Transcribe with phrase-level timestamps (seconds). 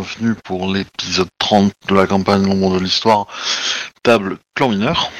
[0.00, 3.26] bienvenue pour l'épisode 30 de la campagne L'ombre de l'histoire,
[4.02, 5.10] table clan mineur.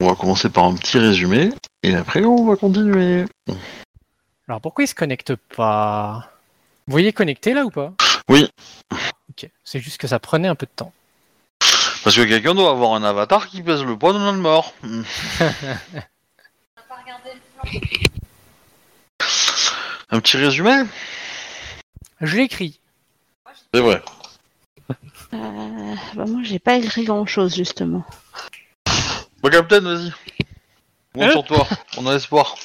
[0.00, 1.50] On va commencer par un petit résumé,
[1.82, 3.26] et après on va continuer.
[4.48, 6.30] Alors pourquoi il se connecte pas?
[6.86, 7.92] Vous voyez connecté là ou pas?
[8.30, 8.48] Oui.
[9.30, 10.94] Ok, c'est juste que ça prenait un peu de temps.
[12.02, 14.72] Parce que quelqu'un doit avoir un avatar qui pèse le poids de notre mort.
[20.08, 20.84] Un petit résumé?
[22.20, 22.80] Je l'écris.
[23.76, 24.02] C'est vrai.
[25.34, 28.06] Euh, bah moi, j'ai pas écrit grand chose, justement.
[29.42, 30.10] Bon, Captain, vas-y.
[31.14, 31.66] Bon Hein sur toi,
[31.98, 32.56] on a espoir.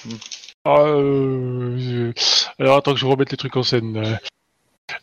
[0.64, 2.14] Ah, euh,
[2.59, 3.98] Alors attends que je remette les trucs en scène.
[3.98, 4.16] euh.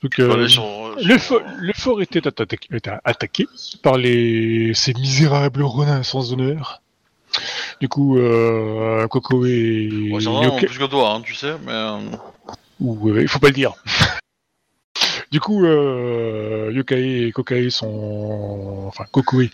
[0.02, 3.46] Donc, va euh, sur- le, fort, le fort était attaqué, était attaqué
[3.82, 6.80] par les ces misérables renins sans honneur.
[7.82, 11.54] Du coup, euh, Coco et Ouais, c'est vraiment Yoke- plus que toi, hein, tu sais,
[11.66, 11.72] mais...
[11.72, 11.98] euh,
[12.80, 13.74] ou euh, il faut pas le dire.
[15.30, 19.50] Du coup, euh, Yokai et Kokai sont, enfin Kokoe,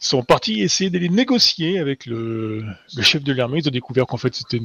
[0.00, 2.64] sont partis essayer d'aller négocier avec le,
[3.02, 3.60] chef de l'armée.
[3.60, 4.60] Ils ont découvert qu'en fait c'était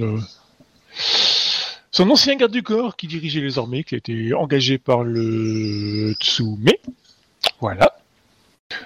[1.91, 6.13] son ancien garde du corps qui dirigeait les armées, qui a été engagé par le
[6.19, 6.71] Tsume.
[7.59, 7.93] Voilà.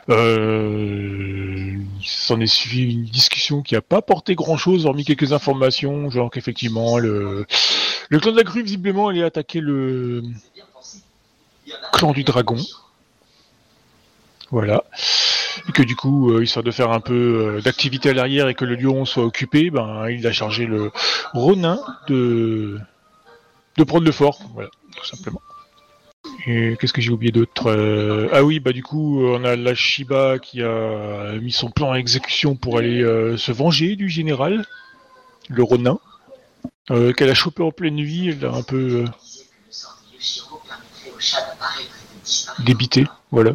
[0.10, 6.10] Euh, s'en est suivi une discussion qui n'a pas apporté grand chose, hormis quelques informations,
[6.10, 7.46] genre qu'effectivement le,
[8.10, 10.24] le clan de la grue, visiblement, allait attaquer le
[11.92, 12.58] clan du dragon.
[14.52, 14.84] Voilà.
[15.68, 18.54] Et que du coup, euh, histoire de faire un peu euh, d'activité à l'arrière et
[18.54, 20.92] que le lion soit occupé, ben, il a chargé le
[21.34, 22.80] Ronin de,
[23.78, 24.40] de prendre le fort.
[24.54, 25.42] Voilà, tout simplement.
[26.46, 29.76] Et qu'est-ce que j'ai oublié d'autre Euh, Ah oui, bah du coup, on a la
[29.76, 34.66] Shiba qui a mis son plan à exécution pour aller euh, se venger du général,
[35.50, 36.00] le Ronin,
[36.88, 38.30] qu'elle a chopé en pleine nuit.
[38.30, 39.06] Elle a un peu euh,
[42.60, 43.54] débité, voilà.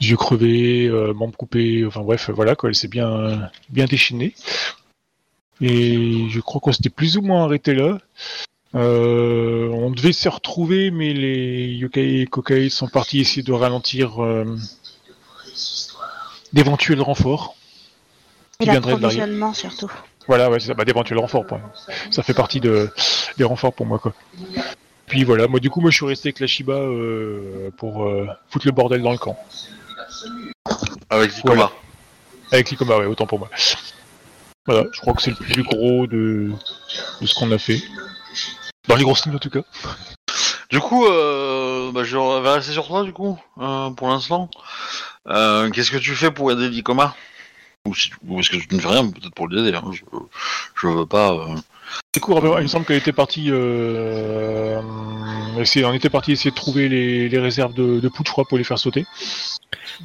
[0.00, 4.34] Yeux crevés, euh, membres coupés, enfin bref, voilà quoi, elle s'est bien, bien déchaînée.
[5.60, 7.98] Et je crois qu'on s'était plus ou moins arrêté là.
[8.74, 14.22] Euh, on devait se retrouver, mais les yokai et kokai sont partis essayer de ralentir
[14.22, 14.44] euh,
[16.52, 17.56] d'éventuels renforts.
[18.60, 19.90] Et l'approvisionnement, surtout.
[20.26, 21.46] Voilà, ouais, c'est ça, bah, d'éventuels renforts.
[21.46, 21.60] Pour...
[22.10, 22.90] Ça fait partie de...
[23.36, 24.12] des renforts pour moi, quoi.
[25.14, 28.26] Puis voilà, moi du coup, moi je suis resté avec la Shiba euh, pour euh,
[28.48, 29.38] foutre le bordel dans le camp.
[31.08, 31.54] Avec Zikoma.
[31.54, 31.70] Voilà.
[32.50, 33.48] Avec l'Icoma, ouais, autant pour moi.
[34.66, 36.50] Voilà, je crois que c'est le plus gros de,
[37.20, 37.80] de ce qu'on a fait.
[38.88, 39.62] Dans les grosses lignes en tout cas.
[40.68, 44.50] Du coup, euh, bah, je vais rester sur toi, du coup, pour l'instant.
[45.28, 47.14] Qu'est-ce que tu fais pour aider Zikoma
[47.84, 50.02] ou, si, ou est-ce que tu ne fais rien, peut-être pour l'aider hein, je,
[50.74, 51.54] je veux pas...
[52.12, 53.48] Du coup, il me semble qu'elle était partie.
[53.50, 54.80] Euh,
[55.58, 58.44] essayer- on était parti essayer de trouver les, les réserves de, de poudre, je crois,
[58.44, 59.04] pour les faire sauter.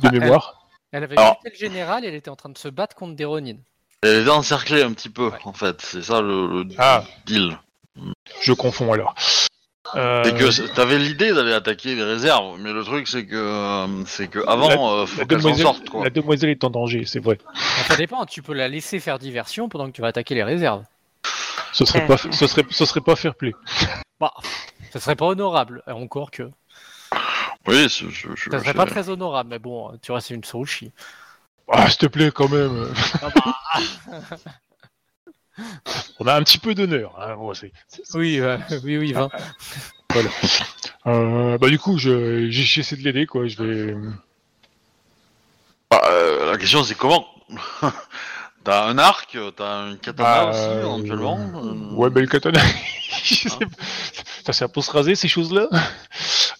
[0.02, 0.68] De Ah, mémoire.
[0.92, 3.26] Elle avait Alors- le général et elle était en train de se battre contre des
[3.26, 3.58] Ronin.
[4.02, 5.82] Elle était encerclée un petit peu, en fait.
[5.82, 7.04] C'est ça le, le Ah.
[7.26, 7.58] deal.
[8.42, 9.14] Je confonds alors.
[9.96, 13.88] Euh, C'est que c'est- t'avais l'idée d'aller attaquer les réserves, mais le truc c'est que
[14.06, 16.04] c'est que avant, euh, faut la, qu'elle s'en demoiselle, sorte quoi.
[16.04, 17.40] la demoiselle est en danger, c'est vrai.
[17.88, 20.84] Ça dépend, tu peux la laisser faire diversion pendant que tu vas attaquer les réserves.
[21.74, 22.08] Ce serait Euh.
[22.08, 23.53] pas, ce serait, ce serait pas fair play.
[24.20, 24.34] Bah,
[24.92, 26.50] ça serait pas honorable, et encore que.
[27.68, 30.44] Oui, c'est- je, je, Ça serait je- pas très honorable, mais bon, tu restes une
[30.44, 30.92] Surushi.
[31.72, 32.92] Ah, s'il te plaît, quand même.
[33.22, 33.53] Ah bah,
[36.19, 37.14] On a un petit peu d'honneur.
[37.19, 39.30] hein, bon, c'est- c'est- oui, euh, oui, oui, 20.
[41.06, 43.45] Euh, bah du coup, je, j'ai- j'essaie de l'aider, quoi.
[43.48, 43.95] Je vais.
[45.92, 47.25] Bah, euh, la question c'est comment?
[48.64, 51.40] T'as un arc, t'as un katana Bah, aussi euh, éventuellement.
[51.56, 52.60] euh, Ouais, bah le katana.
[53.24, 53.58] je sais pas.
[54.46, 55.68] Ça sert pour se raser ces choses-là.
[55.72, 55.78] Là,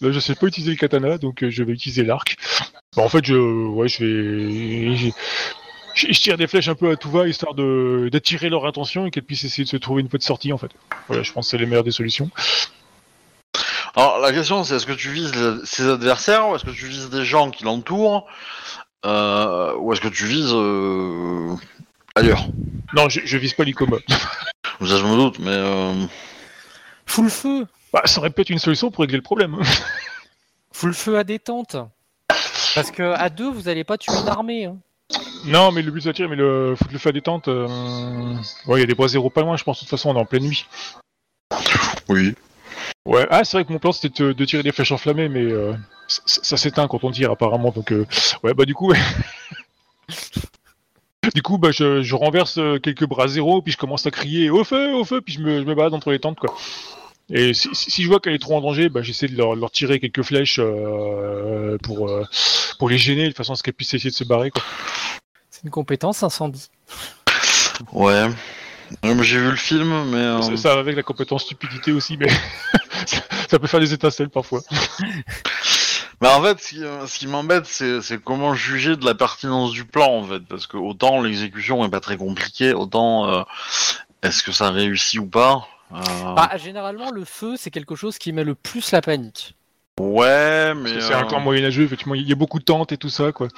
[0.10, 2.36] je sais pas utiliser le katana, donc euh, je vais utiliser l'arc.
[2.96, 5.12] Bah, en fait, je, ouais, je vais,
[5.94, 9.10] je, tire des flèches un peu à tout va histoire de d'attirer leur attention et
[9.10, 10.70] qu'elles puissent essayer de se trouver une voie de sortie, en fait.
[11.08, 12.30] Voilà, je pense que c'est les meilleures des solutions.
[13.96, 15.32] Alors la question c'est est-ce que tu vises
[15.64, 18.26] ses adversaires ou est-ce que tu vises des gens qui l'entourent?
[19.04, 21.54] Euh, ou est-ce que tu vises euh,
[22.14, 22.46] ailleurs
[22.94, 23.96] Non, je, je vise pas l'icoma.
[24.08, 26.06] Ça je me doute, mais euh,
[27.06, 29.58] Full feu Bah, ça aurait pu être une solution pour régler le problème.
[30.72, 31.76] Full feu à détente
[32.74, 34.64] Parce que à deux, vous allez pas tuer une armée.
[34.66, 34.76] hein.
[35.46, 37.48] non, mais le but c'est de tirer, mais le foutre le feu à détente.
[37.48, 37.66] euh,
[38.66, 39.78] Ouais, il y a des bois zéro pas loin, je pense.
[39.78, 40.66] De toute façon, on est en pleine nuit.
[42.08, 42.34] oui.
[43.06, 45.42] Ouais, ah, c'est vrai que mon plan c'était de, de tirer des flèches enflammées, mais
[45.42, 45.72] euh,
[46.06, 47.70] ça, ça s'éteint quand on tire apparemment.
[47.70, 48.06] Donc, euh,
[48.42, 48.98] ouais, bah du coup, ouais.
[51.34, 54.50] du coup, bah je, je renverse euh, quelques bras zéro, puis je commence à crier
[54.50, 56.54] au feu, au feu, puis je me, je me balade entre les tentes, quoi.
[57.32, 59.54] Et si, si- si je vois qu'elle est trop en danger, bah, j'essaie de leur,
[59.54, 62.24] leur tirer quelques flèches euh, pour, euh,
[62.78, 64.50] pour les gêner, de façon à ce qu'elles puissent essayer de se barrer.
[64.50, 64.62] Quoi.
[65.50, 66.70] C'est une compétence incendie.
[67.92, 68.26] Ouais.
[69.22, 70.16] J'ai vu le film, mais...
[70.16, 72.28] euh, Ça, ça va avec la compétence stupidité aussi, mais
[73.06, 73.18] ça,
[73.48, 74.62] ça peut faire des étincelles parfois.
[76.20, 79.72] Mais en fait, ce qui, ce qui m'embête, c'est c'est comment juger de la pertinence
[79.72, 80.40] du plan, en fait.
[80.40, 83.42] Parce que autant l'exécution est pas très compliquée, autant euh,
[84.22, 88.32] est-ce que ça réussit ou pas Euh, Bah, généralement, le feu, c'est quelque chose qui
[88.32, 89.54] met le plus la panique.
[89.98, 91.00] Ouais, mais...
[91.00, 92.14] C'est un euh, clan moyenâgeux, effectivement.
[92.14, 93.48] Il y a beaucoup de tentes et tout ça, quoi.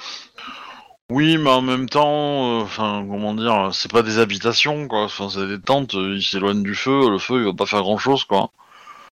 [1.09, 5.03] Oui, mais en même temps, euh, enfin, comment dire, c'est pas des habitations, quoi.
[5.03, 7.81] Enfin, c'est des tentes, euh, ils s'éloignent du feu, le feu, il va pas faire
[7.81, 8.51] grand-chose, quoi.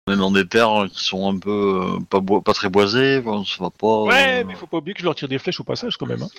[0.09, 3.21] On est dans des terres qui sont un peu euh, pas, boi- pas très boisées,
[3.23, 4.01] enfin, ça va pas...
[4.03, 6.07] Ouais, euh, mais faut pas oublier que je leur tire des flèches au passage, quand
[6.07, 6.23] même.
[6.23, 6.29] hein.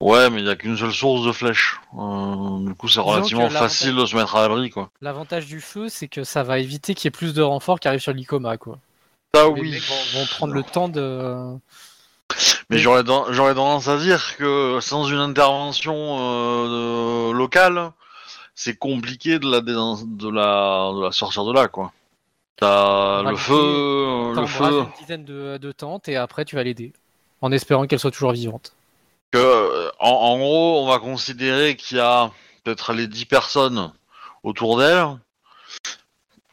[0.00, 1.78] Ouais, mais il y a qu'une seule source de flèches.
[1.98, 4.90] Euh, du coup, c'est Disons relativement que facile de se mettre à l'abri, quoi.
[5.02, 7.88] L'avantage du feu, c'est que ça va éviter qu'il y ait plus de renforts qui
[7.88, 8.78] arrivent sur l'Icoma, quoi.
[9.34, 9.70] Ça, Les oui.
[9.72, 11.54] mecs vont, vont prendre le temps de.
[12.70, 17.92] Mais j'aurais ten- j'aurais tendance à dire que sans une intervention euh, de- locale,
[18.54, 21.92] c'est compliqué de la, dé- de la de la sortir de là quoi.
[22.56, 24.64] T'as le feu, le feu.
[24.64, 26.92] une dizaine de, de tentes et après tu vas l'aider.
[27.40, 28.72] En espérant qu'elle soit toujours vivante.
[29.32, 32.30] Que, euh, en, en gros, on va considérer qu'il y a
[32.62, 33.92] peut-être les 10 personnes
[34.42, 35.18] autour d'elle.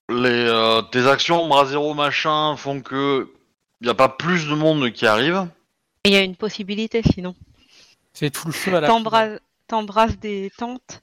[0.09, 3.31] Les euh, tes actions bras zéro machin font que
[3.81, 5.47] il y a pas plus de monde qui arrive.
[6.05, 7.35] Il y a une possibilité sinon.
[8.13, 8.87] C'est tout le feu à la
[9.67, 10.99] t'embrasses des tentes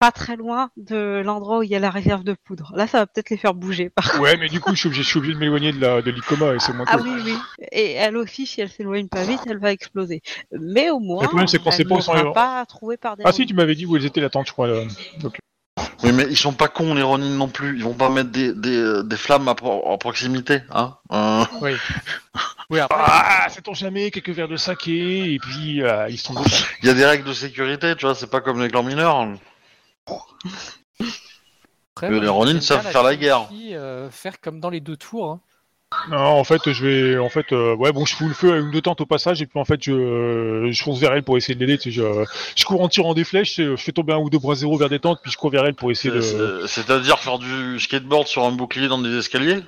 [0.00, 2.72] pas très loin de l'endroit où il y a la réserve de poudre.
[2.74, 3.90] Là, ça va peut-être les faire bouger.
[3.90, 4.18] Par...
[4.20, 6.10] Ouais, mais du coup, je suis obligé, je suis obligé de m'éloigner de la- de
[6.10, 7.08] l'Icoma et c'est moins Ah cool.
[7.08, 7.36] oui, oui.
[7.70, 10.22] Et elle aussi, si elle s'éloigne pas vite, elle va exploser.
[10.58, 12.64] Mais au moins, Le problème, c'est qu'on sait elle pas où ne sont sera pas
[12.66, 14.68] trouvée par des Ah si, tu m'avais dit où elles étaient la tente, je crois.
[14.68, 14.84] là.
[15.20, 15.36] Donc,
[16.02, 17.76] Oui, mais ils sont pas cons les Ronin non plus.
[17.76, 20.96] Ils vont pas mettre des, des, des flammes à, pro- à proximité, hein.
[21.12, 21.72] Euh, Oui.
[22.70, 26.32] Oui, après, Ah, sait-on jamais, quelques verres de saké, et puis euh, ils sont.
[26.82, 28.14] Il y a des règles de sécurité, tu vois.
[28.14, 29.28] C'est pas comme les clans mineurs.
[31.94, 33.48] Après, les Ronin j'aime savent bien faire la guerre.
[33.48, 35.30] philosophie, euh, faire comme dans les deux tours.
[35.30, 35.40] hein.
[36.08, 38.56] Non, en fait, je vais, en fait, euh, ouais, bon, je fous le feu à
[38.58, 41.36] une deux tentes au passage, et puis en fait, je, je fonce vers elle pour
[41.36, 41.78] essayer de l'aider.
[41.78, 42.24] tu sais, Je,
[42.54, 44.88] je cours en tirant des flèches, je fais tomber un ou deux bras zéro vers
[44.88, 46.20] des tentes, puis je cours vers elle pour essayer de.
[46.20, 49.58] C'est- c'est- C'est-à-dire faire du skateboard sur un bouclier dans des escaliers?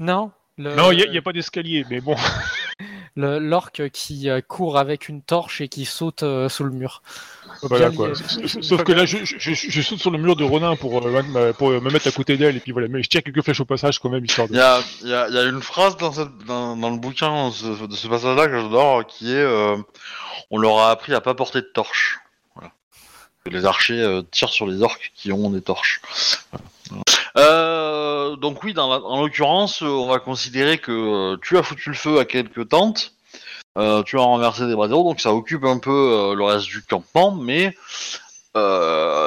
[0.00, 0.32] Non.
[0.56, 2.16] Le, Non, il n'y a, pas d'escalier, mais bon.
[3.20, 7.02] l'orque qui euh, court avec une torche et qui saute euh, sous le mur.
[7.62, 8.10] Voilà, quoi.
[8.14, 11.22] Sauf que là, je, je, je- je saute sur le mur de Ronin pour, euh,
[11.22, 13.60] me- pour me mettre à côté d'elle, et puis voilà, mais je tire quelques flèches
[13.60, 14.58] au passage quand même, histoire Il de.
[14.58, 16.98] y a, il y, a, il y a une phrase dans, cette, dans, dans le
[16.98, 19.76] bouquin de ce, de ce passage-là que j'adore, qui est euh,
[20.50, 22.20] on leur a appris à pas porter de torche.
[22.54, 22.70] Voilà.
[23.50, 26.00] Les archers euh, tirent sur les orques qui ont des torches.
[26.52, 26.64] Voilà.
[27.38, 31.90] Euh, donc oui, dans en l'occurrence, euh, on va considérer que euh, tu as foutu
[31.90, 33.14] le feu à quelques tentes,
[34.06, 37.76] tu as renversé des zéro, donc ça occupe un peu le reste du campement, mais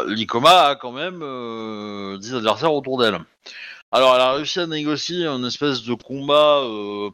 [0.07, 3.19] l'Icoma a quand même euh, 10 adversaires autour d'elle.
[3.91, 7.09] Alors, elle a réussi à négocier une espèce de combat euh,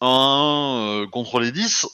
[0.00, 1.86] 1 à 1 euh, contre les 10.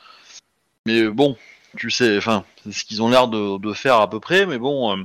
[0.86, 1.36] mais bon,
[1.76, 4.58] tu sais, enfin, c'est ce qu'ils ont l'air de, de faire à peu près, mais
[4.58, 5.04] bon, euh,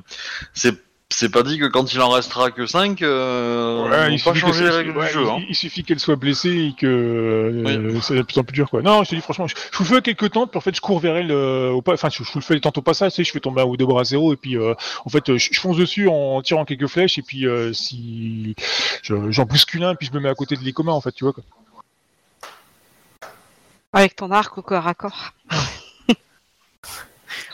[0.53, 0.75] c'est.
[1.11, 4.21] C'est pas dit que quand il en restera que 5, euh, Ouais, on va il
[4.21, 5.23] pas changer qu'elle- les règles ouais, du jeu.
[5.23, 5.43] il- Hein.
[5.49, 8.83] Il suffit qu'elle soit blessée et que euh, c'est de plus en plus dur quoi.
[8.83, 10.81] Non, je te dis franchement, je, je feu à quelques tentes, puis en fait je
[10.81, 13.15] cours vers elle au pas, enfin je, je fous le les tentes au passage, tu
[13.17, 15.35] sais, je fais tomber un ou deux bras à zéro et puis euh, en fait
[15.35, 18.55] je, je fonce dessus en tirant quelques flèches et puis euh, si
[19.01, 21.23] je- j'en bouscule un puis je me mets à côté de l'Icoma en fait, tu
[21.23, 21.43] vois quoi.
[23.93, 25.33] Avec ton arc au corps à corps.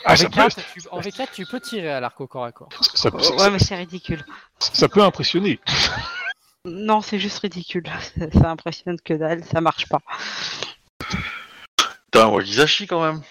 [0.08, 2.44] Ah, en, ça, peut, V4, tu, en V4, tu peux tirer à l'arc au corps
[2.44, 2.68] à corps.
[2.94, 4.24] ça, ça- Ouais, mais c'est ridicule.
[4.60, 5.58] ça- peut impressionner.
[6.64, 7.84] Non, c'est juste ridicule.
[8.18, 10.00] Ça, ça impressionne que dalle, ça marche pas.
[12.10, 13.22] T'as un Wakizashi quand même.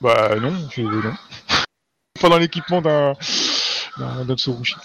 [0.00, 1.12] Bah non, je, non.
[2.20, 3.12] Pas dans l'équipement d'un
[3.98, 4.76] d'un Tsurushi.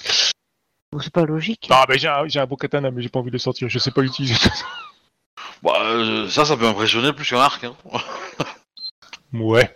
[0.91, 1.67] Bon, C'est pas logique.
[1.69, 3.69] Ah bah j'ai un, j'ai un beau katana mais j'ai pas envie de le sortir,
[3.69, 4.36] je sais pas l'utiliser.
[5.63, 7.63] Bah, euh, ça, ça peut impressionner plus qu'un arc.
[7.63, 7.75] Hein.
[9.34, 9.75] Ouais.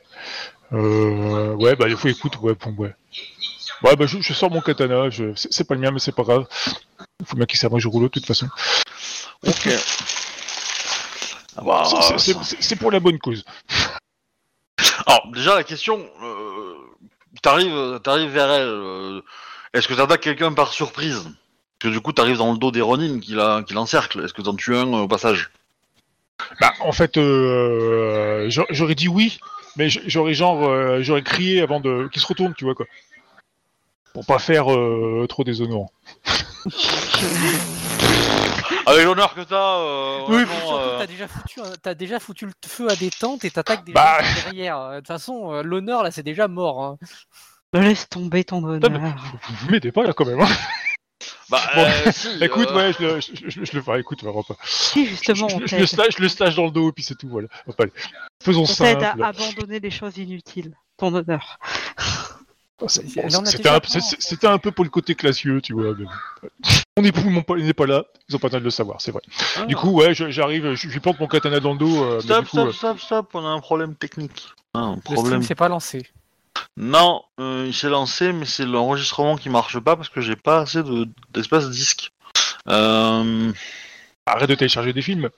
[0.74, 2.96] Euh, ouais, bah, il faut écoute, ouais, bon, ouais.
[3.84, 6.24] Ouais, bah, je, je sors mon katana, je, c'est, pas le mien, mais c'est pas
[6.24, 6.46] grave.
[7.26, 8.48] Faut bien qu'il serve un jeu rouleau, de toute façon.
[9.48, 9.70] Ok.
[11.58, 11.84] Ah bah,
[12.18, 13.44] C'est- pour la bonne cause.
[15.08, 16.76] Alors, déjà, la question, euh,
[17.42, 19.22] t'arrives, vers elle, euh,
[19.74, 21.24] est-ce que t'attaques quelqu'un par surprise?
[21.24, 21.34] Parce
[21.80, 24.24] que du coup, t'arrives dans le dos des Ronin qui, l'encercle.
[24.24, 25.52] Est-ce que t'en tues un euh, au passage?
[26.60, 29.40] Bah, en fait, euh, j'a- j'aurais dit oui,
[29.76, 32.86] mais j'aurais genre, euh, j'aurais crié avant de, qu'il se retourne, tu vois, quoi.
[34.14, 35.92] Pour pas faire euh, trop déshonorant.
[38.86, 42.20] Avec l'honneur que t'as, euh, Oui, puis surtout, euh, t'as déjà foutu, un- t'as déjà
[42.20, 44.18] foutu le feu à des tentes et t'attaques des Bah.
[44.24, 44.90] gens derrière.
[44.92, 46.84] De toute façon, euh, l'honneur là, c'est déjà mort.
[46.84, 46.98] hein.
[47.74, 48.90] Me laisse tomber ton honneur.
[48.90, 50.42] vous vous mettez pas là quand même.
[50.42, 50.48] Hein.
[51.50, 54.00] Bah, Bon, euh, si, écoute, euh, ouais, je le, je, je- je le ferai.
[54.00, 54.56] Écoute, vraiment pas.
[54.66, 56.92] Si, Je, justement, je- on je le slash, je le slash dans le dos et
[56.94, 57.28] puis c'est tout.
[57.30, 57.48] Voilà.
[57.78, 57.92] Allez.
[58.44, 59.22] Faisons On t'aide simple.
[59.24, 60.74] à abandonner les choses inutiles.
[60.98, 61.60] Ton honneur.
[62.82, 63.68] Ah, c'est- C'était
[64.48, 65.94] un, c'est- peu pour le côté classieux, tu vois.
[66.98, 69.22] Mon époux n'est pas là, ils ont pas besoin de le savoir, c'est vrai.
[69.58, 69.66] ah.
[69.66, 72.04] Du coup, ouais, j'arrive, je, plante mon katana dans le dos.
[72.04, 74.48] euh, mais Stop, du coup, stop, stop, stop, on a un problème technique.
[74.74, 75.26] Ah, un Le problème.
[75.26, 76.08] stream s'est pas lancé.
[76.80, 80.60] Non, euh, il s'est lancé, mais c'est l'enregistrement qui marche pas parce que j'ai pas
[80.62, 82.12] assez de- d'espace disque.
[82.70, 83.52] Euh...
[84.26, 85.30] arrête de télécharger des films.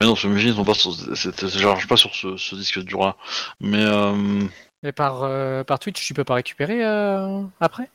[0.00, 2.54] Mais non, ce ils sont pas sur, c'est- c'est- je charge pas sur ce, ce
[2.54, 3.16] disque dur là.
[3.60, 4.44] Mais euh...
[4.82, 7.90] Et par, euh, par Twitch, tu peux pas récupérer euh, après?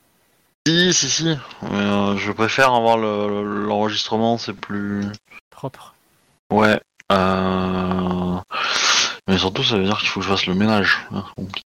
[0.66, 1.24] Si, si, si.
[1.62, 5.04] Mais, euh, je préfère avoir le- le- l'enregistrement, c'est plus.
[5.50, 5.94] Propre.
[6.50, 6.80] Ouais.
[7.12, 8.38] Euh...
[9.26, 10.98] Mais surtout, ça veut dire qu'il faut que je fasse le ménage.
[11.12, 11.24] hein.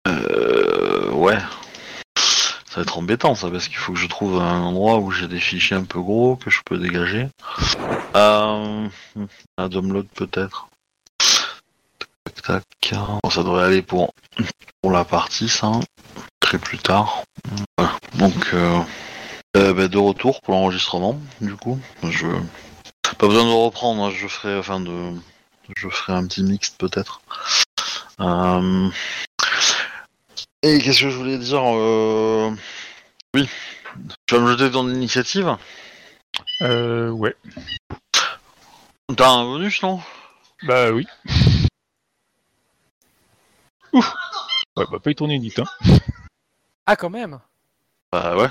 [0.08, 1.10] Euh...
[1.12, 1.38] Ouais.
[2.16, 5.28] Ça va être embêtant, ça, parce qu'il faut que je trouve un endroit où j'ai
[5.28, 7.28] des fichiers un peu gros que je peux dégager.
[8.14, 8.86] Euh...
[9.56, 10.68] Un download peut-être.
[12.24, 12.94] Tac, tac.
[13.22, 14.12] Bon, ça devrait aller pour,
[14.82, 15.72] pour la partie, ça.
[16.40, 17.22] Très plus tard.
[18.14, 18.80] Donc, euh...
[19.56, 21.78] euh, bah, de retour pour l'enregistrement, du coup.
[22.02, 22.26] Je...
[23.18, 25.12] Pas besoin de reprendre, hein, je ferai, enfin de,
[25.76, 27.20] je ferai un petit mixte peut-être.
[28.20, 28.88] Euh,
[30.62, 32.50] Et qu'est-ce que je voulais dire euh...
[33.34, 33.48] Oui,
[34.26, 35.56] tu vas me jeter ton initiative.
[36.62, 37.36] Euh, ouais.
[39.16, 40.00] T'as un bonus, non?
[40.62, 41.06] Bah oui.
[43.92, 44.12] Ouf.
[44.76, 45.98] Ouais, bah pas y tourner vite, hein.
[46.86, 47.40] Ah, quand même
[48.12, 48.48] Bah ouais.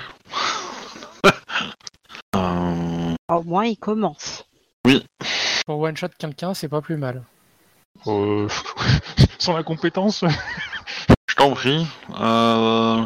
[2.36, 4.43] Euh, Au moins, il commence.
[5.65, 7.24] Pour one-shot quelqu'un, c'est pas plus mal.
[8.07, 8.48] Euh,
[9.39, 10.24] sans la compétence.
[11.29, 11.86] Je t'en prie.
[12.19, 13.05] Euh...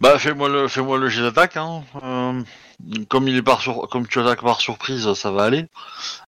[0.00, 1.56] Bah fais-moi le, fais-moi le jet d'attaque.
[1.56, 1.82] Hein.
[2.02, 2.42] Euh,
[3.08, 5.66] Comme il est par sur, comme tu attaques par surprise, ça va aller.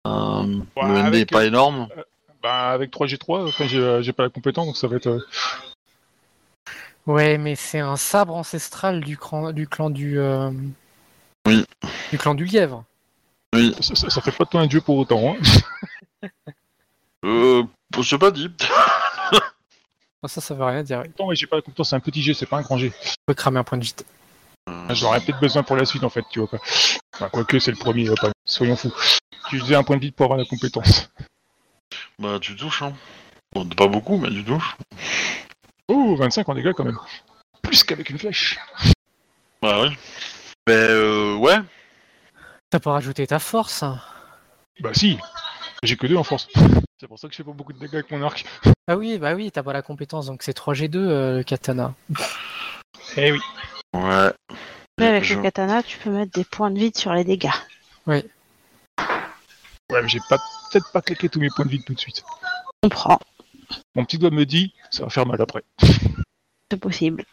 [0.06, 1.88] Euh, Ouais, le ND est avec, pas euh, énorme.
[2.42, 5.24] Bah avec 3G3, enfin j'ai j'ai pas la compétence, donc ça va être.
[7.06, 10.18] Ouais, mais c'est un sabre ancestral du, cran- du clan du.
[10.18, 10.50] euh,
[11.46, 11.64] Oui.
[12.10, 12.84] Du clan du lièvre.
[13.54, 13.74] Oui.
[13.80, 15.34] ça, ça- ça fait pas de toi un dieu pour autant.
[15.34, 15.36] Hein.
[17.22, 17.64] Euh,
[18.02, 18.50] c'est pas dit.
[20.26, 21.02] Ça, ça veut rien dire.
[21.18, 22.92] Ouais, j'ai pas la compétence, c'est un petit G, c'est pas un grand G.
[23.26, 24.06] peut cramer un point de vite.
[24.70, 26.60] Euh, J'aurais peut-être besoin pour la suite en fait, tu vois quoi.
[27.14, 28.92] Enfin, quoique c'est le premier, euh, pas- soyons fous.
[29.50, 31.10] Tu faisais un point de vie pour avoir la compétence.
[32.18, 32.82] Bah tu touches.
[32.82, 32.94] Hein.
[33.52, 34.76] Bon, pas beaucoup, mais tu touches.
[35.88, 36.98] Oh, 25 en dégâts quand même.
[37.62, 38.58] Plus qu'avec une flèche.
[39.60, 39.88] Bah oui.
[40.66, 41.58] Mais euh, ouais.
[42.70, 44.00] T'as pas rajouté ta force hein.
[44.80, 45.18] Bah si,
[45.82, 46.48] j'ai que deux en force.
[46.98, 48.44] C'est pour ça que je fais pas beaucoup de dégâts avec mon arc.
[48.86, 51.94] Ah oui, bah oui, t'as pas la compétence, donc c'est 3G2 euh, le katana.
[53.16, 53.40] Eh oui.
[53.94, 54.32] Ouais.
[54.98, 57.50] Mais avec Je- le katana, tu peux mettre des points de vide sur les dégâts.
[58.06, 58.24] Ouais,
[59.90, 60.38] mais j'ai pas
[60.72, 62.22] peut-être pas claqué tous mes points de vie tout de suite.
[62.82, 63.18] On prend,
[63.94, 65.64] Mon petit doigt me dit, ça va faire mal après.
[66.70, 67.24] c'est possible.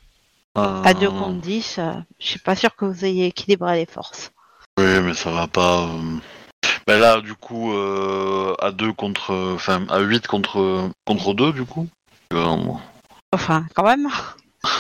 [0.58, 3.86] Euh, À 2 contre 10, euh, je suis pas sûr que vous ayez équilibré les
[3.86, 4.32] forces.
[4.78, 5.84] Oui, mais ça va pas.
[5.84, 6.18] euh.
[6.86, 9.34] Bah là, du coup, euh, à 2 contre.
[9.56, 11.88] Enfin, à 8 contre, contre 2, du coup.
[12.34, 12.56] Euh,
[13.34, 14.08] Enfin, quand même.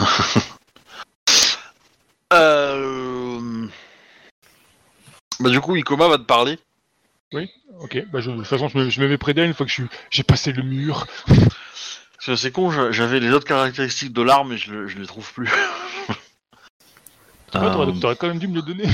[2.33, 3.67] euh,
[5.39, 6.59] Bah, du coup, Ikoma va te parler.
[7.79, 9.65] Ok, bah je- de toute façon, je me, je me mets près d'elle une fois
[9.65, 11.05] que je suis- j'ai passé le mur.
[11.27, 11.27] Parce
[12.25, 15.05] que c'est con, j'a- j'avais les autres caractéristiques de l'arme et je, le- je les
[15.05, 15.47] trouve plus.
[17.53, 18.85] Ah, t'aurais, Euh, t'aurais quand même dû me le donner.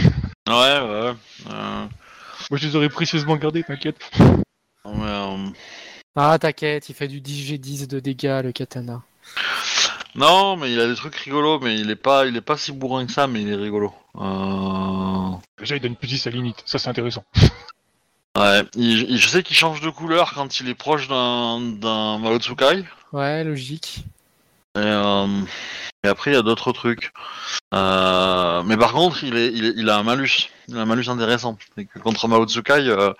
[0.47, 1.13] Ouais, ouais.
[1.49, 1.85] Euh,
[2.49, 3.97] Moi, je les aurais précieusement gardés, t'inquiète.
[4.19, 5.37] mais, euh,
[6.15, 9.01] Ah, t'inquiète, il fait du 10G10 de dégâts le katana.
[10.15, 12.71] Non, mais il a des trucs rigolos, mais il est pas, il est pas si
[12.71, 13.93] bourrin que ça, mais il est rigolo.
[14.19, 15.31] Euh...
[15.57, 17.23] Déjà, il donne plus 10 à l'init, ça c'est intéressant.
[18.37, 22.17] Ouais, il- il- je sais qu'il change de couleur quand il est proche d'un d'un
[22.19, 22.83] Maotsukai.
[23.11, 24.03] Ouais, logique.
[24.75, 25.27] Et, euh,
[26.03, 27.13] et après, il y a d'autres trucs.
[27.73, 30.49] Euh, mais par contre, il, est, il, est- il a un malus.
[30.67, 31.57] Il a un malus intéressant.
[31.77, 33.13] C'est que contre Maotsukai, euh,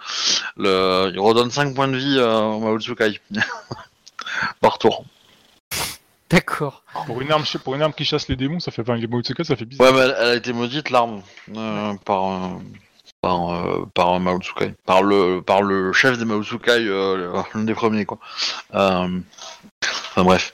[0.57, 3.19] le, il redonne 5 points de vie euh, au Maotsukai.
[4.61, 5.05] par tour.
[6.29, 6.83] D'accord.
[7.05, 9.43] Pour une arme, pour une arme qui chasse les démons, ça fait, enfin, les Maotsuka,
[9.43, 9.87] ça fait bizarre.
[9.87, 11.21] Ouais, mais elle, elle a été maudite, l'arme,
[11.55, 12.47] euh, par, euh,
[13.21, 14.73] par, euh, par Maotsukai.
[14.85, 18.17] Par le, par le chef des Maotsukai, euh, l'un des premiers, quoi.
[18.73, 19.19] Euh,
[19.83, 20.53] enfin, bref.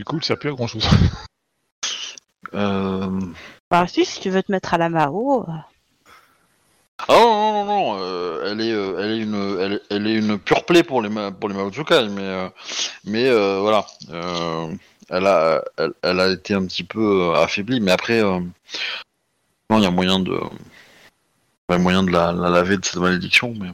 [0.00, 0.88] Du coup, ça pue à grand chose.
[2.54, 3.20] euh,
[3.70, 5.52] Bah, si, si tu veux te mettre à la Mao, euh,
[7.00, 10.06] Ah non, non, non, non, euh, elle, est, euh, elle, est une, elle, est- elle
[10.06, 12.48] est une pure play pour les, ma- pour les Maotsukai, mais, euh,
[13.04, 13.84] mais euh, voilà.
[14.08, 14.74] euh,
[15.10, 18.40] elle, a, elle, elle a été un petit peu affaiblie, mais après, euh,
[19.68, 20.32] non, il y a moyen de.
[21.68, 23.68] Il y a moyen de la, la laver de cette malédiction, mais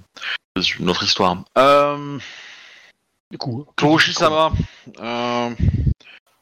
[0.61, 1.45] c'est une autre histoire.
[1.56, 2.18] Euh,
[3.30, 3.66] Du coup.
[3.76, 4.52] Kuroshi-sama,
[5.00, 5.50] euh,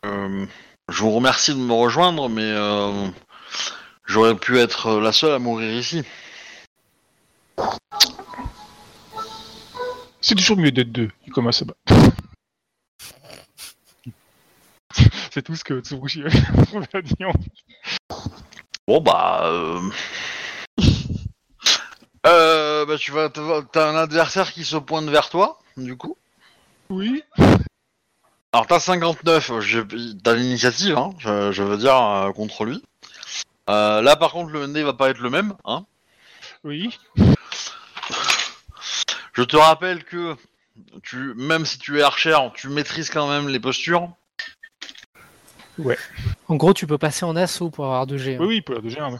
[0.04, 0.46] euh,
[0.90, 3.08] je vous remercie de me rejoindre, mais euh,
[4.04, 6.02] j'aurais pu être la seule à mourir ici.
[10.20, 11.10] C'est toujours mieux d'être deux.
[11.26, 11.80] Il commence à battre.
[15.30, 16.22] C'est tout ce que Tsurushi
[16.92, 17.14] a dit.
[18.86, 19.80] Bon bah, euh...
[22.26, 26.16] euh, bah tu vas, t'as un adversaire qui se pointe vers toi, du coup.
[26.90, 27.22] Oui.
[28.52, 32.82] Alors t'as 59, je- t'as l'initiative, hein, je, je veux dire euh, contre lui.
[33.70, 35.84] Euh, là par contre le nez va pas être le même, hein.
[36.62, 36.98] Oui.
[39.32, 40.36] Je te rappelle que
[41.02, 44.08] tu, même si tu es archer, tu maîtrises quand même les postures.
[46.46, 48.34] En gros, tu peux passer en assaut pour avoir 2G.
[48.34, 48.38] hein.
[48.40, 49.12] Oui, oui, pour la deuxième.
[49.14, 49.18] ouais.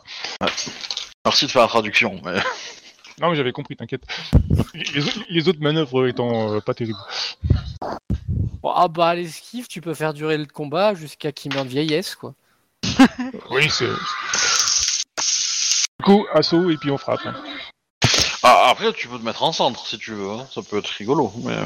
[1.25, 2.21] Merci de faire la traduction.
[2.25, 2.41] mais-
[3.21, 4.03] Non, mais j'avais compris, t'inquiète.
[4.75, 6.99] Les, autres- les autres manœuvres étant euh, pas terribles.
[8.63, 12.15] Bon, ah bah l'esquive, tu peux faire durer le combat jusqu'à qu'il meure de vieillesse,
[12.17, 12.35] quoi.
[13.51, 13.89] Oui, c'est.
[15.99, 17.21] Du coup, assaut et puis on frappe.
[17.25, 17.35] hein.
[18.43, 20.89] Ah, après tu peux te mettre en centre si tu veux, hein, ça peut être
[20.89, 21.33] rigolo.
[21.45, 21.57] Mais...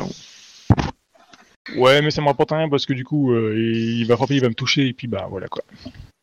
[1.76, 4.42] Ouais, mais ça me rapporte rien parce que du coup, euh, il va frapper, il
[4.42, 5.62] va me toucher et puis bah voilà quoi.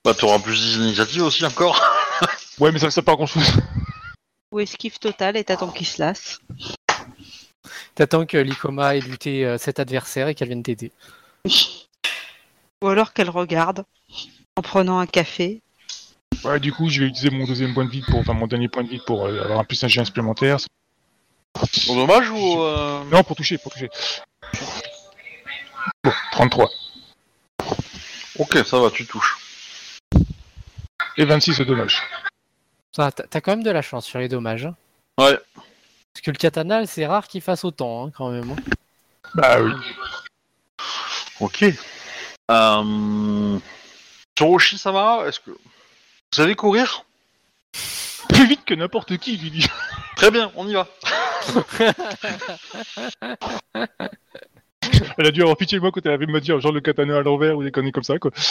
[0.06, 1.82] Bah t'auras plus d'initiative aussi encore.
[2.60, 3.44] Ouais, mais ça, ça pas grand chose.
[4.56, 6.40] Ou esquive totale et t'attends qu'il se lasse.
[7.94, 10.94] T'attends que l'Ikoma ait buté euh, cet adversaire et qu'elle vienne t'aider.
[12.82, 13.84] Ou alors qu'elle regarde
[14.56, 15.62] en prenant un café.
[16.46, 18.70] Ouais, du coup, je vais utiliser mon deuxième point de vie pour, enfin mon dernier
[18.70, 20.56] point de vie pour euh, avoir un plus un jet supplémentaire.
[21.88, 22.62] Bon, dommage ou.
[22.62, 23.90] euh, Non, pour toucher, pour toucher.
[26.02, 26.70] Bon, 33.
[28.40, 29.38] Ok, ça va, tu touches.
[31.18, 32.02] Et 26 au dommage.
[32.96, 34.66] T'as quand même de la chance sur les dommages.
[34.66, 34.76] hein.
[35.18, 35.38] Ouais.
[35.56, 38.52] Parce que le katana, c'est rare qu'il fasse autant, hein, quand même.
[38.52, 38.56] hein.
[39.34, 39.72] Bah oui.
[41.42, 41.66] Ok.
[42.52, 43.60] Euh...
[44.78, 45.26] Ça va?
[45.28, 45.52] Est-ce que.
[45.52, 45.58] Vous
[46.34, 47.04] savez courir?
[48.30, 49.68] Plus vite que n'importe qui, lui dit.
[50.16, 50.88] Très bien, on y va.
[55.18, 57.18] Elle a dû avoir pitié de moi quand elle avait me dire genre le katana
[57.18, 58.32] à l'envers ou des conneries comme ça, quoi.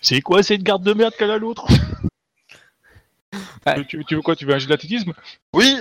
[0.00, 1.66] C'est quoi cette garde de merde qu'elle a l'autre?
[3.66, 3.84] Ouais.
[3.86, 5.12] tu, tu veux quoi Tu veux un jet d'athlétisme?
[5.52, 5.78] Oui,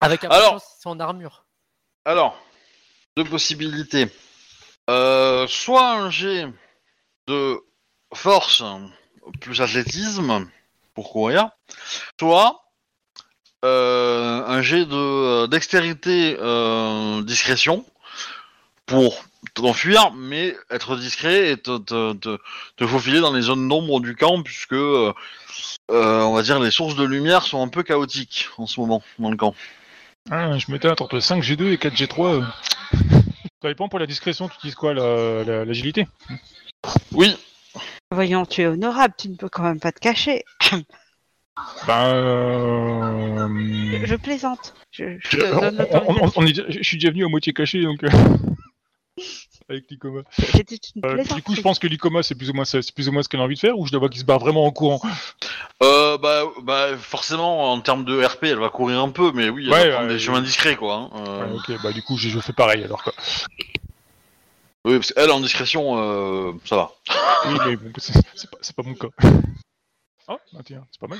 [0.00, 1.44] Avec un Alors- c'est en armure.
[2.04, 2.38] alors,
[3.16, 4.08] deux possibilités.
[4.90, 6.46] Euh, soit un jet
[7.26, 7.58] de
[8.14, 8.62] force
[9.40, 10.48] plus athlétisme
[10.94, 11.50] pour courir,
[12.20, 12.62] soit
[13.64, 17.84] euh, un jet de dextérité euh, discrétion
[18.86, 22.38] pour t'enfuir, mais être discret et te, te, te,
[22.76, 25.12] te faufiler dans les zones d'ombre du camp, puisque euh,
[25.90, 29.02] euh, on va dire les sources de lumière sont un peu chaotiques en ce moment
[29.18, 29.54] dans le camp.
[30.30, 32.26] ah, Je m'étais entre 5G2 et 4G3.
[32.34, 32.42] euh.
[33.62, 36.06] Ça dépend pour la discrétion, tu utilises quoi la- la- L'agilité?
[37.12, 37.34] Oui,
[38.12, 40.44] Voyons, tu es honorable, tu ne peux quand même pas te cacher.
[41.86, 42.12] Ben.
[42.14, 44.74] euh, Je plaisante.
[44.92, 47.28] Je, je je- te on- donne on- on- on est je suis déjà venu à
[47.28, 48.00] moitié caché donc.
[49.68, 50.20] Avec l'Icoma.
[50.30, 52.94] C'était une Euh, du coup, je pense que l'Icoma, c'est plus ou moins ça- c'est
[52.94, 54.24] plus ou moins ce qu'elle a envie de faire, ou je la vois qui se
[54.24, 55.00] barre vraiment en courant?
[55.82, 59.64] Euh, bah, bah, forcément, en termes de RP, elle va courir un peu, mais oui,
[59.66, 60.94] elle Ouais, va prendre ouais, des chemins discrets, quoi.
[60.94, 61.10] hein.
[61.16, 63.12] Euh, Ouais, ok, bah du coup, je, je fais pareil alors quoi.
[64.84, 66.92] Oui, parce qu'elle, en discrétion, euh, ça va.
[67.46, 69.08] Oui, mais bon, c'est c'est pas, c'est pas mon cas.
[70.28, 71.18] Ah, bah, tiens, c'est pas mal.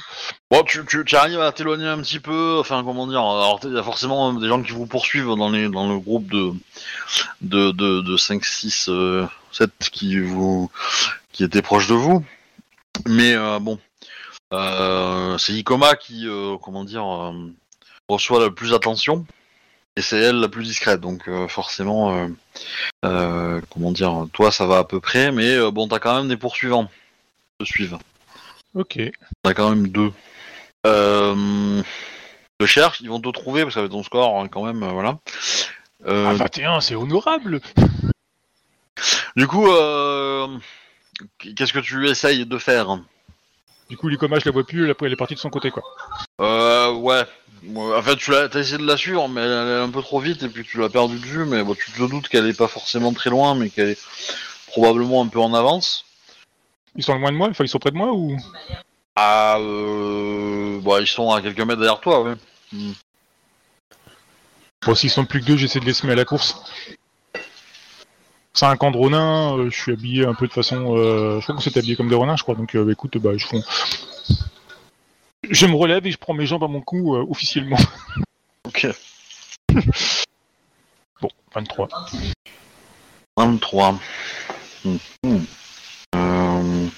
[0.51, 3.83] Bon, tu, arrives à t'éloigner un petit peu, enfin, comment dire, alors, il y a
[3.83, 6.53] forcément des gens qui vous poursuivent dans, les, dans le groupe de,
[7.41, 10.71] de, de, de 5, 6, euh, 7 qui vous,
[11.33, 12.25] qui étaient proches de vous.
[13.07, 13.79] Mais, euh, bon,
[14.53, 17.33] euh, c'est Ikoma qui, euh, comment dire, euh,
[18.09, 19.27] reçoit la plus d'attention.
[19.97, 22.29] Et c'est elle la plus discrète, donc euh, forcément, euh,
[23.07, 26.29] euh, comment dire, toi ça va à peu près, mais euh, bon, t'as quand même
[26.29, 26.91] des poursuivants
[27.59, 27.97] te suivent.
[28.77, 28.99] Ok.
[29.43, 30.13] T'as quand même deux.
[30.87, 31.83] Euh,
[32.59, 35.19] te cherchent, ils vont te trouver parce qu'avec ton score, hein, quand même, euh, voilà.
[36.07, 37.61] Euh, Ah, 21, c'est honorable.
[39.37, 40.47] Du coup, euh,
[41.39, 42.99] qu'est-ce que tu essayes de faire?
[43.91, 45.83] Du coup, l'Icoma, je la vois plus, elle, elle est partie de son côté quoi.
[46.41, 47.25] euh, Ouais.
[47.67, 50.03] Ouais, En fait, tu l'as, t'as essayé de la suivre, mais elle est un peu
[50.03, 51.45] trop vite et puis tu l'as perdue de vue.
[51.47, 54.01] Mais bon, tu te doutes qu'elle est pas forcément très loin, mais qu'elle est
[54.69, 56.05] probablement un peu en avance.
[56.97, 58.37] Ils sont loin de moi, enfin ils sont près de moi ou?
[59.15, 60.79] Ah, euh...
[60.81, 62.35] bon, ils sont à quelques mètres derrière toi, ouais.
[64.85, 66.57] Bon, s'ils sont plus que deux, j'essaie de les semer à la course.
[68.53, 70.97] C'est un camp de renins, euh, je suis habillé un peu de façon...
[70.97, 72.55] euh, je crois qu'on s'est habillé comme des renins, je crois.
[72.55, 73.63] Donc euh, écoute, bah, je, fond...
[75.51, 77.79] je me relève et je prends mes jambes à mon cou euh, officiellement.
[78.67, 78.89] Ok.
[81.21, 81.89] Bon, 23.
[83.37, 83.99] 23.
[84.85, 84.97] Hmm.
[86.15, 86.89] Euh...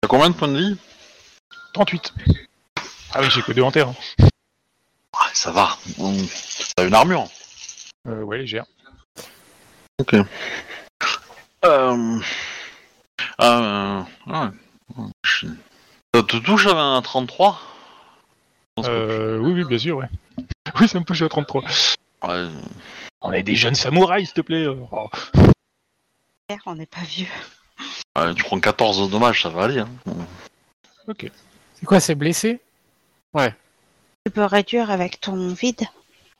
[0.00, 0.76] T'as combien de points de vie?
[1.74, 2.14] 38.
[3.14, 3.88] Ah oui, j'ai que deux en terre.
[3.88, 3.94] hein.
[5.14, 5.76] Ah, ça va.
[6.76, 7.28] T'as une armure.
[8.08, 8.64] Euh, ouais, légère.
[10.00, 10.14] Ok.
[11.64, 12.18] Euh...
[13.40, 14.02] Euh...
[14.26, 14.48] ouais.
[15.24, 15.46] Je-
[16.14, 20.08] Ça te touche à un 33 Je pense que- Euh, oui, oui, bien sûr, ouais.
[20.80, 21.62] Oui, ça me touche à 33.
[22.24, 22.48] Ouais,
[23.20, 24.66] On est des jeunes samouraïs, s'il te plaît.
[24.66, 25.10] Oh.
[26.66, 27.26] On n'est pas vieux.
[28.16, 29.80] Ouais, tu prends 14 de dommages, ça va aller.
[29.80, 29.88] Hein.
[31.08, 31.30] Ok.
[31.74, 32.60] C'est quoi, c'est blessé?
[33.34, 35.82] Tu peux réduire avec ton vide.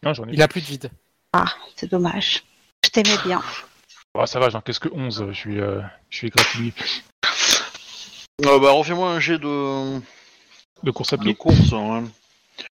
[0.03, 0.33] Non, j'en ai.
[0.35, 0.91] Il a plus de vide.
[1.33, 2.45] Ah, c'est dommage.
[2.85, 3.43] Je t'aimais bien.
[4.17, 5.81] Ah, ça va, j'en qu'est-ce que 11 Je suis, euh,
[6.11, 6.75] je suis égratigné.
[8.45, 10.01] Euh, bah, refais-moi un jet de,
[10.83, 11.73] De course à de pied, course.
[11.73, 12.03] Ouais.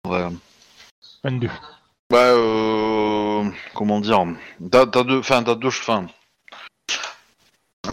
[0.07, 0.29] Ouais.
[1.25, 1.49] 22.
[2.11, 4.25] Bah, euh, comment dire?
[4.71, 6.07] T'as t'as deux, enfin, t'as deux, enfin,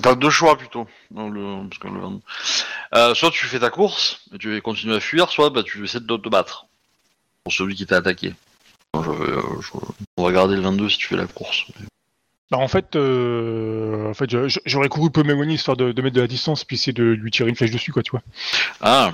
[0.03, 0.87] t'as deux choix plutôt.
[1.15, 2.19] le, parce que le-
[2.95, 5.83] euh, soit tu fais ta course et tu vas continuer à fuir, soit bah, tu
[5.83, 6.67] essaies de te battre
[7.43, 8.35] pour celui qui t'a attaqué.
[8.93, 9.69] Moi, je vais, euh, je-
[10.17, 11.65] on va garder le 22 si tu fais la course.
[12.51, 16.01] Bah, en fait, euh, en fait je- je- j'aurais couru peu m'éloigner histoire de, de
[16.03, 18.21] mettre de la distance puis essayer de lui tirer une flèche dessus, quoi, tu vois.
[18.81, 19.11] Ah.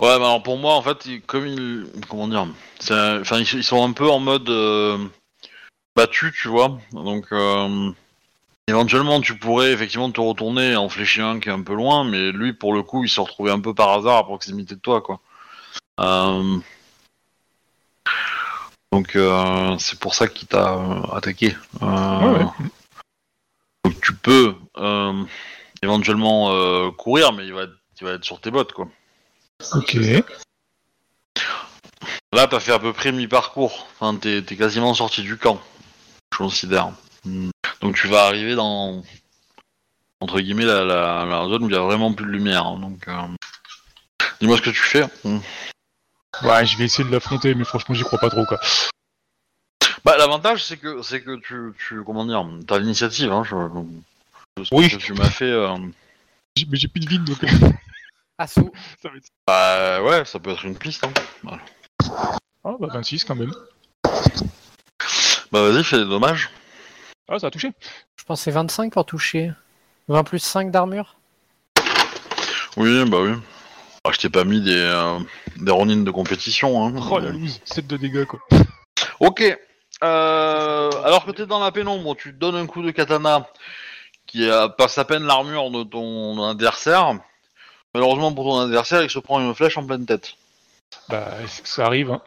[0.00, 2.46] Ouais, bah alors pour moi, en fait, ils- comme ils, comment dire,
[2.80, 4.98] enfin, ils, ils sont un peu en mode euh,
[5.96, 6.78] battu, tu vois.
[6.92, 7.90] Donc, euh,
[8.68, 12.04] éventuellement, tu pourrais effectivement te retourner et en fléchir un qui est un peu loin,
[12.04, 14.80] mais lui, pour le coup, il se retrouvait un peu par hasard à proximité de
[14.80, 15.20] toi, quoi.
[16.00, 16.58] Euh,
[18.92, 21.56] Donc, euh, c'est pour ça qu'il t'a euh, attaqué.
[21.80, 21.88] Ouais,
[22.28, 22.44] ouais.
[23.84, 24.54] Donc, tu peux
[25.82, 28.88] éventuellement courir, mais il va, être- il va être sur tes bottes, quoi.
[29.74, 29.96] Ok.
[32.34, 33.86] Là, t'as fait à peu près mi-parcours.
[33.94, 35.60] Enfin, t'es t'es quasiment sorti du camp,
[36.32, 36.90] je considère.
[37.82, 39.02] Donc tu vas arriver dans
[40.20, 42.64] entre guillemets la, la, la zone où il y a vraiment plus de lumière.
[42.66, 42.78] hein.
[42.78, 43.22] Donc, euh,
[44.40, 45.04] dis-moi ce que tu fais.
[45.24, 45.38] Hmm.
[46.44, 48.60] Ouais, je vais essayer de l'affronter, mais franchement, j'y crois pas trop, quoi.
[50.04, 53.30] Bah, l'avantage c'est que c'est que tu, tu comment dire, t'as l'initiative.
[53.32, 53.54] Hein, je,
[54.64, 54.88] ce Oui.
[54.90, 55.44] que tu m'as fait.
[55.50, 55.76] euh,
[56.56, 57.38] J'ai- Mais j'ai plus de vide, donc
[58.38, 58.72] Assaut.
[59.02, 59.26] ça va être...
[59.46, 61.04] Bah ouais, ça peut être une piste.
[61.04, 61.58] Hein.
[62.64, 63.52] Ah, bah 26 quand même.
[65.52, 66.50] Bah vas-y, fais des dommages.
[67.34, 67.72] Ah, ça a touché.
[68.16, 69.52] Je pense que c'est 25 pour toucher.
[70.08, 71.16] 20 plus 5 d'armure
[72.76, 73.30] Oui, bah oui.
[74.04, 75.18] Ah, je t'ai pas mis des euh,
[75.56, 76.84] des ronines de compétition.
[76.84, 76.92] Hein.
[77.10, 78.40] Oh la loose, 7 de dégâts, quoi.
[79.20, 79.40] Ok.
[79.40, 83.48] Euh, alors que t'es dans la pénombre, tu te donnes un coup de katana
[84.26, 87.14] qui euh, passe à peine l'armure de ton adversaire.
[87.94, 90.34] Malheureusement pour ton adversaire, il se prend une flèche en pleine tête.
[91.08, 91.30] Bah,
[91.64, 92.20] ça arrive, hein?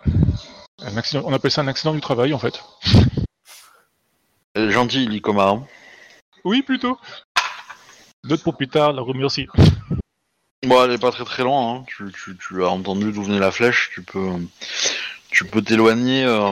[0.82, 1.22] Un accident...
[1.26, 2.64] On appelle ça un accident du travail, en fait.
[4.56, 5.50] Gentille, Likoma.
[5.50, 5.64] hein.
[6.44, 6.98] Oui, plutôt.
[8.24, 9.48] Note pour plus tard, la remercie.
[10.66, 11.76] Bon, elle est pas très très loin.
[11.76, 11.84] Hein.
[11.88, 13.92] Tu, tu, tu as entendu d'où venait la flèche.
[13.94, 14.30] Tu peux,
[15.30, 16.52] tu peux t'éloigner, euh,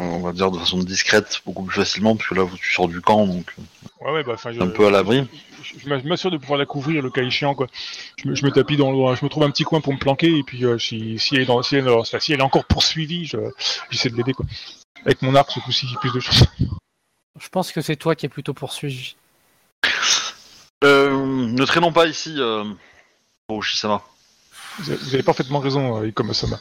[0.00, 3.00] on va dire de façon discrète, beaucoup plus facilement, parce que là, tu sors du
[3.00, 3.52] camp, donc
[4.00, 4.60] Ouais, ouais, bah, enfin, je...
[4.60, 5.26] un peu à l'abri.
[5.62, 7.66] je je m'assure de pouvoir la couvrir le cas échéant quoi.
[8.16, 9.98] Je me, je me tapis dans le, je me trouve un petit coin pour me
[9.98, 12.38] planquer et puis euh, si, si elle est dans, si elle, est- enfin, si elle
[12.40, 13.36] est encore poursuivie, je-
[13.90, 14.46] j'essaie de l'aider quoi.
[15.08, 16.44] Avec mon arc, ce coup-ci, j'ai plus de chance.
[17.40, 19.16] Je pense que c'est toi qui es plutôt poursuivi.
[20.84, 21.16] Euh,
[21.46, 22.62] ne traînons pas ici, euh,
[23.46, 24.02] pour Shisama.
[24.78, 26.60] Vous avez, vous avez parfaitement raison, euh, Ikoma-sama.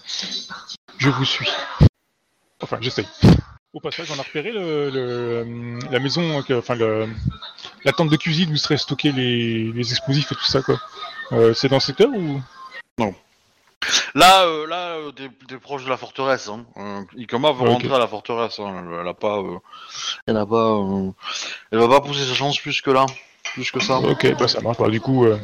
[0.98, 1.50] Je vous suis.
[2.64, 3.06] Enfin, j'essaye.
[3.74, 7.10] Au passage, on a repéré le, le- la maison, que- enfin le,
[7.84, 10.80] la tente de cuisine où seraient stockés les, les explosifs et tout ça quoi.
[11.34, 12.42] Euh, c'est dans ce secteur ou?
[14.16, 16.48] Là, euh, là, euh, t'es, t'es proche de la forteresse.
[16.50, 16.66] Hein.
[16.78, 17.68] Euh, Ikoma veut Ok.
[17.70, 18.60] rentrer à la forteresse.
[18.60, 18.84] Hein.
[18.92, 19.58] Elle, elle a pas, euh,
[20.26, 21.12] elle a pas, euh,
[21.72, 23.06] elle va pas pousser sa chance plus que là,
[23.54, 24.00] plus que ça.
[24.00, 24.78] Ok, bah ça marche.
[24.80, 25.38] Bah, du coup, euh,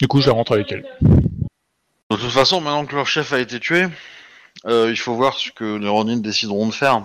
[0.00, 0.84] du coup, je la rentre avec elle.
[1.00, 3.86] De toute façon, maintenant que leur chef a été tué,
[4.66, 7.02] euh, il faut voir ce que les Ronin décideront de faire.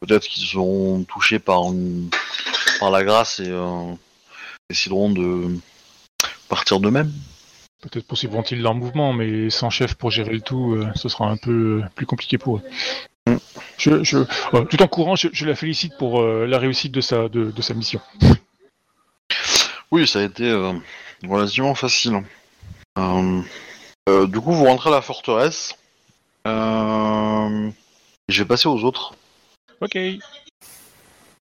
[0.00, 2.08] Peut-être qu'ils seront touchés par, une-
[2.78, 3.92] par la grâce et euh,
[4.70, 5.58] décideront de
[6.48, 7.12] partir d'eux-mêmes.
[7.80, 11.36] Peut-être poursuivront-ils leur mouvement, mais sans chef pour gérer le tout, euh, ce sera un
[11.36, 12.62] peu euh, plus compliqué pour eux.
[13.26, 13.36] Mm.
[13.78, 14.18] Je, je,
[14.54, 17.50] euh, tout en courant, je, je la félicite pour euh, la réussite de sa, de,
[17.50, 18.00] de sa mission.
[19.90, 20.72] Oui, ça a été euh,
[21.26, 22.22] relativement facile.
[22.98, 23.40] Euh,
[24.08, 25.74] euh, du coup, vous rentrez à la forteresse.
[26.46, 27.70] Euh,
[28.28, 29.14] je vais passer aux autres.
[29.80, 29.96] Ok.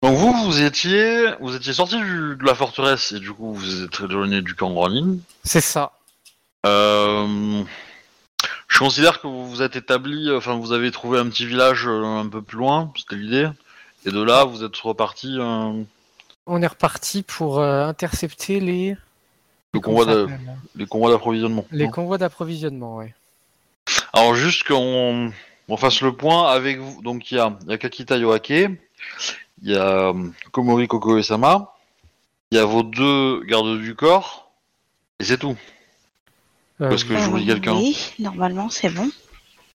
[0.02, 3.84] Donc vous, vous étiez, vous étiez sorti du- de la forteresse et du coup vous
[3.84, 5.16] êtes éloigné du camp Ronin.
[5.44, 5.92] C'est ça.
[6.64, 7.62] Euh,
[8.68, 12.04] je considère que vous vous êtes établi, enfin vous avez trouvé un petit village euh,
[12.04, 13.48] un peu plus loin, c'était l'idée.
[14.06, 15.82] Et de là, vous êtes reparti euh,
[16.46, 18.96] On est reparti pour euh, intercepter les...
[19.74, 21.66] le comment convoi ça de- s'appelle les convois d'approvisionnement.
[21.70, 23.14] Les convois d'approvisionnement, ouais.
[24.12, 25.32] Alors juste qu'on
[25.68, 27.02] on fasse le point avec vous.
[27.02, 28.68] Donc il y a, il y a Kakita Yoake, il
[29.62, 31.74] y a euh, Komori Koko et Sama,
[32.50, 34.50] il y a vos deux gardes du corps,
[35.18, 35.56] et c'est tout.
[36.82, 37.74] Euh, Parce que j'oublie quelqu'un.
[37.74, 39.08] Oui, normalement c'est bon.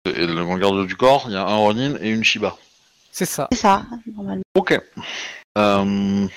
[0.05, 2.55] Et le garde du corps, il y a un Ronin et une Shiba.
[3.11, 3.47] C'est ça.
[3.51, 3.83] C'est ça,
[4.15, 4.43] normalement.
[4.55, 4.79] Ok.
[5.57, 6.27] Euh,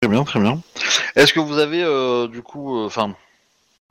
[0.00, 0.60] Très bien, très bien.
[1.16, 3.14] Est-ce que vous avez euh, du coup, enfin,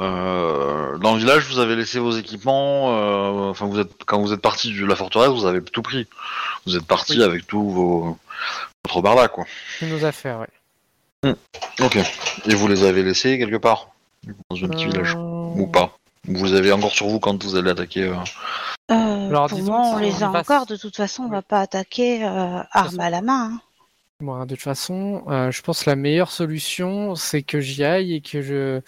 [0.02, 3.50] euh, dans le village, vous avez laissé vos équipements.
[3.50, 6.08] Enfin, vous êtes quand vous êtes parti de la forteresse, vous avez tout pris.
[6.68, 7.24] Vous êtes parti Oui.
[7.24, 8.18] avec tous vos
[8.86, 9.46] votre barda, quoi.
[9.80, 10.40] C'est nos affaires,
[11.24, 11.36] ouais.
[11.82, 11.98] Ok.
[12.46, 13.88] Et vous les avez laissés quelque part
[14.50, 15.96] dans un petit Euh, village ou pas
[16.28, 18.16] Vous les avez encore sur vous quand vous allez attaquer euh,
[18.92, 20.66] Euh, Alors, pour disons moi, on les a encore.
[20.66, 23.52] De toute façon, on va pas attaquer euh, arme à la main.
[23.54, 23.62] hein.
[24.22, 28.14] Moi, de toute façon, euh, je pense que la meilleure solution, c'est que j'y aille
[28.14, 28.80] et que je,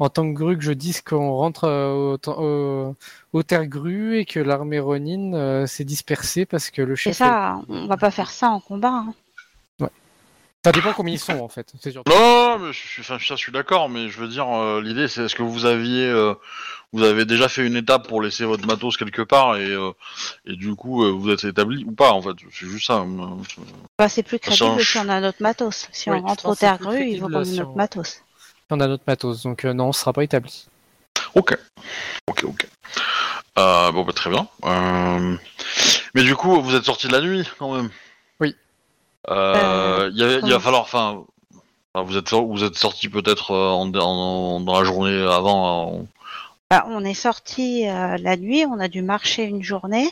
[0.00, 2.96] en tant que grue, que je dise qu'on rentre au, au,
[3.32, 7.18] au terre grue et que l'armée Ronin euh, s'est dispersée parce que le C'est chef.
[7.18, 8.88] ça, on va pas faire ça en combat.
[9.06, 9.14] hein.
[10.64, 11.72] Ça dépend combien ils sont en fait.
[11.84, 14.80] Non, non, mais je suis, enfin, ça, je suis d'accord, mais je veux dire, euh,
[14.80, 16.34] l'idée, c'est est-ce que vous aviez, euh,
[16.92, 19.90] vous avez déjà fait une étape pour laisser votre matos quelque part et, euh,
[20.46, 23.04] et du coup, euh, vous êtes établi ou pas, en fait, c'est juste ça.
[23.98, 25.88] Bah, c'est plus crédible si on a notre matos.
[25.90, 27.76] Si Oui, on rentre au terre grue, il faut crédible qu'on ait si notre on-
[27.76, 28.22] matos.
[28.70, 30.66] On a notre matos, donc euh, non, on sera pas établi.
[31.34, 31.56] Ok,
[32.28, 32.66] ok, ok.
[33.58, 34.46] Euh, bon, bah, très bien.
[34.64, 35.36] Euh,
[36.14, 37.90] Mais du coup, vous êtes sorti de la nuit, quand même.
[39.30, 41.22] Euh, il va falloir, enfin,
[41.94, 45.88] vous êtes, vous êtes sorti peut-être euh, en, en- dans la journée avant.
[46.00, 46.06] en-
[46.70, 50.08] Bah, on est sorti euh, la nuit, on a dû marcher une journée.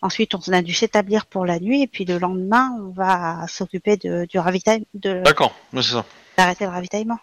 [0.00, 1.82] Ensuite, on a dû s'établir pour la nuit.
[1.82, 6.04] Et puis le lendemain, on va s'occuper de, du ravitaillement, de D'accord, mais c'est ça.
[6.38, 7.18] d'arrêter le ravitaillement.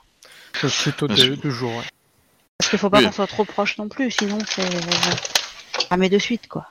[0.53, 1.37] Plutôt Bien deux, sûr.
[1.37, 1.71] deux jours.
[1.71, 1.83] ouais.
[2.57, 3.05] Parce qu'il faut pas Oui.
[3.05, 5.15] qu'on soit trop proche non plus, sinon c'est euh,
[5.89, 6.67] ramé de suite quoi.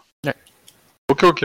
[1.08, 1.44] Ok, ok.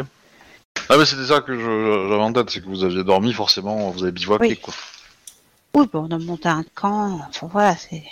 [0.89, 3.89] Ah, mais c'était ça que je- j'avais en tête, c'est que vous aviez dormi, forcément,
[3.91, 4.57] vous avez bivouaqué, Oui.
[4.57, 4.73] quoi.
[5.75, 7.19] Oui, bon, on a monté un camp.
[7.29, 8.03] Enfin voilà, c'est.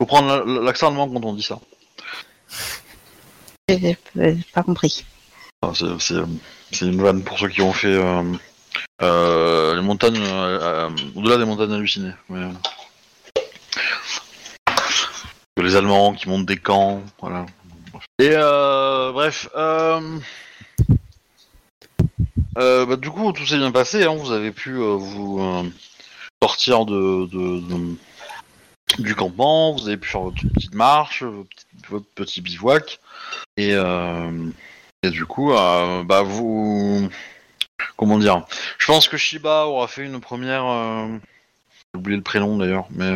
[0.00, 1.58] Faut prendre la- l'accent allemand quand on dit ça.
[3.68, 5.04] j'ai j'ai pas compris.
[5.62, 6.22] Enfin, c'est- c'est
[6.72, 8.22] c'est une vanne pour ceux qui ont fait euh,
[9.02, 12.12] euh, les montagnes, euh, euh, au-delà des montagnes hallucinées.
[12.28, 12.52] mais, euh,
[15.56, 17.46] que les Allemands qui montent des camps, voilà.
[18.18, 20.18] Et euh, bref, euh,
[22.58, 25.62] euh, bah, du coup tout s'est bien passé, hein, vous avez pu euh, vous euh,
[26.42, 27.28] sortir de,
[28.98, 31.24] du campement, vous avez pu faire votre petite marche,
[31.88, 33.00] votre petit, bivouac,
[33.56, 33.74] et,
[35.04, 37.08] du coup, bah vous,
[37.96, 38.44] comment dire,
[38.78, 40.64] je pense que Shiba aura fait une première,
[41.94, 43.10] j'ai oublié le prénom d'ailleurs, mais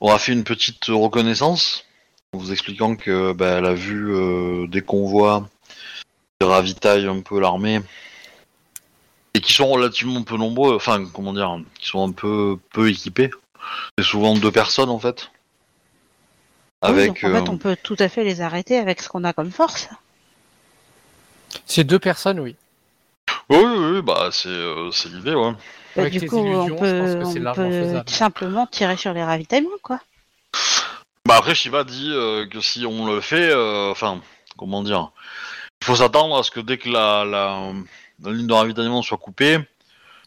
[0.00, 1.84] aura fait une petite reconnaissance
[2.32, 5.48] en vous expliquant que bah, a vu des convois
[6.46, 7.80] ravitaillent un peu l'armée
[9.34, 13.30] et qui sont relativement peu nombreux, enfin comment dire, qui sont un peu peu équipés.
[13.98, 15.30] C'est souvent deux personnes en fait.
[16.82, 19.08] Oui, Avec donc, en fait, euh, on peut tout à fait les arrêter avec ce
[19.08, 19.88] qu'on a comme force.
[21.66, 22.54] C'est deux personnes, oui.
[23.50, 25.52] Oui, oui, oui, bah c'est euh, c'est l'idée, ouais.
[25.96, 28.96] Bah, Avec du coup, illusions, on je pense peut, que c'est on peut simplement tirer
[28.96, 30.00] sur les ravitaillements, quoi.
[31.26, 34.20] Bah après, Shiba dit euh, que si on le fait, euh, enfin,
[34.56, 35.10] comment dire,
[35.80, 37.72] il faut s'attendre à ce que dès que la, la,
[38.22, 39.58] la ligne de ravitaillement soit coupée,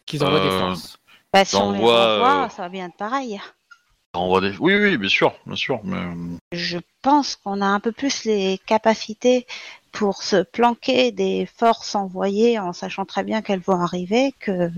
[0.06, 0.98] Qu'ils envoient des Euh, forces.
[1.34, 3.40] Bah, si Ça on les envoie, euh, ça va bien être pareil.
[4.14, 4.58] envoie des...
[4.58, 5.98] Oui, oui, bien sûr, bien sûr, mais...
[5.98, 9.46] euh, Je pense qu'on a un peu plus les capacités
[9.92, 14.70] pour se planquer des forces envoyées en sachant très bien qu'elles vont arriver que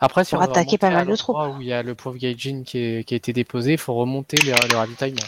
[0.00, 1.36] Après, si pour on attaquer pas mal de troupes.
[1.36, 3.94] Où il y a le pauvre Gaijin qui, est- qui a été déposé, il faut
[3.94, 5.26] remonter le ravitaillement.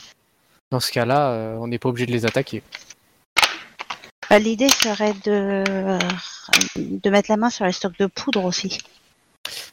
[0.70, 2.62] Dans ce cas-là, on n'est pas obligé de les attaquer.
[4.30, 5.64] Bah, l'idée serait de
[6.76, 8.78] de mettre la main sur les stocks de poudre aussi.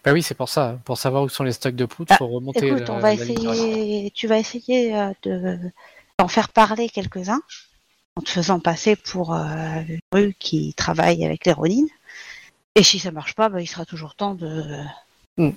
[0.04, 0.80] Bah oui, c'est pour ça.
[0.86, 2.68] Pour savoir où sont les stocks de poudre, Ah, faut remonter.
[2.68, 4.12] Écoute, la- on va la essayer.
[4.12, 5.60] Tu vas essayer euh, de
[6.20, 7.42] d'en faire parler quelques-uns
[8.16, 11.86] en te faisant passer pour euh, une rue qui travaille avec les Ronin.
[12.76, 14.64] Et si ça marche pas, bah, il sera toujours temps de
[15.38, 15.52] Hmm.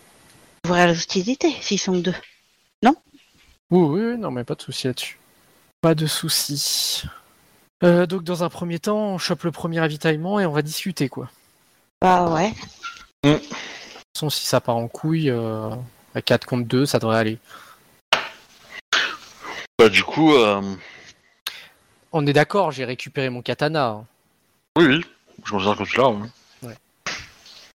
[0.67, 2.15] ouvrir les hostilités s'ils sont deux.
[3.71, 5.19] Oui, oui, oui, non, mais pas de souci là-dessus.
[5.83, 7.03] Pas de souci.
[7.85, 11.09] Euh, donc, dans un premier temps, on chope le premier ravitaillement et on va discuter,
[11.09, 11.31] quoi.
[12.01, 12.53] Bah ouais.
[13.25, 13.49] De toute
[14.15, 15.71] façon, si ça part en couille, euh,
[16.15, 17.39] à 4 contre 2, ça devrait aller.
[19.79, 20.61] Bah, du coup, euh,
[22.13, 23.87] On est d'accord, j'ai récupéré mon katana.
[23.91, 24.07] hein.
[24.77, 25.05] oui, oui,
[25.45, 26.09] je considère que tu l'as.
[26.09, 26.75] ouais.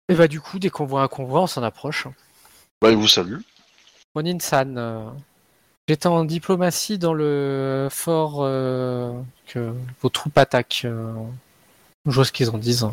[0.10, 2.08] Et bah, du coup, dès qu'on voit un convoi, on s'en approche.
[2.82, 3.40] Bah, il vous salue.
[4.16, 5.10] Ronin-san, euh,
[5.88, 9.12] j'étais en diplomatie dans le fort euh,
[9.48, 10.84] que vos troupes attaquent.
[10.86, 11.14] Euh,
[12.06, 12.88] je vois ce qu'ils en disent.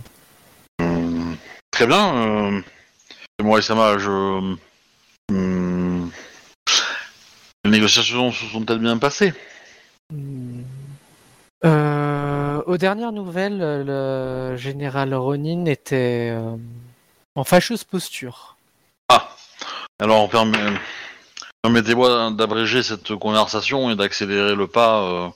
[0.81, 1.37] Hum,
[1.71, 2.15] très bien.
[2.17, 2.61] Euh,
[3.43, 4.57] moi et Sama, je.
[5.31, 6.11] hum,
[7.65, 9.35] les négociations se sont-elles bien passées?
[10.13, 10.63] Hmm.
[11.65, 16.57] Euh, aux dernières nouvelles, le général Ronin était euh,
[17.35, 18.57] en fâcheuse posture.
[19.11, 19.29] Ah
[19.99, 20.59] Alors, permet-
[21.63, 25.29] permettez-moi d'abréger cette conversation et d'accélérer le pas euh,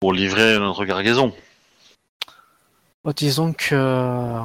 [0.00, 1.34] pour livrer notre cargaison.
[3.04, 4.40] Bon, disons que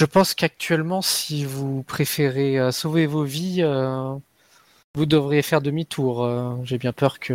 [0.00, 4.14] je pense qu'actuellement, si vous préférez euh, sauver vos vies, euh,
[4.94, 6.24] vous devriez faire demi-tour.
[6.24, 7.34] Euh, J'ai bien peur que,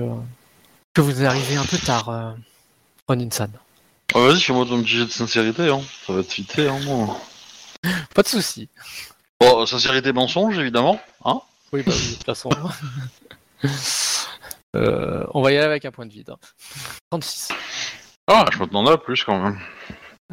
[0.93, 2.31] que vous arrivez un peu tard, euh,
[3.07, 3.49] Ronin-san.
[4.13, 5.81] Ah, Vas-y, fais-moi ton petit jet de sincérité, hein.
[6.05, 6.67] ça va te fitter.
[6.67, 7.17] Hein, moi.
[8.13, 8.67] Pas de souci.
[9.39, 10.99] Bon, sincérité mensonge, évidemment.
[11.23, 11.39] Hein
[11.73, 12.49] Oui, bah oui, de toute façon.
[14.75, 16.29] Euh, on va y aller avec un point de vide.
[16.29, 16.37] hein.
[17.09, 17.47] 36.
[18.27, 19.57] ah, je m'attendais à plus quand même.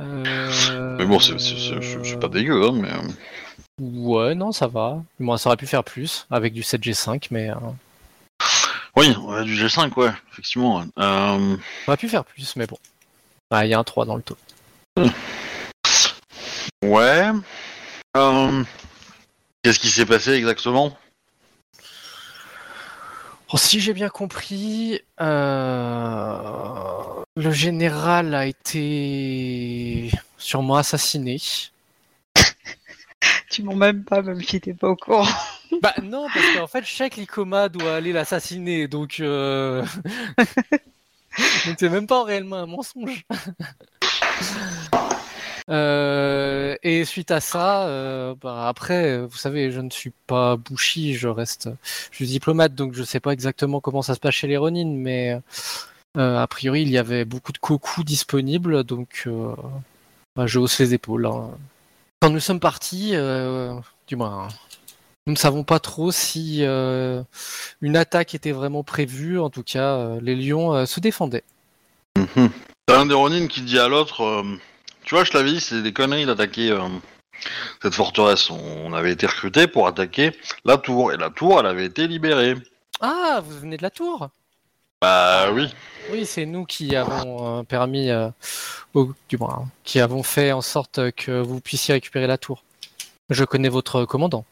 [0.01, 2.91] Euh, Mais bon, c'est, pas dégueu, hein, mais.
[2.91, 3.09] euh,
[3.81, 5.03] Ouais, non, ça va.
[5.21, 7.55] Moi, ça aurait pu faire plus avec du 7G5, mais euh,
[8.97, 10.79] Oui, ouais, du G5, ouais, effectivement.
[10.81, 10.85] ouais.
[10.99, 12.77] Euh, on aurait pu faire plus, mais bon.
[13.51, 14.37] Ah, il y a un 3 dans le taux.
[16.83, 17.31] ouais.
[18.17, 18.65] Euh,
[19.63, 20.95] Qu'est-ce qui s'est passé exactement?
[23.53, 26.39] Oh, si j'ai bien compris, euh,
[27.37, 31.41] le général a été sûrement assassiné.
[33.51, 35.27] Tu m'en même pas, même si t'es pas au courant.
[35.83, 39.17] Bah non, parce qu'en fait, chaque Lycoma doit aller l'assassiner, donc...
[39.19, 39.85] Euh...
[40.39, 43.25] donc c'est même pas réellement un mensonge.
[45.71, 51.15] Euh, et suite à ça, euh, bah, après, vous savez, je ne suis pas Bushi,
[51.15, 51.71] je reste,
[52.11, 54.91] je suis diplomate, donc je sais pas exactement comment ça se passe chez les Ronin,
[54.95, 55.41] mais
[56.17, 59.29] euh, a priori, il y avait beaucoup de cocos disponibles, donc
[60.37, 61.27] bah, je hausse les épaules.
[61.27, 61.51] hein.
[62.21, 63.13] Quand nous sommes partis,
[64.07, 64.49] du moins,
[65.27, 69.39] nous ne savons pas trop si une attaque était vraiment prévue.
[69.39, 71.45] En tout cas, les lions se défendaient.
[72.17, 72.51] Mhm.
[72.87, 74.43] T'as un des Ronin qui dit à l'autre
[75.05, 76.89] Tu vois, je t'avais dit, c'est des conneries d'attaquer euh,
[77.83, 78.51] cette forteresse.
[78.51, 80.33] On avait été recrutés pour attaquer
[80.65, 82.55] la tour, et la tour, elle avait été libérée.
[83.01, 84.31] Ah, vous venez de la tour?
[85.03, 85.73] Bah oui.
[86.11, 88.29] Oui, c'est nous qui avons euh, permis, euh,
[88.95, 92.65] au- du moins, hein, qui avons fait en sorte que vous puissiez récupérer la tour.
[93.29, 94.47] Je connais votre commandant.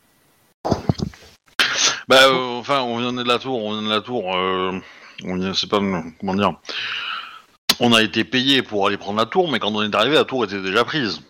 [2.08, 4.34] Bah, enfin, on vient de la tour, on vient de la tour.
[4.34, 4.78] Euh,
[5.24, 6.54] on vient, c'est pas comment dire.
[7.84, 10.24] On a été payé pour aller prendre la tour, mais quand on est arrivé, la
[10.24, 11.20] tour était déjà prise.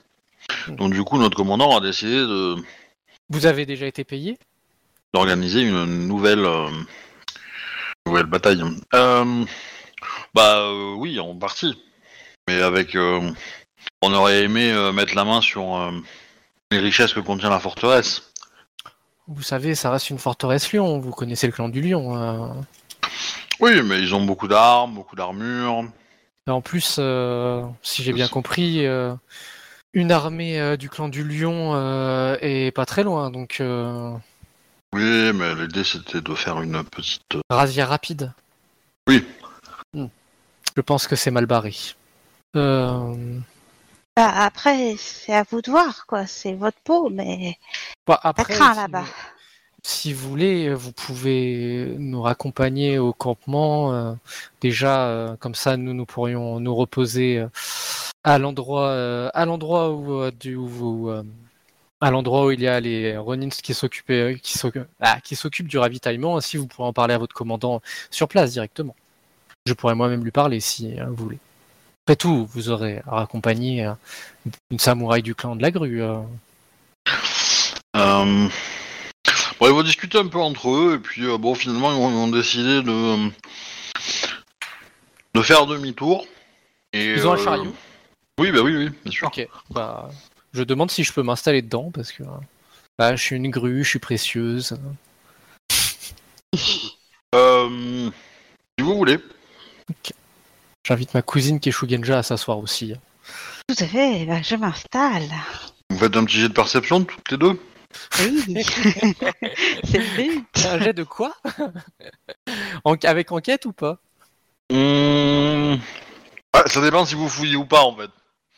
[0.69, 2.57] Donc du coup, notre commandant a décidé de
[3.31, 4.39] Vous avez déjà été payé?
[5.15, 6.69] d'organiser une nouvelle euh,
[8.07, 8.63] nouvelle bataille.
[8.95, 9.45] Euh,
[10.35, 11.77] bah euh, oui, en partie,
[12.49, 12.95] mais avec.
[12.95, 13.31] euh,
[14.03, 15.93] on aurait aimé mettre la main sur
[16.71, 18.33] les richesses que contient la forteresse.
[19.29, 20.99] Vous savez, ça reste une forteresse lion.
[20.99, 22.17] Vous connaissez le clan du lion.
[22.17, 22.49] euh.
[23.61, 25.85] Oui, mais ils ont beaucoup d'armes, beaucoup d'armures.
[26.49, 29.15] Et en plus, euh, si j'ai bien compris, euh,
[29.93, 34.13] une armée euh, du clan du lion euh, est pas très loin, donc euh,
[34.93, 37.37] Oui, mais l'idée c'était de faire une petite.
[37.49, 38.33] razzia rapide.
[39.09, 39.25] Oui.
[39.95, 40.07] Hmm.
[40.77, 41.75] Je pense que c'est mal barré.
[42.57, 43.15] Euh,
[44.17, 46.27] Bah, après, c'est à vous de voir, quoi.
[46.27, 47.57] C'est votre peau, mais
[48.07, 49.05] bah, après, craint si- là-bas.
[49.85, 53.93] Si vous voulez, vous pouvez nous raccompagner au campement.
[53.93, 54.15] euh,
[54.61, 57.49] déjà, euh, comme ça, nous, nous pourrions nous reposer euh,
[58.25, 60.31] à l'endroit, euh, où, euh,
[61.11, 61.23] euh,
[62.01, 64.57] à l'endroit où il y a les Ronins qui s'occupent, euh, qui
[65.37, 66.37] s'occupent, du ravitaillement.
[66.37, 68.95] Ainsi, vous pourrez en parler à votre commandant sur place directement.
[69.67, 71.39] Je pourrais moi-même lui parler si euh, vous voulez.
[72.05, 73.95] Après tout, vous aurez raccompagné euh,
[74.71, 76.03] une samouraï du clan de la grue.
[76.03, 76.21] euh.
[79.63, 82.11] Bon, ils vont discuter un peu entre eux, et puis euh, bon, finalement, ils vont,
[82.11, 83.31] ils vont décider de
[85.35, 86.27] de faire demi-tour.
[86.93, 87.75] Et, Ils ont un euh, chariot
[88.41, 89.29] Oui, bah oui, oui, bien sûr.
[89.29, 90.11] Ok, bah,
[90.53, 92.25] je demande si je peux m'installer dedans parce que
[92.99, 94.77] bah, je suis une grue, je suis précieuse.
[97.35, 98.11] Euh,
[98.79, 99.17] si vous voulez.
[100.87, 102.93] J'invite ma cousine Keshugenja à s'asseoir aussi.
[103.69, 105.31] Tout à fait, bah, je m'installe.
[105.89, 107.59] Vous faites un petit jet de perception toutes les deux?
[108.21, 108.65] Oui,
[109.85, 110.47] c'est le but.
[110.67, 111.35] Un jet de quoi?
[112.85, 113.99] En- Avec enquête ou pas?
[114.71, 115.75] Mmh.
[116.55, 118.11] Ouais, ça dépend si vous fouillez ou pas en fait.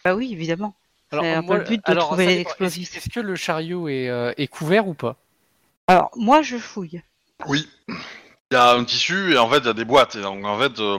[0.04, 0.74] Bah oui, évidemment.
[1.10, 2.96] C'est un peu moi, le but de alors, trouver les explosifs.
[2.96, 5.16] Est-ce est-ce que le chariot est, euh, est couvert ou pas?
[5.86, 7.02] Alors, moi, je fouille.
[7.46, 7.68] Oui.
[7.88, 10.16] Il y a un tissu et en fait il y a des boîtes.
[10.16, 10.98] Et donc en fait, euh,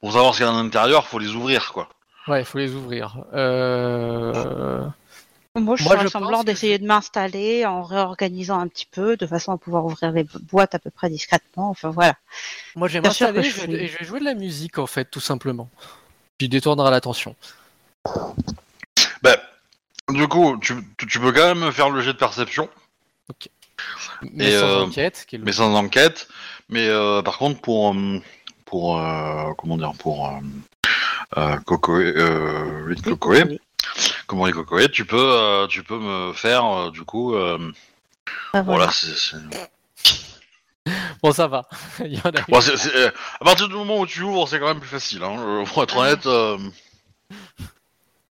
[0.00, 1.88] pour savoir ce qu'il y a à l'intérieur, faut les ouvrir quoi.
[2.28, 3.24] Ouais, il faut les ouvrir.
[5.56, 9.16] Moi, je Moi, je semblant que d'essayer je- de m'installer en réorganisant un petit peu,
[9.16, 11.70] de façon à pouvoir ouvrir les boîtes à peu près discrètement.
[11.70, 12.14] Enfin, voilà.
[12.76, 14.34] Moi, j'aime Bien sûr m'installer que et je vais- et je vais jouer de la
[14.34, 15.68] musique en fait, tout simplement.
[16.38, 17.34] Puis détournera l'attention.
[19.22, 19.36] Ben,
[20.10, 22.68] du coup, tu, tu- peux quand même faire le jet de perception,
[24.32, 25.24] Mais Et, sans euh, enquête.
[25.26, 26.28] qui est le- mais sans enquête.
[26.68, 28.18] Mais euh, par contre, pour euh,
[28.66, 30.32] pour euh, comment dire, pour euh,
[31.38, 33.58] euh, Cocoé, euh, oui, Cocoé.
[34.30, 37.34] Comment les Cocoé, tu peux euh, tu peux me faire euh, du coup.
[37.34, 37.58] Euh,
[38.52, 38.92] Bah, voilà, voilà.
[38.92, 39.16] c'est.
[39.16, 39.70] c'est-
[41.22, 41.66] Bon, ça va.
[41.98, 44.58] Il y en a Bon, c'est- c'est- à partir du moment où tu ouvres, c'est
[44.60, 45.22] quand même plus facile.
[45.24, 46.00] Hein, euh, pour être Ah.
[46.00, 46.26] honnête.
[46.26, 46.58] euh.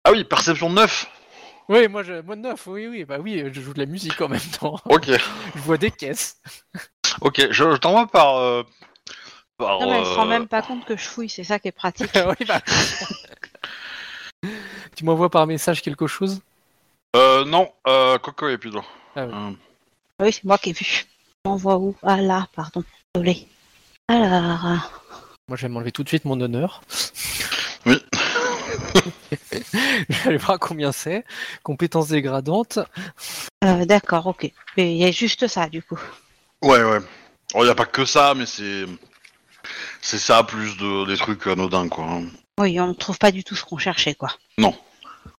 [0.04, 1.06] Ah oui, perception 9
[1.68, 2.20] Oui, moi, je...
[2.20, 4.78] moi, neuf, oui, oui, bah oui, je joue de la musique en même temps.
[4.84, 6.36] Ok, Je vois des caisses.
[7.22, 8.36] ok, je, je t'envoie par.
[8.36, 8.62] euh,
[9.58, 11.58] par Non, mais elle se rend euh, même pas compte que je fouille, c'est ça
[11.58, 12.10] qui est pratique.
[12.14, 12.60] oui, bah.
[14.96, 16.40] tu m'envoies par message quelque chose?
[17.14, 18.84] Euh, non, euh, Coco et plutôt.
[19.14, 19.32] Ah oui.
[19.34, 19.52] Euh,
[20.24, 21.04] oui, c'est moi qui ai vu.
[21.44, 21.94] On voit où?
[22.02, 22.82] Ah là, pardon.
[23.14, 23.46] Désolé.
[24.08, 24.76] Alors, euh,
[25.48, 26.82] Moi, je vais m'enlever tout de suite mon honneur.
[27.86, 27.96] Oui.
[29.32, 31.24] je vais aller voir combien c'est.
[31.62, 32.78] Compétences dégradantes.
[33.64, 34.50] euh, d'accord, ok.
[34.76, 35.98] Mais il y a juste ça, du coup.
[36.62, 36.98] Ouais, ouais.
[37.54, 38.84] Il n'y a pas que ça, mais c'est.
[40.00, 42.04] C'est ça plus de, des trucs anodins, quoi.
[42.04, 42.24] hein.
[42.58, 44.30] Oui, on ne trouve pas du tout ce qu'on cherchait, quoi.
[44.58, 44.74] Non.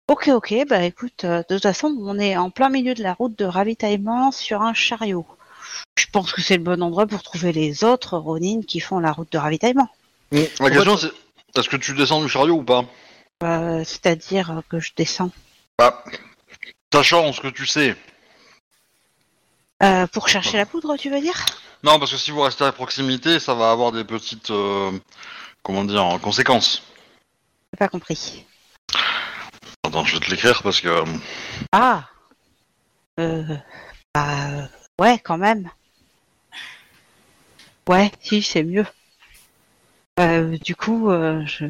[0.08, 3.14] Ok, ok, bah écoute, euh, de toute façon, on est en plein milieu de la
[3.14, 5.26] route de ravitaillement sur un chariot.
[5.98, 9.12] Je pense que c'est le bon endroit pour trouver les autres Ronin qui font la
[9.12, 9.90] route de ravitaillement.
[10.32, 11.12] La question, c'est
[11.58, 12.86] est-ce que tu descends du chariot ou pas?
[13.44, 15.32] Euh, C'est-à-dire que je descends.
[15.80, 16.04] Bah,
[16.94, 17.96] sachant ce que tu sais.
[19.84, 21.46] Euh, pour chercher la poudre, tu veux dire?
[21.84, 24.52] Non, parce que si vous restez à proximité, ça va avoir des petites.
[24.52, 24.92] euh,
[25.64, 26.84] comment dire Conséquences.
[27.74, 28.46] J'ai pas compris.
[29.84, 30.88] Attends, je vais te l'écrire parce que.
[30.88, 31.06] euh,
[31.72, 32.08] Ah
[33.20, 33.44] euh,
[34.14, 35.70] bah, ouais, quand même.
[37.90, 38.86] Ouais, si, c'est mieux.
[40.20, 41.66] Euh, du coup, euh, je,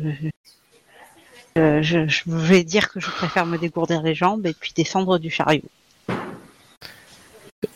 [1.58, 5.18] euh, je, je vais dire que je préfère me dégourdir les jambes et puis descendre
[5.20, 5.70] du chariot.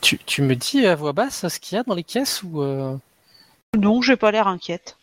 [0.01, 2.61] Tu, tu me dis à voix basse ce qu'il y a dans les caisses ou.
[2.61, 2.97] euh,
[3.77, 4.97] Non, j'ai pas l'air inquiète.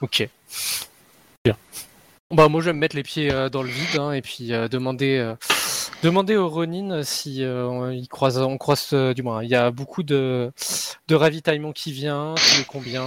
[0.00, 0.28] Ok.
[2.32, 4.52] Bah moi je vais me mettre les pieds euh, dans le vide hein, et puis
[4.52, 5.34] euh, demander euh,
[6.04, 10.04] demander Ronin si euh, on- ils croisent on croise du moins il y a beaucoup
[10.04, 10.52] de
[11.08, 12.36] de ravitaillement qui vient,
[12.68, 13.04] combien,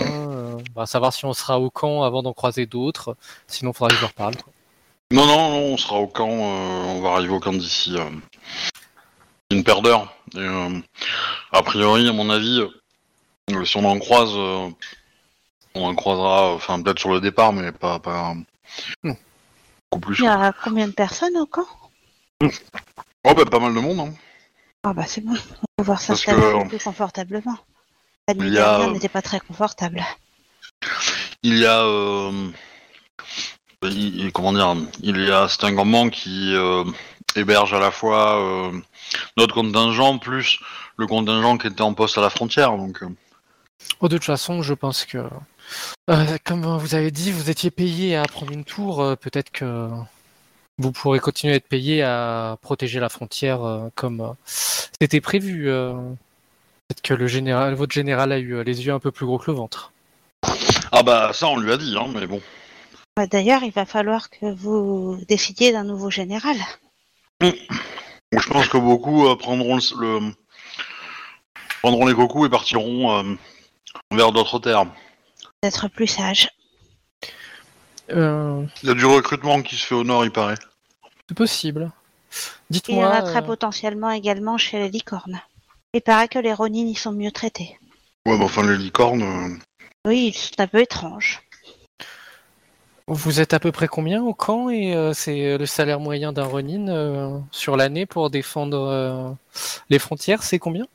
[0.76, 3.16] bah, savoir si on sera au camp avant d'en croiser d'autres,
[3.48, 4.36] sinon faudra que je leur parle.
[4.36, 4.52] quoi.
[5.14, 6.28] Non, non, non, on sera au camp.
[6.28, 7.96] on va arriver au camp d'ici.
[7.96, 8.10] euh,
[9.52, 10.14] une paire d'heures.
[11.54, 12.62] A priori, à mon avis,
[13.64, 14.74] si on en croise, on
[15.76, 16.54] en croisera.
[16.56, 18.00] Enfin, peut-être sur le départ, mais pas
[19.04, 19.14] Hmm.
[19.92, 20.20] beaucoup plus.
[20.20, 21.68] Il y a combien de personnes au camp
[23.26, 24.00] Oh, bah, pas mal de monde.
[24.00, 24.14] Hein.
[24.84, 25.40] Ah bah c'est bon, on va
[25.78, 27.58] pouvoir Parce s'installer que- un peu plus confortablement.
[28.28, 30.04] La nuit dernière euh, n'était pas très confortable.
[31.42, 31.84] Il y a.
[31.84, 32.50] euh,
[33.84, 35.48] il- il- comment dire Il y a.
[35.48, 36.84] C'est un campement qui euh,
[37.36, 38.72] héberge à la fois euh,
[39.38, 40.60] notre contingent plus
[40.98, 42.76] le contingent qui était en poste à la frontière.
[42.78, 43.00] Donc.
[44.00, 45.18] Oh, de toute façon, je pense que,
[46.10, 49.02] euh, comme vous avez dit, vous étiez payé à prendre une tour.
[49.02, 49.90] euh, Peut-être que
[50.78, 55.70] vous pourrez continuer à être payé à protéger la frontière euh, comme euh, c'était prévu.
[55.70, 55.94] euh.
[56.88, 59.50] Peut-être que le général, votre général a eu les yeux un peu plus gros que
[59.52, 59.92] le ventre.
[60.92, 62.42] Ah bah ça on lui a dit, hein, mais bon.
[63.16, 66.58] Bah, D'ailleurs, il va falloir que vous décidiez d'un nouveau général.
[67.42, 70.34] Je pense que beaucoup euh, prendront le, le-
[71.82, 73.36] prendront les cocos et partiront euh,
[74.12, 74.86] vers d'autres terres.
[75.64, 76.50] D'être plus sage.
[78.12, 80.58] Euh, Il y a du recrutement qui se fait au nord, il paraît.
[81.30, 81.90] c'est possible.
[82.70, 83.08] Il y Dites-moi.
[83.08, 85.40] en a très euh, potentiellement également chez les licornes.
[85.94, 87.80] Il paraît que les Ronin y sont mieux traités.
[88.26, 89.24] Ouais, bah enfin les licornes.
[89.24, 89.58] euh,
[90.06, 91.42] Oui, c'est un peu étrange.
[93.08, 96.44] vous êtes à peu près combien au camp et euh, c'est le salaire moyen d'un
[96.46, 99.30] Ronin euh, sur l'année pour défendre euh,
[99.90, 100.88] les frontières, c'est combien?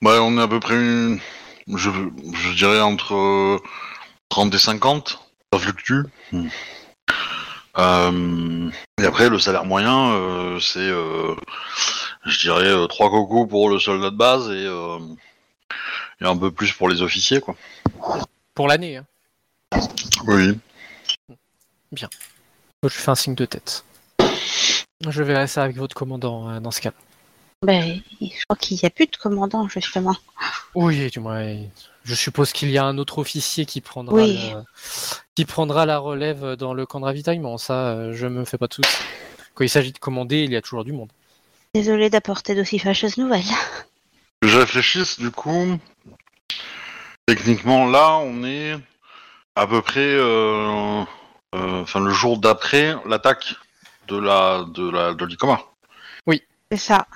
[0.00, 1.18] Bah on est à peu près une,
[1.68, 3.58] je, je dirais entre euh,
[4.28, 5.20] 30 et 50.
[5.52, 6.02] Ça fluctue.
[6.32, 6.48] Hmm.
[7.78, 11.34] Euh, et après, le salaire moyen, euh, c'est, euh,
[12.24, 14.98] je dirais, euh, 3 cocos pour le soldat de base et, euh,
[16.20, 17.56] et un peu plus pour les officiers, quoi.
[18.54, 18.98] Pour l'année.
[18.98, 19.06] Hein.
[20.26, 20.58] Oui.
[22.00, 22.08] Moi,
[22.84, 23.84] Je fais un signe de tête.
[25.08, 26.92] Je verrai ça avec votre commandant euh, dans ce cas.
[27.64, 30.14] Ben, je crois qu'il n'y a plus de commandant, justement.
[30.74, 31.56] Oui, du moins,
[32.04, 34.52] je suppose qu'il y a un autre officier qui prendra, Oui.
[34.52, 34.62] le-
[35.34, 37.56] qui prendra la relève dans le camp de ravitaillement.
[37.58, 38.88] Ça, euh, je me fais pas de soucis.
[39.54, 41.10] Quand il s'agit de commander, il y a toujours du monde.
[41.74, 43.42] Désolée d'apporter d'aussi fâcheuses nouvelles.
[44.42, 45.78] Que je réfléchisse, du coup.
[47.26, 48.74] Techniquement, là, on est
[49.56, 51.02] à peu près, euh,
[51.54, 53.54] euh, enfin, le jour d'après l'attaque
[54.08, 55.60] de la, de la, de l'Icoma.
[56.70, 57.06] C'est ça.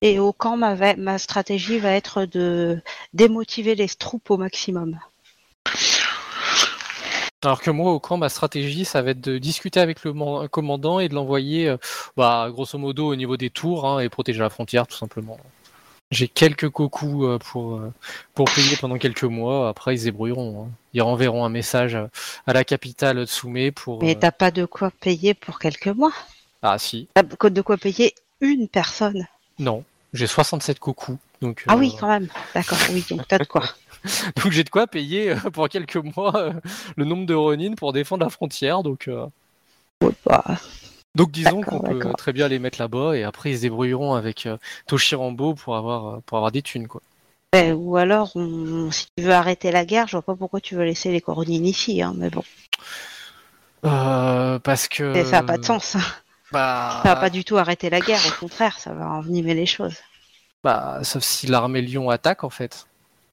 [0.00, 2.80] Et au camp, ma, stratégie va être de
[3.14, 4.98] démotiver les troupes au maximum.
[7.42, 10.48] Alors que moi, au camp, ma stratégie, ça va être de discuter avec le man-
[10.48, 11.76] commandant et de l'envoyer, euh,
[12.16, 15.38] bah, grosso modo, au niveau des tours hein, et protéger la frontière, tout simplement.
[16.10, 17.92] J'ai quelques cocos euh, pour, euh,
[18.34, 19.68] pour payer pendant quelques mois.
[19.68, 20.64] Après, ils se débrouilleront.
[20.64, 20.70] hein.
[20.94, 22.08] Ils renverront un message à-
[22.46, 24.02] la capitale de Soumé pour.
[24.02, 26.12] Mais t'as pas de quoi payer pour quelques mois.
[26.62, 27.08] Ah, si.
[27.14, 29.26] T'as de quoi payer une personne.
[29.58, 29.84] Non.
[30.12, 31.18] J'ai 67 cocos.
[31.40, 32.28] Donc, Ah euh, oui, quand même.
[32.54, 33.62] D'accord, oui, donc t'as de quoi.
[34.42, 36.52] donc j'ai de quoi payer euh, pour quelques mois euh,
[36.96, 38.82] le nombre de Ronin pour défendre la frontière.
[38.82, 39.08] Donc.
[39.08, 39.26] euh,
[40.02, 40.44] Ouais, bah,
[41.14, 44.46] Donc disons qu'on peut très bien les mettre là-bas et après ils se débrouilleront avec
[44.46, 44.56] euh,
[44.86, 47.02] Toshirambo pour avoir euh, pour avoir des thunes quoi.
[47.54, 50.74] eh, ou alors, on- si tu veux arrêter la guerre, je vois pas pourquoi tu
[50.76, 52.42] veux laisser les coronines ici, hein, mais bon,
[53.84, 55.96] Euh, parce que Et ça n'a pas de sens.
[56.50, 59.64] Bah, Ça va pas du tout arrêter la guerre, au contraire, ça va envenimer les
[59.66, 59.96] choses.
[60.62, 62.86] bah, sauf si l'armée Lion attaque en fait.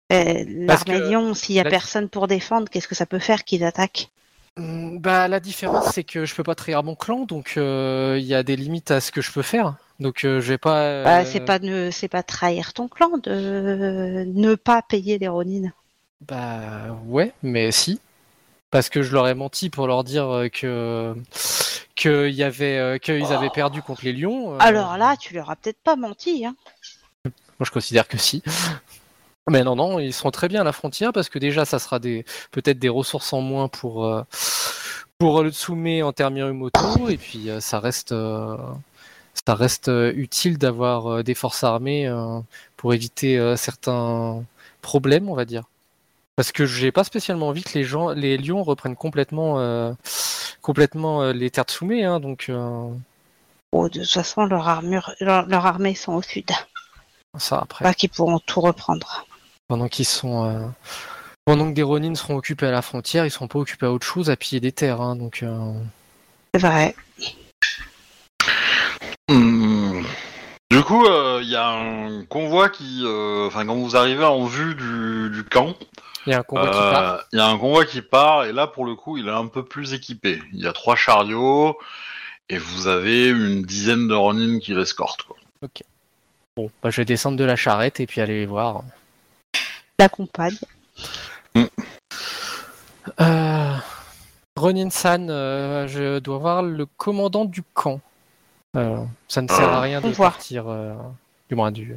[0.09, 3.05] Eh, Parce L'armée que Lion, s'il y a la- personne pour défendre, qu'est-ce que ça
[3.05, 4.09] peut faire qu'ils attaquent
[4.57, 8.25] Hmm, Bah la différence c'est que je peux pas trahir mon clan donc euh, il
[8.25, 9.75] y a des limites à ce que je peux faire.
[9.99, 10.81] Donc euh, je vais pas.
[10.83, 15.29] euh, Bah, C'est pas ne, c'est pas trahir ton clan de ne pas payer les
[15.29, 15.71] Ronin.
[16.21, 17.99] Bah ouais, mais si.
[18.71, 21.15] Parce que je leur ai menti pour leur dire euh, que
[21.95, 24.53] qu'il y euh, qu'ils avaient perdu contre les lions.
[24.53, 26.45] euh, Alors là, tu leur as peut-être pas menti.
[26.45, 26.55] Hein.
[27.23, 28.43] Moi, je considère que si.
[29.49, 31.99] Mais non, non, ils seront très bien à la frontière parce que déjà, ça sera
[31.99, 34.23] des peut-être des ressources en moins pour euh,
[35.19, 38.57] pour le Tsume en Termirumoto et puis euh, ça reste euh,
[39.47, 42.09] ça reste utile d'avoir des forces armées
[42.77, 44.43] pour éviter certains
[44.81, 45.63] problèmes, on va dire.
[46.35, 49.93] Parce que j'ai pas spécialement envie que les gens, les lions reprennent complètement euh,
[50.61, 52.89] complètement euh, les terres Tsume, hein, donc euh,
[53.71, 56.49] Bon, de toute façon, leur, armure, leur, leur armée sont au sud.
[57.37, 57.83] ça après.
[57.83, 59.25] Pas qu'ils pourront tout reprendre.
[59.67, 60.65] pendant qu'ils sont euh,
[61.45, 64.05] pendant que des Ronin seront occupés à la frontière, ils seront pas occupés à autre
[64.05, 65.01] chose, à piller des terres.
[65.01, 65.73] hein, donc euh,
[66.53, 66.95] C'est vrai.
[69.29, 70.03] Hmm.
[70.71, 74.45] Du coup, euh, il y a un convoi qui, euh, enfin, quand vous arrivez en
[74.45, 75.75] vue du, du camp,
[76.25, 77.23] il y a un convoi qui euh, part.
[77.31, 79.47] il y a un convoi qui part et là, pour le coup, il est un
[79.47, 80.41] peu plus équipé.
[80.53, 81.77] Il y a trois chariots
[82.49, 85.23] et vous avez une dizaine de Ronin qui l'escortent.
[85.23, 85.37] quoi.
[86.55, 88.83] Bon, bah, je vais descendre de la charrette et puis aller les voir.
[89.99, 90.55] La compagne.
[93.21, 93.75] Euh,
[94.57, 97.99] Ronin-san, euh, je dois voir le commandant du camp.
[98.75, 100.93] Euh, ça ne sert à rien de partir, euh,
[101.49, 101.95] du moins du.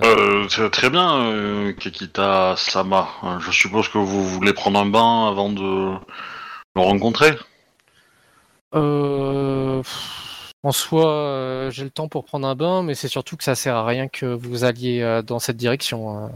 [0.00, 3.08] Bon, Euh, c'est très bien, euh, Kekita Sama.
[3.40, 5.94] Je suppose que vous voulez prendre un bain avant de
[6.76, 7.36] le rencontrer.
[8.74, 9.82] Euh,
[10.62, 13.54] en soi, euh, j'ai le temps pour prendre un bain, mais c'est surtout que ça
[13.54, 16.24] sert à rien que vous alliez euh, dans cette direction.
[16.24, 16.28] euh.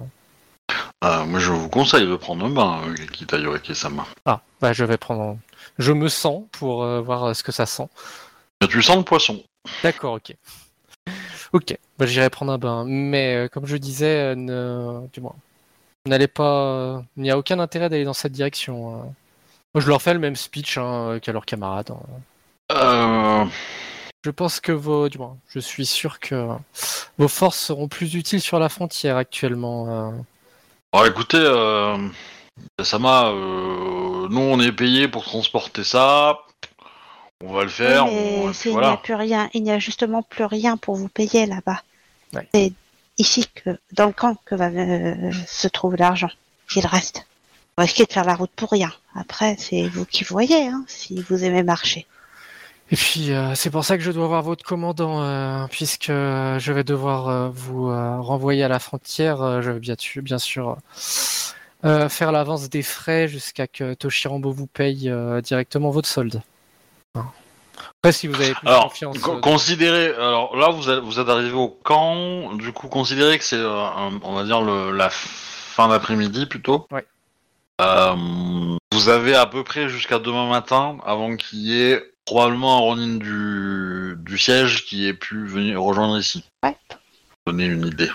[1.05, 4.07] Euh, moi, je vous conseille de prendre un bain, Kekita Yorike Sama.
[4.25, 5.37] Ah, bah je vais prendre.
[5.79, 7.89] Je me sens pour euh, voir ce que ça sent.
[8.71, 9.43] Tu sens le poisson.
[9.83, 10.35] D'accord, ok.
[11.53, 12.85] Ok, bah, j'irai prendre un bain.
[12.87, 15.07] Mais euh, comme je disais, euh, ne...
[15.13, 15.35] du moins,
[16.07, 16.65] n'allez pas.
[16.65, 19.15] euh, Il n'y a aucun intérêt d'aller dans cette direction.
[19.75, 21.91] Moi, je leur fais le même speech hein, qu'à leurs camarades.
[21.91, 22.01] hein.
[22.73, 23.45] Euh,
[24.25, 26.49] Je pense que vos, du moins, je suis sûr que
[27.19, 29.89] vos forces seront plus utiles sur la frontière actuellement.
[29.89, 30.11] euh.
[30.93, 31.97] Alors écoutez, euh,
[32.83, 36.39] Sama, euh, nous on est payé pour transporter ça.
[37.45, 38.07] On va le faire.
[38.07, 39.51] Oui, mais on- il n'y a plus rien.
[39.55, 41.83] Il n'y a justement plus rien pour vous payer là-bas.
[42.35, 42.49] Ouais.
[42.55, 42.73] C'est
[43.19, 46.31] ici que, dans le camp, que va euh, se trouve l'argent.
[46.77, 47.27] Il reste.
[47.77, 48.93] Vous risquez de faire la route pour rien.
[49.15, 52.07] Après, c'est vous qui voyez, hein, si vous aimez marcher.
[52.91, 56.73] Et puis euh, c'est pour ça que je dois voir votre commandant, euh, puisque je
[56.73, 59.63] vais devoir euh, vous euh, renvoyer à la frontière.
[59.63, 60.77] Je vais bien, sûr- bien sûr
[61.85, 66.43] euh, faire l'avance des frais jusqu'à que Toshirambo vous paye euh, directement votre solde.
[67.15, 67.27] Hein.
[68.05, 69.19] Après, si vous avez plus Alors, confiance.
[69.21, 70.13] con- euh, considérez.
[70.15, 72.53] Alors là, vous êtes, vous êtes arrivé au camp.
[72.55, 73.87] Du coup, considérez que c'est, euh,
[74.25, 76.89] on va dire, le, la fin d'après-midi plutôt.
[76.91, 77.07] Ouais.
[77.81, 78.17] Euh,
[78.93, 83.17] vous avez à peu près jusqu'à demain matin avant qu'il y ait probablement un Ronin
[83.19, 86.45] du, du siège qui ait pu venir rejoindre ici.
[86.65, 86.77] Ouais.
[87.47, 88.11] Donner une idée.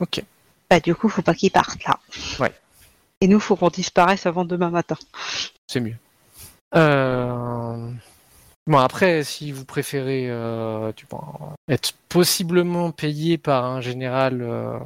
[0.00, 0.22] Ok.
[0.68, 1.98] Bah, du coup, faut pas qu'ils partent là.
[2.40, 2.52] Ouais.
[3.22, 4.96] Et nous, faut qu'on disparaisse avant demain matin.
[5.66, 5.96] C'est mieux.
[6.74, 7.90] Euh,
[8.66, 10.90] Bon, après, si vous préférez euh,
[11.68, 14.78] être possiblement payé par un général euh,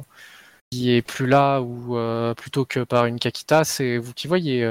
[0.69, 4.67] qui est plus là ou euh, plutôt que par une Kakita, c'est vous qui voyez,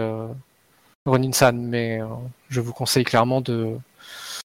[1.06, 1.58] Ronin-san.
[1.58, 2.00] Mais
[2.50, 3.78] je vous conseille clairement de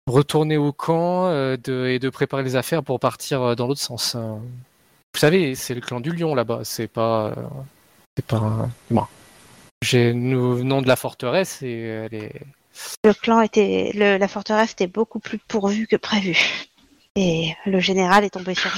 [0.07, 1.57] retourner au camp et
[1.99, 4.16] de préparer les affaires pour partir dans l'autre sens.
[4.16, 6.62] Vous savez, c'est le clan du lion là-bas.
[6.64, 7.34] C'est pas,
[8.16, 8.70] c'est pas.
[8.91, 9.07] Bon.
[9.84, 12.41] J'ai le nom de la forteresse et elle est
[13.04, 16.38] Le clan était, la forteresse était beaucoup plus pourvue que prévu.
[17.16, 18.72] Et le général est tombé sur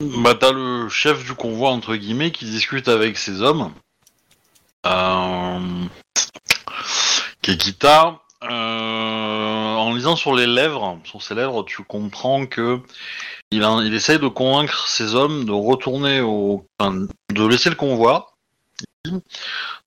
[0.00, 0.22] nous.
[0.22, 3.72] Bah, t'as le chef du convoi, entre guillemets, qui discute avec ses hommes.
[4.86, 5.84] Euh...
[7.42, 8.20] Kekita.
[8.44, 12.80] euh, En lisant sur les lèvres, sur ses lèvres, tu comprends que
[13.50, 16.64] il, il essaye de convaincre ses hommes de retourner au...
[16.80, 18.36] de laisser le convoi,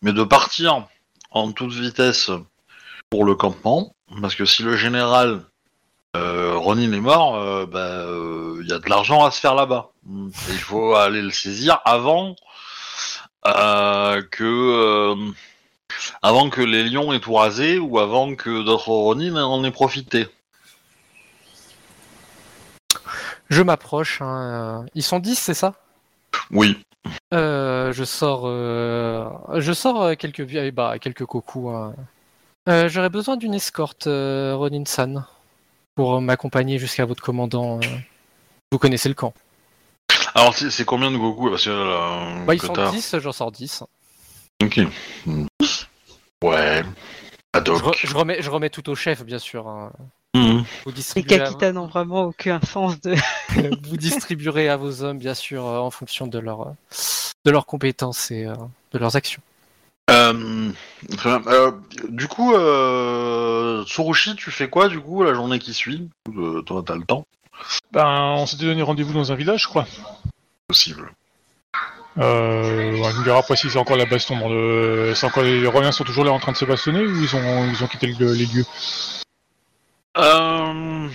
[0.01, 0.87] mais de partir
[1.31, 2.29] en toute vitesse
[3.09, 5.41] pour le campement, parce que si le général
[6.15, 9.55] euh, Ronin est mort, euh, bah, euh, il y a de l'argent à se faire
[9.55, 9.91] là-bas.
[10.49, 12.35] Il faut aller le saisir avant
[13.43, 15.15] que
[16.21, 20.27] avant que les lions aient tout rasé ou avant que d'autres Ronin en aient profité.
[23.49, 24.21] Je m'approche.
[24.21, 25.73] hein, Ils sont 10, c'est ça?
[26.51, 26.77] Oui.
[27.33, 29.29] Euh, Je sors, euh,
[29.59, 31.69] je sors euh, quelques, eh bah, quelques cocos.
[31.69, 31.93] hein.
[32.87, 35.25] J'aurais besoin d'une escorte, Ronin-san,
[35.95, 37.79] pour m'accompagner jusqu'à votre commandant.
[38.71, 39.33] Vous connaissez le camp.
[40.35, 43.51] Alors c'est combien de Goku Parce que, euh, Bah, ils sont t'as- 10, j'en sors
[43.51, 43.83] 10.
[44.63, 44.79] Ok.
[45.25, 45.45] Mm.
[46.43, 46.83] Ouais.
[47.53, 47.81] Ad Je, hoc.
[47.95, 49.67] re- je remets, je remets tout au chef, bien sûr.
[49.67, 49.91] hein.
[51.15, 53.15] Les Kakita n'ont vraiment aucun sens de.
[53.87, 56.71] vous distribuerez à vos hommes, bien sûr, euh, en fonction de, leur, euh,
[57.45, 58.55] de leurs compétences et euh,
[58.93, 59.41] de leurs actions.
[60.09, 60.71] Euh,
[61.17, 61.51] très bien.
[61.51, 61.71] Euh,
[62.09, 66.09] du coup, euh, Tsurushi, tu fais quoi du coup la journée qui suit?
[66.35, 67.25] Euh, Toi, t'as le temps?
[67.91, 69.85] Ben, on s'était donné rendez-vous dans un village, je crois.
[70.67, 71.11] Possible.
[72.17, 75.13] Euh, on me dira après si c'est encore la baston dans le.
[75.15, 77.35] C'est encore les, les Romains sont toujours là en train de se bastonner ou ils
[77.35, 78.65] ont ils ont quitté le- les lieux?
[80.17, 81.07] Euh...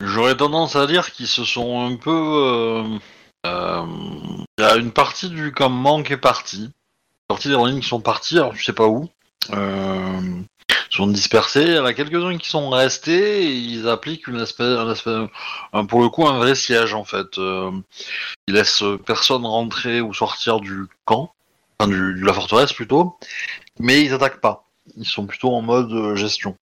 [0.00, 2.10] J'aurais tendance à dire qu'ils se sont un peu.
[2.10, 2.98] euh,
[3.46, 3.86] euh,
[4.58, 6.64] Il y a une partie du campement qui est partie.
[6.64, 9.08] Une partie des Ronin qui sont partis, alors je sais pas où.
[9.52, 10.20] Euh...
[10.90, 11.62] Sont dispersés.
[11.62, 15.28] Il y en a quelques-uns qui sont restés ils appliquent une espèce, un espèce-
[15.74, 17.36] un- pour le coup un vrai siège en fait.
[17.38, 17.70] Euh,
[18.46, 21.34] Ils laissent personne rentrer ou sortir du camp,
[21.78, 23.18] enfin du, de la forteresse plutôt,
[23.78, 24.64] mais ils attaquent pas.
[24.96, 26.56] Ils sont plutôt en mode euh, gestion.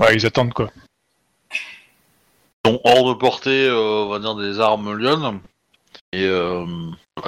[0.00, 0.70] Ouais, ils attendent quoi.
[2.66, 5.40] sont hors de portée, euh, on va dire, des armes lionnes.
[6.12, 6.66] Et, euh,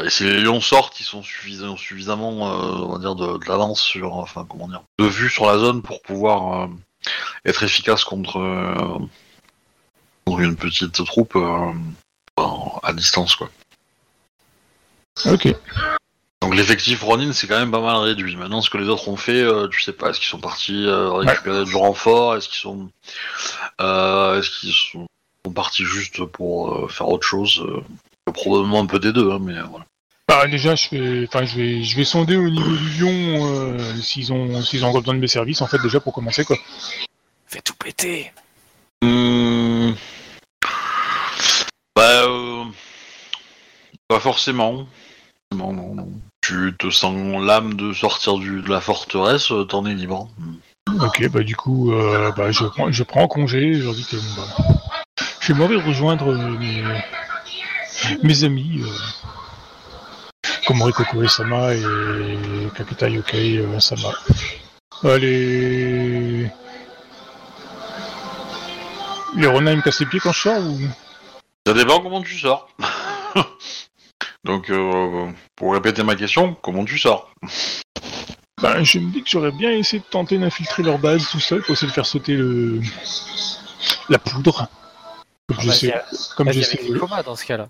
[0.03, 3.81] et si les lions sortent, ils sont suffisamment, euh, on va dire, de, de l'avance
[3.81, 6.69] sur, enfin, comment dire, de vue sur la zone pour pouvoir
[7.45, 8.41] être efficace contre,
[10.25, 11.37] contre une petite troupe
[12.37, 13.51] à distance, quoi.
[15.25, 15.55] Ok.
[16.47, 18.37] Donc l'effectif Ronin, c'est quand même pas mal réduit.
[18.37, 20.87] Maintenant, ce que les autres ont fait, euh, tu sais pas, est-ce qu'ils sont partis
[20.87, 22.37] euh, récupérer du renfort?
[22.37, 22.89] Est-ce qu'ils sont,
[23.81, 25.09] euh, est-ce qu'ils sont,
[25.45, 27.65] sont partis juste pour euh, faire autre chose?
[27.67, 27.83] Euh,
[28.33, 29.87] Probablement un peu des deux, hein, mais voilà.
[30.29, 34.01] Bah, déjà, je vais, enfin, je vais, je vais sonder au niveau du lion euh,
[34.01, 36.57] s'ils ont, s'ils ont encore besoin de mes services, en fait, déjà pour commencer, quoi.
[37.49, 38.31] Fais tout péter.
[39.03, 39.97] Hum,
[41.97, 42.63] Bah, euh,
[44.07, 44.87] pas forcément.
[45.53, 46.09] Non, non, non.
[46.47, 50.29] Tu te sens l'âme de sortir du, de la forteresse, euh, t'en es libre.
[50.39, 51.03] Hum.
[51.05, 53.75] Ok, bah du coup, euh, bah, je prends, je prends congé.
[53.75, 56.85] Je leur dis que bah, je vais m'en aller rejoindre euh, mes,
[58.23, 61.83] mes amis, euh, comme Rikoko Sama et
[62.77, 64.13] Kakita Yokai Sama.
[65.05, 66.49] Euh, les
[69.35, 70.79] ils me cassent les pieds quand je sors ou?
[71.67, 72.69] Ça dépend comment tu sors.
[74.47, 77.33] Donc, euh, pour répéter ma question, comment tu sors?
[78.63, 81.63] Bah, je me dis que j'aurais bien essayé de tenter d'infiltrer leur base tout seul
[81.63, 82.81] pour essayer de faire sauter le
[84.09, 84.69] la poudre.
[85.49, 85.95] Comme je Vas-y, sais.
[86.37, 86.81] Comme je vas-y sais.
[86.83, 87.69] les comas dans ce cas-là.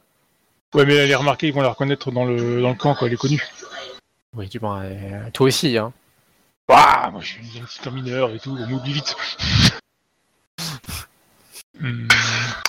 [0.74, 3.09] Ouais, mais elle est remarquée, ils vont la reconnaître dans le dans le camp, quoi.
[3.09, 3.43] Elle est connue.
[4.35, 5.93] Oui, du moins, euh, toi aussi, hein.
[6.68, 9.16] Waouh, moi je suis un petit mineur et tout, on m'oublie vite.
[11.79, 12.09] Hmm,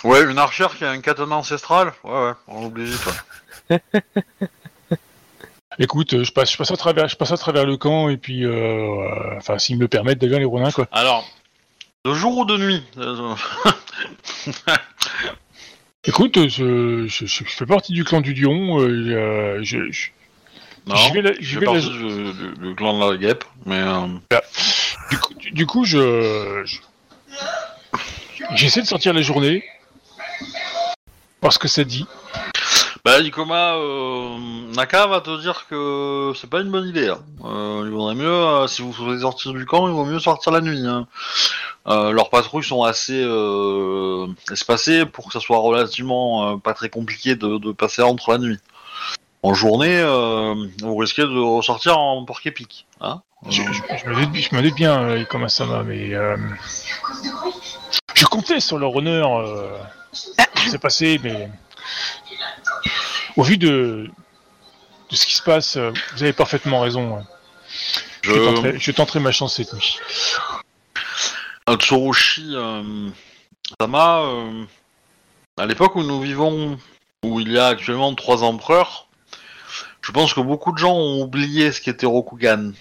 [0.03, 1.93] Ouais, une archère qui a un katana ancestral?
[2.03, 3.05] Ouais, ouais, on oublie vite.
[3.05, 3.13] ouais.
[5.79, 8.17] Écoute, euh, je passe, je passe à travers, je passe à travers le camp et
[8.17, 10.87] puis, euh, euh, enfin, s'ils me le permettent, d'ailleurs les Ronins, quoi.
[10.91, 11.23] Alors,
[12.05, 12.83] de jour ou de nuit
[16.05, 18.79] Écoute, je, je, je fais partie du clan du Lion.
[18.79, 20.09] euh, je, je-
[20.87, 23.75] Non, J'y vais la- je vais la- du, du- du clan de la guêpe, mais...
[23.79, 24.07] euh,
[25.11, 26.79] du, coup, du, coup, je, je-
[28.55, 29.63] j'essaie de sortir la journée
[31.41, 32.05] parce que ça dit.
[33.07, 34.37] Bah, Ikoma, euh,
[34.75, 37.07] Naka va te dire que c'est pas une bonne idée.
[37.07, 37.19] hein.
[37.45, 40.51] Euh, il vaudrait mieux, euh, si vous souhaitez sortir du camp, il vaut mieux sortir
[40.51, 40.85] la nuit.
[40.85, 41.07] hein.
[41.87, 46.89] Euh, leurs patrouilles sont assez euh, espacées pour que ça soit relativement euh, pas très
[46.89, 48.57] compliqué de, de passer entre la nuit.
[49.41, 52.87] En journée, euh, vous risquez de ressortir en porc-épic.
[52.99, 56.13] Hein Je, je- je me doute, je me doute bien euh, comment ça va, mais
[56.13, 56.35] euh,
[58.15, 59.37] je comptais sur leur honneur.
[59.37, 59.77] Euh,
[60.11, 61.49] c'est passé, mais
[63.37, 64.09] au vu de
[65.09, 67.23] de ce qui se passe, euh, vous avez parfaitement raison.
[68.21, 69.99] Je, Je- tenterai, je tenterai ma chance cette nuit.
[71.79, 73.09] Tsurushi euh,
[73.79, 74.65] Sama, euh,
[75.57, 76.77] à l'époque où nous vivons,
[77.23, 79.07] où il y a actuellement trois empereurs,
[80.01, 82.71] je pense que beaucoup de gens ont oublié ce qu'était Rokugan.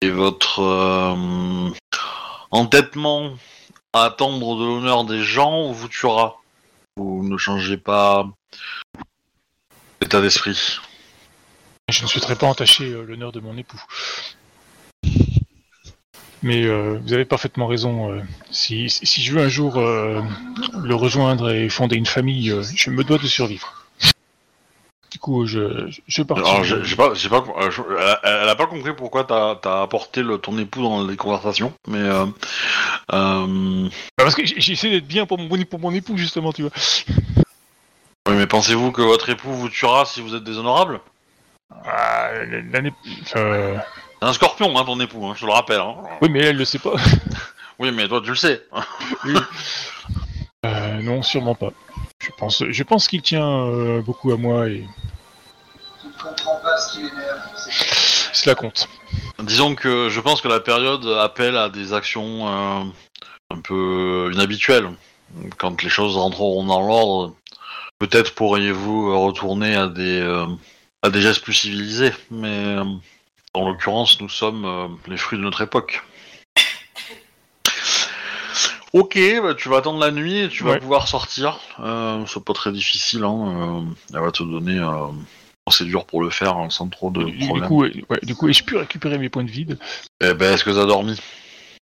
[0.00, 1.70] Et votre euh,
[2.50, 3.32] entêtement
[3.92, 6.36] à attendre de l'honneur des gens vous tuera.
[6.96, 8.26] Vous ne changez pas
[10.18, 10.78] d'esprit.
[11.88, 13.80] Je ne souhaiterais pas entacher euh, l'honneur de mon époux.
[16.42, 18.12] Mais euh, vous avez parfaitement raison.
[18.12, 23.18] euh, si, je veux un jour le rejoindre et fonder une famille, je me dois
[23.18, 23.86] de survivre.
[25.12, 26.38] Du coup, je, je, pars.
[26.38, 27.82] Alors, j'ai pas, pas, je-
[28.22, 31.74] elle, elle a pas compris pourquoi t'as as apporté le, ton époux dans les conversations,
[31.88, 32.08] mais
[33.08, 36.70] parce que essayé d'être bien pour mon, pour mon époux, justement, tu vois.
[38.30, 41.00] Oui, mais pensez-vous que votre époux vous tuera si vous êtes déshonorable?
[41.84, 42.30] Ah,
[42.72, 42.92] l'année.
[43.36, 43.76] euh,
[44.20, 45.80] C'est un scorpion, hein, ton époux, hein, je te le rappelle.
[45.80, 45.96] Hein.
[46.20, 46.94] Oui, mais elle le sait pas.
[47.78, 48.62] Oui, mais toi tu le sais.
[50.66, 51.70] Euh, non, sûrement pas.
[52.22, 54.84] Je pense, je pense qu'il tient euh, beaucoup à moi et
[58.34, 58.86] cela compte.
[59.38, 62.84] Disons que je pense que la période appelle à des actions euh,
[63.54, 64.90] un peu inhabituelles.
[65.56, 67.34] Quand les choses rentreront dans l'ordre,
[68.00, 70.46] peut-être pourriez-vous retourner à des, euh,
[71.02, 72.84] à des gestes plus civilisés, mais euh,
[73.54, 76.02] en l'occurrence, nous sommes euh, les fruits de notre époque.
[78.92, 80.80] Ok, bah, tu vas attendre la nuit et tu vas Ouais.
[80.80, 81.60] pouvoir sortir.
[81.78, 83.84] Euh, c'est pas très difficile, hein.
[83.86, 85.24] euh, elle va te donner euh, une
[85.64, 87.68] procédure pour le faire hein, sans trop de Du, du problèmes.
[87.68, 87.92] coup, ouais,
[88.24, 89.78] du coup, ai-je pu récupérer mes points de vide?
[90.20, 91.16] Eh ben, est-ce que t'as dormi?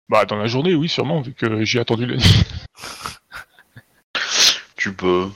[0.08, 2.44] Bah, dans la journée, oui, sûrement, vu que j'ai attendu la nuit.
[4.76, 5.28] Tu peux.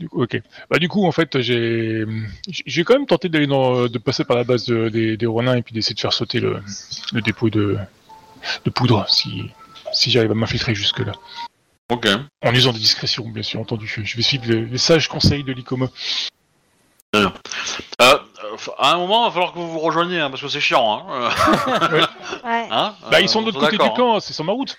[0.00, 0.40] Du coup, ok.
[0.70, 2.04] Bah, du coup, en fait, j'ai,
[2.48, 5.56] j'ai quand même tenté d'aller dans, de passer par la base de- des, des Ronins
[5.56, 6.62] et puis d'essayer de faire sauter le,
[7.12, 7.76] le dépôt de,
[8.64, 9.50] de poudre, si,
[9.92, 11.12] si j'arrive à m'infiltrer jusque-là.
[11.92, 12.08] Ok.
[12.42, 13.86] En usant de discrétion, bien sûr, entendu.
[14.02, 15.86] Je vais suivre les, les sages conseils de l'ICOMA.
[17.14, 17.28] Euh,
[18.00, 18.18] euh,
[18.78, 21.04] à un moment, il va falloir que vous vous rejoigniez, hein, parce que c'est chiant.
[21.10, 21.30] Hein,
[21.92, 22.00] euh,
[22.44, 22.68] Ouais.
[22.70, 23.92] hein Bah, Euh, ils sont de on l'autre côté du hein.
[23.94, 24.78] camp, c'est sur ma route.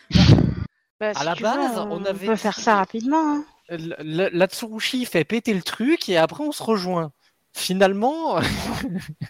[0.99, 3.43] Bah, À la base, veux, on on avait peut faire ça rapidement.
[3.70, 3.78] Hein.
[3.78, 7.12] La, la- la Tsurushi fait péter le truc et après on se rejoint.
[7.53, 8.39] Finalement,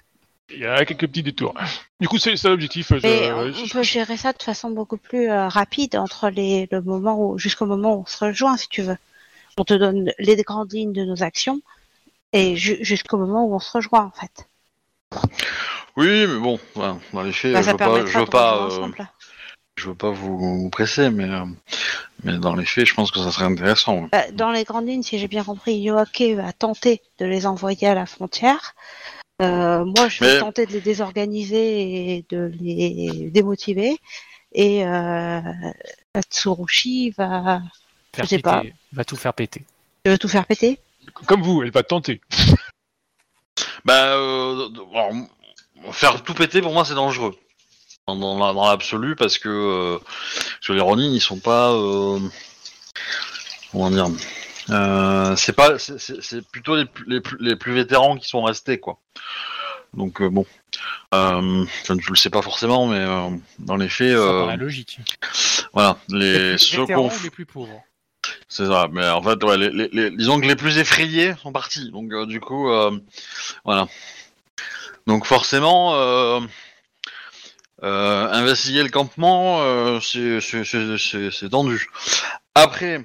[0.53, 1.53] Il y a quelques petits détours.
[1.99, 2.91] Du coup, c'est ça l'objectif.
[2.91, 7.37] on, peut gérer ça de façon beaucoup plus euh, rapide entre les le moment où
[7.37, 8.97] jusqu'au moment où on se rejoint, si tu veux.
[9.57, 11.61] On te donne les grandes lignes de nos actions
[12.33, 14.47] et ju- jusqu'au moment où on se rejoint en fait.
[15.97, 18.69] Oui, mais bon, ouais, dans les faits, Bah, je ça veux pas, je veux pas,
[18.71, 18.87] euh.
[19.81, 21.43] Je veux pas vous, vous presser, mais, euh,
[22.23, 24.07] mais dans les faits, je pense que ça serait intéressant.
[24.11, 27.87] Bah, dans les grandes lignes, si j'ai bien compris, Yoake va tenter de les envoyer
[27.87, 28.75] à la frontière.
[29.41, 33.97] Euh, moi, je vais Mais- tenter de les désorganiser et de les démotiver.
[34.53, 35.41] Et euh,
[36.29, 37.61] Tsurushi va,
[38.13, 38.63] faire sais péter, pas.
[38.93, 39.65] va tout faire péter.
[40.05, 40.77] tu veux tout faire péter?
[41.25, 42.21] Comme vous, elle va tenter.
[43.83, 45.11] Bah, euh, alors,
[45.91, 47.35] faire tout péter pour moi c'est dangereux.
[48.07, 51.71] Dans, dans la- dans l'absolu, parce que, euh, parce que les Ronin ils sont pas.
[51.71, 52.19] euh,
[53.71, 54.07] comment dire
[54.71, 58.27] euh, C'est pas, c'est- c'est c'est plutôt les, plus- les, plus, les plus vétérans qui
[58.27, 58.97] sont restés quoi.
[59.93, 60.45] Donc euh, bon,
[61.13, 63.29] Euh, enfin, tu le sais pas forcément, mais euh,
[63.59, 64.99] dans les faits, Ça paraît logique.
[65.73, 67.81] voilà, les les ceux qu'on les plus pauvres.
[68.47, 71.51] C'est ça, mais en fait, ouais, les, les- les- disons que les plus effrayés sont
[71.51, 71.91] partis.
[71.91, 72.91] Donc, euh, du coup, euh,
[73.65, 73.87] voilà.
[75.07, 75.93] Donc, forcément,
[77.81, 81.89] investiguer le campement, euh, c'est- tendu.
[82.55, 83.03] Après,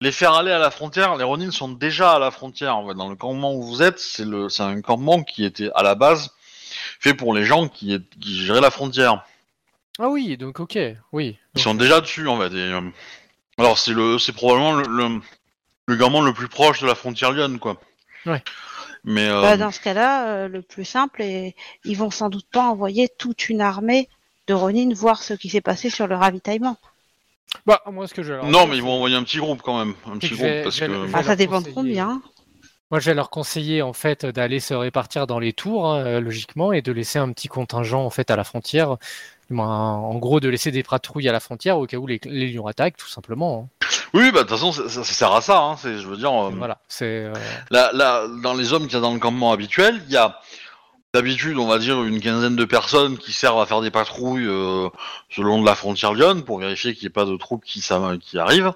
[0.00, 2.76] les faire aller à la frontière, les Ronin sont déjà à la frontière.
[2.76, 4.24] En fait, dans le campement où vous êtes, c'est
[4.62, 6.30] un campement qui était à la base
[6.98, 9.24] fait pour les gens qui, est- qui géraient la frontière.
[9.98, 10.78] Ah oui, donc ok,
[11.12, 11.36] oui.
[11.54, 12.52] Ils sont déjà dessus en fait.
[12.54, 12.80] et, euh,
[13.58, 15.20] alors c'est le, c'est probablement le, le,
[15.86, 17.76] le gamin le plus proche de la frontière lyonne quoi.
[18.24, 18.42] Ouais.
[19.04, 22.46] Mais euh, Bah, dans ce cas-là, euh, le plus simple, est ils vont sans doute
[22.50, 24.08] pas envoyer toute une armée
[24.46, 26.76] de Ronin voir ce qui s'est passé sur le ravitaillement.
[27.66, 28.32] Bah, moi, ce que je.
[28.32, 30.62] leur non, mais ils vont envoyer un petit groupe quand même, un petit groupe vais-
[30.62, 32.22] parce que Ah, ça leur dépend de combien.
[32.90, 36.20] Moi, je vais leur conseiller en fait d'aller se répartir dans les tours, hein, euh,
[36.20, 38.96] logiquement, et de laisser un petit contingent en fait à la frontière.
[39.58, 42.66] En gros, de laisser des patrouilles à la frontière au cas où les, les lions
[42.66, 43.68] attaquent, tout simplement.
[43.82, 43.86] hein.
[44.14, 45.58] oui, bah de toute façon ça, ça- ça sert à ça.
[45.60, 47.04] Hein, je veux dire, euh, Voilà, c'est.
[47.24, 47.32] euh,
[47.70, 50.38] là, là, dans les hommes qu'il y a dans le campement habituel, il y a
[51.12, 54.88] d'habitude, on va dire, une quinzaine de personnes qui servent à faire des patrouilles euh,
[55.36, 57.82] le long de la frontière lyonne pour vérifier qu'il n'y ait pas de troupes qui,
[58.38, 58.72] arrivent.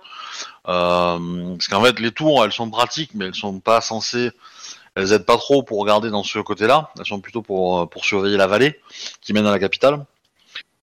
[0.69, 4.33] Euh, parce qu'en fait, les tours, elles sont pratiques, mais elles sont pas censées,
[4.97, 6.91] elles aident pas trop pour regarder dans ce côté-là.
[6.99, 8.81] Elles sont plutôt pour pour surveiller la vallée
[9.21, 10.05] qui mène à la capitale.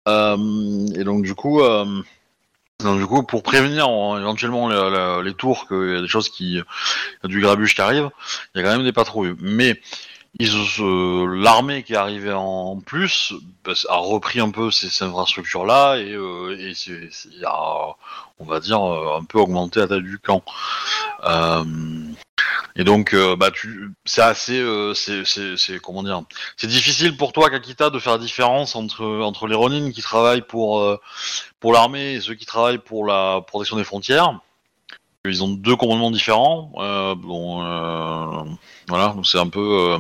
[0.09, 2.03] Euh, et donc du coup, euh,
[2.81, 3.87] donc, du coup, pour prévenir
[4.19, 6.63] éventuellement le- le- les tours qu'il y a des choses qui, y
[7.25, 8.09] a du grabuge qui arrive,
[8.55, 9.35] il y a quand même des patrouilles.
[9.41, 9.81] Mais
[11.27, 13.33] l'armée qui est arrivée en plus
[13.89, 16.57] a repris un peu ces, ces infrastructures-là et, euh,
[17.45, 17.97] a,
[18.39, 20.45] on va dire, un peu augmenté la taille du camp.
[22.79, 26.23] Et donc, euh, bah, tu, c'est assez, euh, c'est, c'est, c'est- comment dire,
[26.57, 30.43] c'est difficile pour toi, Kakita, de faire la différence entre entre les Ronin qui travaillent
[30.47, 30.97] pour euh,
[31.61, 34.39] pour l'armée et ceux qui travaillent pour la protection des frontières.
[35.27, 36.71] Ils ont deux commandements différents.
[37.17, 37.59] Bon,
[38.89, 39.99] voilà, donc c'est un peu.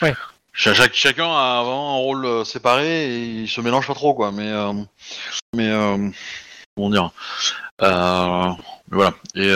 [0.00, 0.14] Ouais.
[0.54, 4.30] cha- chaque- chacun a vraiment un rôle séparé et ils se mélangent pas trop, quoi.
[4.32, 4.50] Mais,
[5.54, 5.70] mais
[6.76, 7.10] comment dire
[7.78, 9.14] Voilà.
[9.34, 9.52] Et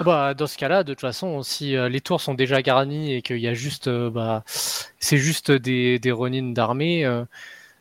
[0.00, 3.22] Bah, dans ce cas-là, de toute façon, si euh, les tours sont déjà garnis et
[3.22, 6.12] qu'il y a juste, euh, bah, c'est juste des, des
[6.52, 7.24] d'armée, euh,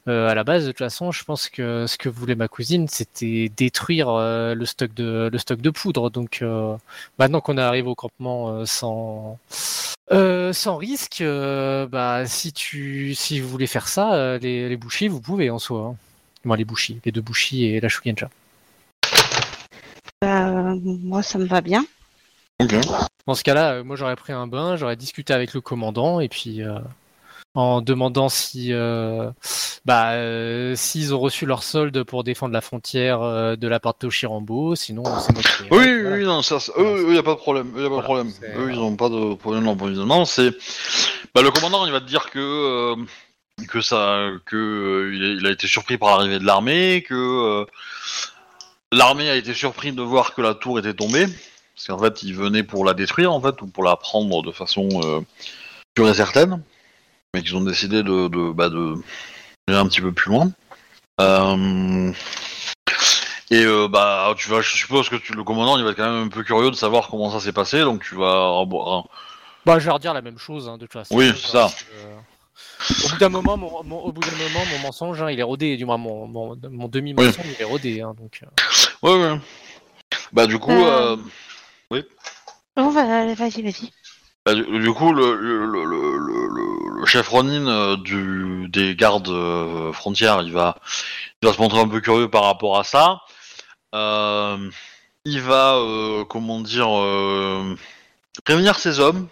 [0.08, 3.50] à la base, de toute façon, je pense que ce que voulait ma cousine, c'était
[3.50, 6.10] détruire le stock de poudre.
[6.12, 6.44] Donc,
[7.18, 9.40] maintenant qu'on arrive au campement sans
[10.78, 15.60] risque, bah, si tu si vous voulez faire ça, les, les bouchis, vous pouvez en
[15.60, 15.82] soi.
[15.82, 15.96] Hein.
[16.46, 18.30] Moi, les bouchis, les deux bouchis et la Shugenja.
[20.24, 21.86] Euh, moi, ça me va bien.
[23.28, 26.30] Dans ce cas-là, euh, moi j'aurais pris un bain, j'aurais discuté avec le commandant et
[26.30, 26.80] puis euh,
[27.56, 29.32] en demandant si, euh,
[29.86, 33.94] bah, euh, s'ils ont reçu leur solde pour défendre la frontière euh, de la part
[33.94, 35.64] de Toshirambo, sinon c'est moi qui.
[35.72, 36.16] Oui, oui, Voilà.
[36.18, 37.72] oui, non, ça, eux, il n'y a pas de problème.
[37.78, 38.58] Eux, y a pas Voilà, de problème.
[38.58, 40.26] Eux, ils n'ont pas de problème d'approvisionnement.
[40.26, 40.52] C'est,
[41.34, 42.96] bah, le commandant, il va te dire que euh,
[43.70, 47.66] que ça, que euh, il, a, été surpris par l'arrivée de l'armée, que euh,
[48.92, 51.26] l'armée a été surprise de voir que la tour était tombée,
[51.86, 54.52] parce qu'en fait, ils venaient pour la détruire, en fait, ou pour la prendre de
[54.52, 55.22] façon euh,
[55.94, 56.62] pure et certaine,
[57.34, 58.96] mais qu'ils ont décidé de, de, bah, de
[59.68, 60.52] aller un petit peu plus loin.
[61.22, 62.12] Euh,
[63.52, 66.12] et euh, bah, tu vas, je suppose que tu- le commandant, il va être quand
[66.12, 68.34] même un peu curieux de savoir comment ça s'est passé, donc tu vas
[68.64, 69.06] rebo-
[69.66, 71.16] Bah, je vais redire la même chose, hein, de toute façon.
[71.16, 71.70] Oui, c'est ça.
[72.04, 72.16] Euh,
[73.06, 75.44] au bout d'un moment, mon, mon- au bout d'un moment, mon mensonge, hein, il est
[75.44, 75.78] rodé.
[75.78, 78.02] Du moins, mon, mon, mon demi-mensonge, il est rodé.
[78.02, 78.42] Hein, donc.
[79.04, 79.40] Ouais, ouais.
[80.34, 81.16] Bah, du coup, Euh.
[81.94, 82.02] Euh,
[82.76, 83.92] Bon, va- vas-y, vas-y.
[84.46, 88.96] bah, du, du coup, le, le, le, le, le- le chef Ronin euh, du, des
[88.96, 90.78] gardes euh, frontières, il va,
[91.42, 93.22] il va se montrer un peu curieux par rapport à ça.
[93.94, 94.70] Euh,
[95.26, 95.80] il va,
[96.30, 96.88] comment dire,
[98.44, 99.28] prévenir ses hommes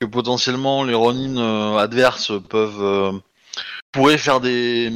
[0.00, 3.20] que potentiellement les Ronin adverses peuvent
[3.92, 4.92] pourraient faire des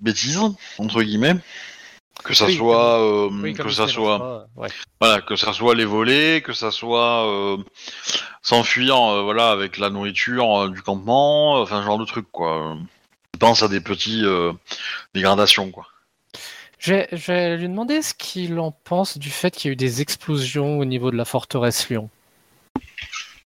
[0.00, 0.40] bêtises
[0.78, 1.36] entre guillemets,
[2.22, 4.46] que ça Oui, soit, euh, Oui, que ça soit.
[4.56, 4.68] ouais.
[5.00, 7.56] Voilà, que ça soit les voler, que ça soit euh,
[8.42, 12.26] s'enfuir, euh, voilà, avec la nourriture euh, du campement, euh, enfin, ce genre de truc,
[12.30, 12.76] quoi.
[13.34, 14.52] Je pense à des petits euh,
[15.14, 15.86] dégradations, quoi.
[16.78, 19.72] Je vais, je vais lui demander ce qu'il en pense du fait qu'il y a
[19.72, 22.08] eu des explosions au niveau de la forteresse Lyon.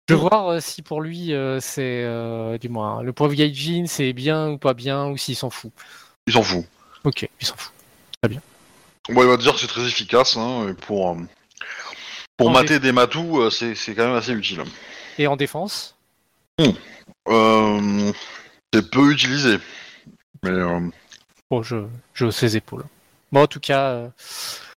[0.10, 3.86] Je vais voir euh, si pour lui, euh, c'est, euh, du moins, le pauvre Gaijin,
[3.88, 5.72] c'est bien ou pas bien, ou s'il s'en fout.
[6.28, 6.66] Il s'en fout.
[7.06, 7.74] Ok, il s'en fout.
[9.10, 11.16] Bon, il va te dire que c'est très efficace, hein, et pour, euh,
[12.38, 14.64] pour En mater des matous, euh, c'est c'est quand même assez utile.
[15.18, 15.96] Et en défense?
[17.28, 18.12] Euh,
[18.74, 19.60] C'est peu utilisé.
[20.44, 20.80] Mais euh,
[21.52, 22.86] Bon, je, je hausse les épaules.
[23.32, 24.10] Bon, en tout cas, euh,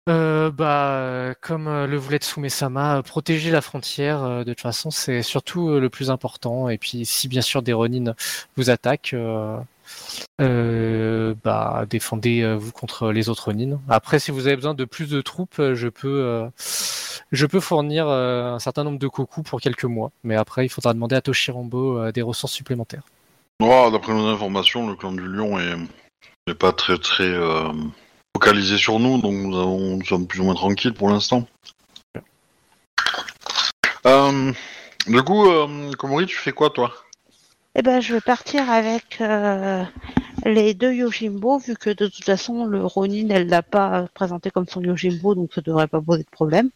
[0.09, 4.62] euh, bah, euh, comme euh, le voulait Tsume-sama, euh, protéger la frontière, euh, de toute
[4.62, 6.68] façon, c'est surtout euh, le plus important.
[6.68, 8.14] Et puis, si bien sûr des Ronin
[8.57, 9.57] vous attaquent, euh,
[10.40, 13.80] euh, bah, défendez-vous contre les autres Ronin.
[13.88, 16.49] Après, si vous avez besoin de plus de troupes, euh, je peux, euh,
[17.32, 20.11] je peux fournir euh, un certain nombre de koku pour quelques mois.
[20.24, 23.05] Mais après, il faudra demander à Toshirambo euh, des ressources supplémentaires.
[23.61, 25.76] d'après nos informations, le clan du Lion est,
[26.49, 27.72] est pas très très euh,
[28.36, 31.47] focalisé sur nous, donc nous, avons, nous sommes plus ou moins tranquilles pour l'instant.
[34.07, 34.53] Euh,
[35.07, 36.92] du coup, euh, Komori, tu fais quoi toi?
[37.77, 39.83] Eh ben, je vais partir avec euh,
[40.45, 44.68] les deux Yojimbo, vu que de toute façon, le Ronin, elle l'a pas présenté comme
[44.68, 46.70] son Yojimbo, donc ça devrait pas poser de problème.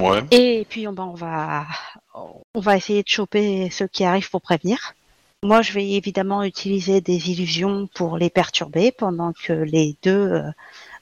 [0.00, 0.20] Ouais.
[0.30, 1.66] Et puis, on, ben, on va,
[2.14, 4.94] on va essayer de choper ceux qui arrivent pour prévenir.
[5.42, 10.50] Moi, je vais évidemment utiliser des illusions pour les perturber, pendant que les deux euh,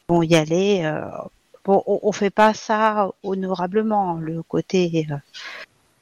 [0.09, 0.83] vont y aller.
[0.85, 1.03] euh,
[1.64, 4.14] bon, on, on fait pas ça honorablement.
[4.14, 5.16] Le côté, euh,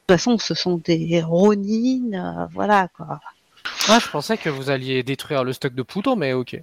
[0.07, 3.19] toute façon, ce sont des Ronin, euh, voilà quoi.
[3.89, 6.57] Ah, je pensais que vous alliez détruire le stock de poudre, mais ok.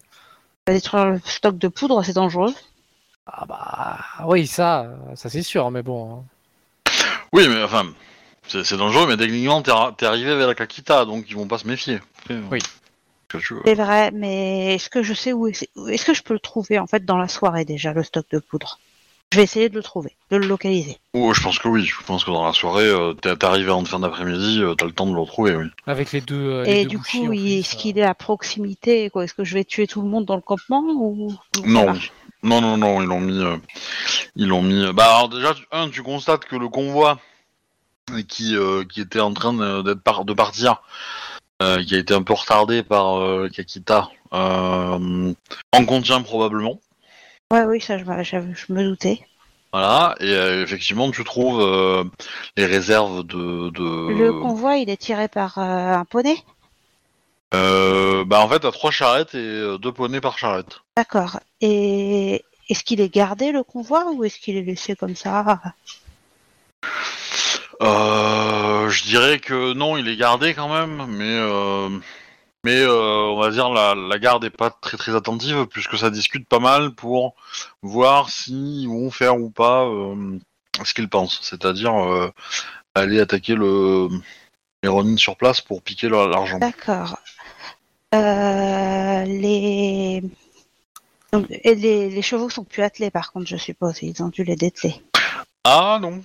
[0.66, 2.54] Détruire le stock de poudre, c'est dangereux.
[3.26, 6.18] Ah bah oui, ça, ça c'est sûr, mais bon.
[6.18, 6.24] hein.
[7.32, 7.92] Oui, mais enfin,
[8.46, 11.46] c'est c'est dangereux, mais techniquement, t'es ar- t'es arrivé avec la Kakita, donc ils vont
[11.48, 12.00] pas se méfier.
[12.50, 12.58] Oui.
[13.64, 16.78] C'est vrai, mais est-ce que je sais où est- est-ce que je peux le trouver
[16.78, 18.78] en fait dans la soirée déjà le stock de poudre?
[19.34, 20.96] Je vais essayer de le trouver, de le localiser.
[21.12, 21.84] Oh, je pense que oui.
[21.84, 24.92] Je pense que dans la soirée, euh, t'es arrivé en fin d'après-midi, euh, t'as le
[24.92, 25.66] temps de le retrouver, oui.
[25.88, 26.36] Avec les deux.
[26.36, 29.24] euh, les Et deux du coup, est-ce qu'il est à proximité quoi?
[29.24, 31.32] Est-ce que je vais tuer tout le monde dans le campement ou
[31.64, 31.94] Non.
[32.44, 33.40] Non, non, non, ils l'ont mis.
[33.42, 33.56] euh,
[34.36, 34.92] ils l'ont mis.
[34.92, 37.18] Bah, alors déjà, tu- un, tu constates que le convoi
[38.28, 40.80] qui, euh, qui était en train de, d'être par- de partir,
[41.60, 45.32] euh, qui a été un peu retardé par euh, Kakita, euh,
[45.72, 46.78] en contient probablement.
[47.52, 48.04] Ouais, oui, ça je,
[48.72, 49.20] me doutais.
[49.72, 52.04] Voilà, et euh, effectivement, tu trouves euh,
[52.56, 53.70] les réserves de.
[53.70, 54.12] de...
[54.12, 56.36] Le convoi, il est tiré par euh, un poney?
[57.54, 60.80] Euh, bah, en fait, t'as trois charrettes et euh, deux poneys par charrette.
[60.96, 61.40] D'accord.
[61.60, 65.60] Et est-ce qu'il est gardé le convoi ou est-ce qu'il est laissé comme ça?
[67.82, 71.88] Euh, je dirais que non, il est gardé quand même, mais euh,
[72.64, 76.10] mais euh, on va dire la, la garde est pas très très attentive puisque ça
[76.10, 77.34] discute pas mal pour
[77.82, 80.38] voir s'ils vont faire ou pas euh,
[80.82, 82.32] ce qu'ils pensent, c'est-à-dire euh,
[82.94, 84.08] aller attaquer le
[84.82, 86.58] les Ronin sur place pour piquer leur- l'argent.
[86.58, 87.16] D'accord.
[89.26, 90.22] Les...
[91.32, 92.10] Donc, et les...
[92.10, 94.02] les chevaux sont plus attelés par contre, je suppose.
[94.02, 94.94] Ils ont dû les dételer.
[95.64, 96.22] Ah non,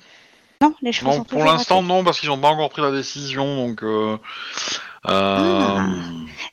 [0.61, 2.91] Non, les chevaux non sont pour l'instant non parce qu'ils ont pas encore pris la
[2.91, 3.83] décision donc.
[5.05, 5.87] Euh, euh, Ah.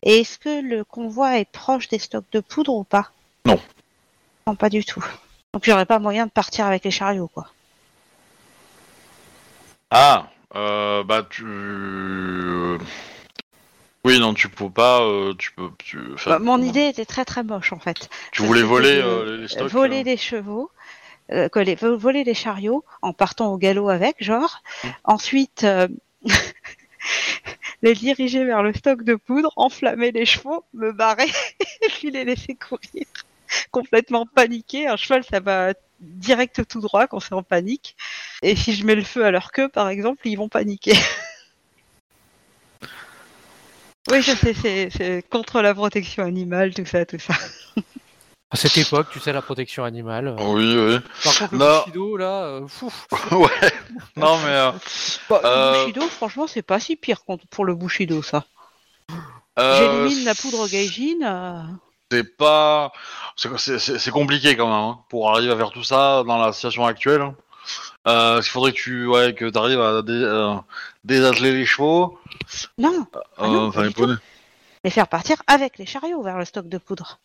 [0.03, 3.11] Et est-ce que le convoi est proche des stocks de poudre ou pas?
[3.45, 3.61] Non.
[4.47, 5.05] Non, pas du tout.
[5.53, 7.49] Donc il n'y aurait pas moyen de partir avec les chariots, quoi.
[9.91, 11.45] Ah, euh, bah tu.
[14.05, 15.01] Oui, non, tu peux pas.
[15.03, 15.71] euh, tu peux.
[15.79, 15.99] Tu...
[16.15, 18.09] enfin, Bah, mon idée était très très moche en fait.
[18.33, 19.71] Tu voulais c'était voler de- euh, les stocks.
[19.71, 20.05] voler euh.
[20.05, 20.71] les chevaux,
[21.33, 24.63] euh, que les, vo- voler les chariots en partant au galop avec, genre.
[24.85, 24.89] Mm.
[25.05, 25.89] Ensuite, euh,
[27.83, 31.31] les diriger vers le stock de poudre, enflammer les chevaux, me barrer
[31.99, 33.07] puis les laisser courir.
[33.71, 34.89] Complètement paniqué.
[34.89, 37.97] Un cheval, ça va direct tout droit quand c'est en panique.
[38.43, 40.95] Et si je mets le feu à leur queue, par exemple, ils vont paniquer.
[44.09, 47.35] Oui, je sais, c'est contre la protection animale, tout ça, tout ça.
[48.51, 50.29] À cette époque, tu sais, la protection animale.
[50.29, 50.37] euh.
[50.39, 50.99] Oui, oui.
[51.25, 51.81] Par contre, le Non.
[51.85, 52.93] Bushido, là, euh, fou.
[53.33, 53.73] ouais.
[54.17, 54.45] Non, mais.
[54.51, 54.73] euh,
[55.29, 58.45] Bah, Euh, Le Bushido, franchement, c'est pas si pire contre- pour le Bushido, ça.
[59.59, 61.23] euh, J'élimine la poudre Gaijin.
[61.23, 61.63] euh,
[62.13, 62.93] C'est pas.
[63.37, 67.23] c'est- compliqué quand même hein, pour arriver à faire tout ça dans la situation actuelle.
[67.23, 67.35] hein.
[68.07, 70.55] Euh, il faudrait que tu ouais, que arrives à dé- euh,
[71.03, 72.17] désatteler les chevaux.
[72.79, 73.05] Non,
[73.37, 74.15] Ah non, euh, enfin, les poneys.
[74.85, 77.19] les faire partir avec les chariots vers le stock de poudre.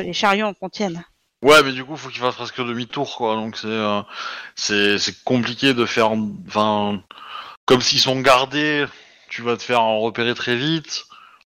[0.00, 1.04] Que les chariots en contiennent.
[1.42, 3.34] Ouais, mais du coup, faut qu'il fasse presque demi-tour, quoi.
[3.34, 4.02] Donc c'est euh,
[4.56, 6.10] c'est c'est compliqué de faire,
[6.46, 7.02] enfin,
[7.66, 8.84] comme s'ils sont gardés,
[9.28, 11.04] tu vas te faire en repérer très vite.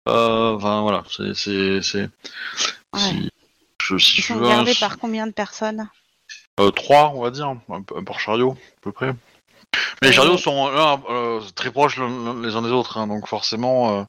[0.08, 2.10] Euh, Enfin voilà, c'est c'est c'est.
[2.95, 3.30] Si,
[3.82, 5.89] je, si Ils sont veux gardés par combien de personnes?
[6.60, 9.14] Euh, trois, on va dire, un, peu- un par chariot, à peu près.
[10.02, 13.99] Mais les chariots sont euh, très proches l'un- les uns des autres, hein, donc forcément,
[13.99, 14.04] euh,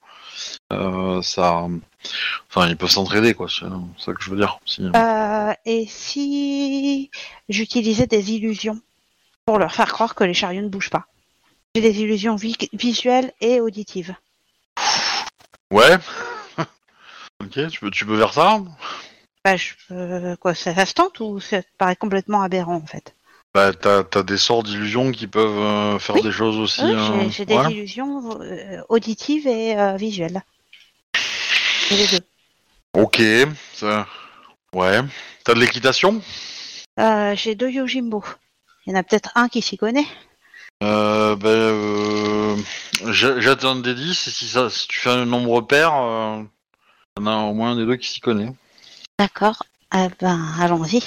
[0.73, 1.67] euh, ça,
[2.49, 3.49] enfin, ils peuvent s'entraider, quoi.
[3.49, 3.67] C'est
[4.05, 4.59] ça que je veux dire.
[4.67, 7.11] Si, Euh, Et si
[7.49, 8.81] j'utilisais des illusions
[9.47, 11.07] pour leur faire croire que les chariots ne bougent pas
[11.75, 14.15] J'ai des illusions vi- visuelles et auditives.
[15.73, 15.97] Ouais.
[17.43, 18.61] Ok, tu peux, tu peux faire ça
[19.45, 20.37] Bah, je peux...
[20.37, 23.17] Quoi, ça, ça se tente ou ça te paraît complètement aberrant en fait?
[23.55, 26.23] Bah, t'as as des sorts d'illusions qui peuvent euh, faire Oui.
[26.23, 26.85] des choses aussi.
[26.85, 27.73] Oui, euh, j'ai- des ouais.
[27.73, 30.43] illusions euh, auditives et euh, visuelles.
[31.93, 32.25] Les deux.
[32.95, 33.23] Ok,
[33.75, 34.07] ça...
[34.75, 35.01] ouais.
[35.45, 36.23] T'as de l'équitation?
[36.99, 38.25] Euh, j'ai deux Yojimbo.
[38.87, 40.07] Il y en a peut-être un qui s'y connaît.
[40.83, 42.57] euh, bah, euh,
[43.05, 46.43] un des 10 et si, ça, si tu fais un nombre pair, euh,
[47.19, 48.53] y en a au moins un des deux qui s'y connaît.
[49.19, 49.63] D'accord.
[49.95, 51.03] Eh ben, allons-y.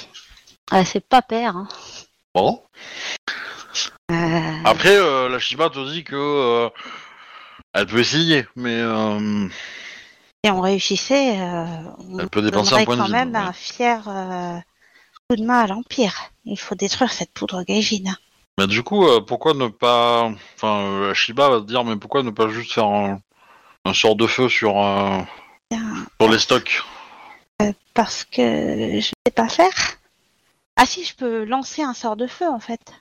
[0.70, 1.56] Ah, c'est pas père.
[1.56, 1.68] Hein.
[2.32, 2.62] Bon.
[4.12, 6.68] Euh, Après, euh, la Shiba te dit que euh,
[7.74, 8.78] elle peut essayer, mais
[10.46, 11.64] Si on réussissait, euh,
[12.08, 13.10] on elle peut dépenser un de quand vie.
[13.10, 13.36] même ouais.
[13.36, 14.56] un fier euh,
[15.28, 16.14] coup de main à l'Empire.
[16.44, 18.14] Il faut détruire cette poudre gaijin.
[18.56, 20.30] Mais du coup, euh, pourquoi ne pas...
[20.54, 23.18] Enfin, euh, Shiba va te dire, mais pourquoi ne pas juste faire un,
[23.84, 25.18] un sort de feu sur, euh,
[26.20, 26.80] sur les stocks?
[27.92, 29.74] Parce que je sais pas faire.
[30.76, 32.92] Ah si, je peux lancer un sort de feu en fait.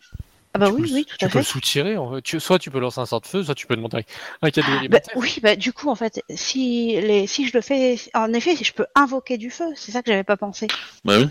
[0.55, 1.49] Ah bah Tu oui, peux le- oui, tout Tu à peux le fait.
[1.51, 1.97] soutirer.
[1.97, 2.21] en fait.
[2.21, 4.05] Tu- soit tu peux lancer un sort de feu, soit tu peux demander
[4.41, 5.17] un cadeau Bah, élémentaire.
[5.17, 8.71] oui, bah du coup en fait, si les, si je le fais, en effet, je
[8.71, 9.65] peux invoquer du feu.
[9.75, 10.67] C'est ça que j'avais pas pensé.
[11.03, 11.27] Bah oui.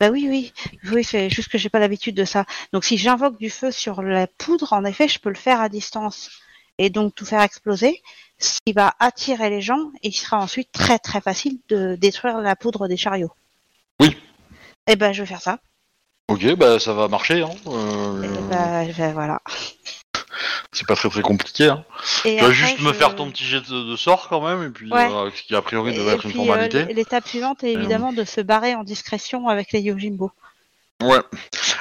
[0.00, 0.52] Bah oui, oui,
[0.90, 2.46] oui, c'est juste que j'ai pas l'habitude de ça.
[2.72, 5.68] Donc si j'invoque du feu sur la poudre, en effet, je peux le faire à
[5.68, 6.30] distance
[6.78, 8.02] et donc tout faire exploser,
[8.38, 12.38] ce qui va attirer les gens et il sera ensuite très très facile de détruire
[12.38, 13.30] la poudre des chariots.
[14.00, 14.16] Oui.
[14.88, 15.60] Et ben je vais faire ça.
[16.28, 17.42] Ok, bah ça va marcher.
[17.42, 17.50] Hein.
[17.66, 19.40] Euh, bah, voilà.
[20.72, 21.66] C'est pas très très compliqué.
[21.68, 21.84] Hein.
[22.24, 24.40] Et Tu vas après, juste me je- faire ton petit jet de, de sort quand
[24.40, 25.06] même, et puis Ouais.
[25.12, 26.84] euh, ce qui a priori devait Et être une puis, euh, formalité.
[26.92, 30.32] l'étape suivante est Euh, évidemment de se barrer en discrétion avec les Yojimbo.
[31.02, 31.20] Ouais.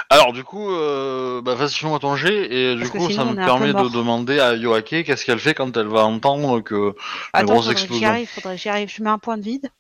[0.10, 3.36] Alors du coup, euh, bah vas-y fais-moi ton jet, et du Parce coup ça me
[3.36, 6.94] permet de demander à Yoake qu'est-ce qu'elle fait quand elle va entendre que
[7.34, 8.10] la Attends, grosse faudrait que j'y explosion.
[8.10, 8.90] arrive, faudrait que j'y arrive.
[8.94, 9.72] Je mets un point de vide.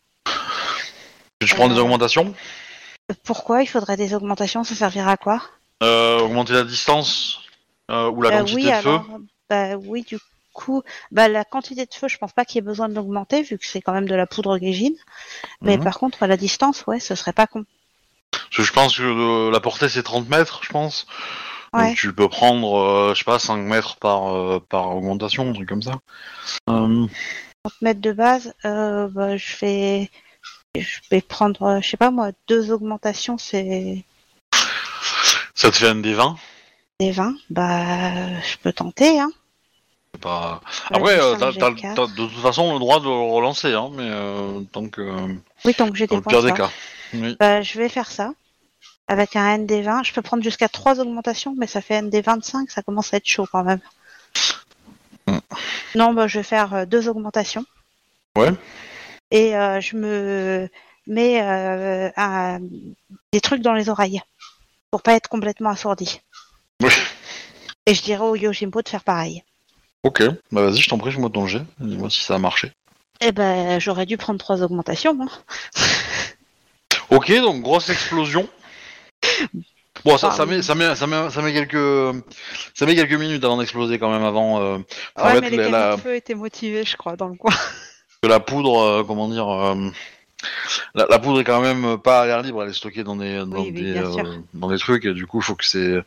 [1.45, 2.34] Tu prends des augmentations
[3.24, 4.64] Pourquoi il faudrait des augmentations?
[4.64, 5.41] Ça servira à quoi?
[5.82, 7.41] Euh, Augmenter la distance
[7.91, 9.12] euh, ou la Euh, quantité oui, de alors, feu
[9.49, 10.18] bah oui, du
[10.54, 13.41] coup, bah la quantité de feu, je pense pas qu'il y ait besoin de l'augmenter
[13.41, 14.93] vu que c'est quand même de la poudre gaijin.
[15.62, 15.84] Mais Mhm.
[15.84, 17.66] par contre, la distance, ouais, ce serait pas con.
[18.32, 21.06] Parce que je pense que euh, la portée c'est 30 mètres, je pense.
[21.74, 21.88] Ouais.
[21.88, 25.82] Donc tu peux prendre, je sais pas, 5 mètres par, par augmentation, un truc comme
[25.82, 25.99] ça.
[26.70, 27.08] Euh,
[27.64, 30.10] 30 mètres de base, bah, je vais,
[30.76, 34.03] je vais prendre, euh, je sais pas moi, deux augmentations, c'est
[35.53, 36.36] ça te fait un des 20
[36.99, 37.36] des 20.
[37.49, 39.32] Bah, je peux tenter, hein.
[40.21, 40.61] Pas...
[40.91, 41.95] La Après, euh, t'as, j'ai t'as- quatre.
[41.95, 45.01] t'as de toute façon le droit de le relancer, hein, mais euh, tant que.
[45.65, 46.41] Oui, donc j'ai Dans des points.
[46.43, 46.69] des cas.
[47.13, 47.36] Oui.
[47.39, 48.32] Bah, je vais faire ça.
[49.07, 53.13] Avec un ND20, je peux prendre jusqu'à trois augmentations, mais ça fait ND25, ça commence
[53.13, 53.82] à être chaud quand même.
[55.28, 55.38] Mm.
[55.95, 57.65] Non, bah, je vais faire euh, deux augmentations.
[58.38, 58.51] Ouais.
[59.34, 60.70] Et euh, je me
[61.08, 62.60] mets euh, un-
[63.34, 64.22] des trucs dans les oreilles
[64.92, 66.22] pour pas être complètement assourdi.
[66.82, 66.92] Oui.
[67.88, 69.43] Et je dirais au Yojimbo de faire pareil.
[70.04, 71.64] Ok, bah vas-y, je t'en prie, fais-moi ton jet.
[71.80, 72.72] Dis-moi si ça a marché.
[73.22, 75.18] Eh ben, j'aurais dû prendre trois augmentations.
[77.10, 78.47] Ok, donc grosse explosion.
[80.04, 82.16] Bon, ça, met, ça, met, ça, met, ça, met quelques,
[82.74, 84.78] ça met quelques minutes avant d'exploser quand même, avant euh,
[85.18, 87.54] Ouais, mais les la- de feu étaient motivés, je crois, dans le coin.
[88.24, 89.75] Que la poudre, euh, comment dire, euh,
[90.95, 93.39] la, la poudre est quand même pas à l'air libre, elle est stockée dans des,
[93.39, 96.01] dans Oui, euh, dans des trucs, et du coup, il faut que c'est,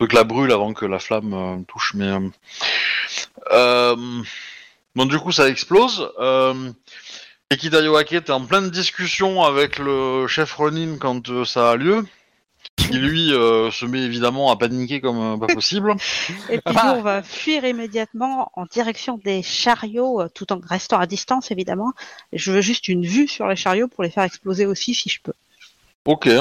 [0.00, 1.92] faut que la brûle avant que la flamme euh, touche.
[1.94, 2.10] Mais
[3.52, 3.96] euh,
[4.96, 6.10] donc du coup, ça explose.
[7.50, 12.06] Ekita Yoake est en pleine discussion avec le chef Ronin quand ça a lieu.
[12.76, 15.94] Qui lui euh, se met évidemment à paniquer comme euh, pas possible.
[16.48, 16.92] Et puis Ah.
[16.94, 21.50] nous, on va fuir immédiatement en direction des chariots, euh, tout en restant à distance,
[21.50, 21.92] évidemment.
[22.32, 25.08] Et je veux juste une vue sur les chariots pour les faire exploser aussi, si
[25.10, 25.34] je peux.
[26.06, 26.24] Ok.
[26.28, 26.40] Si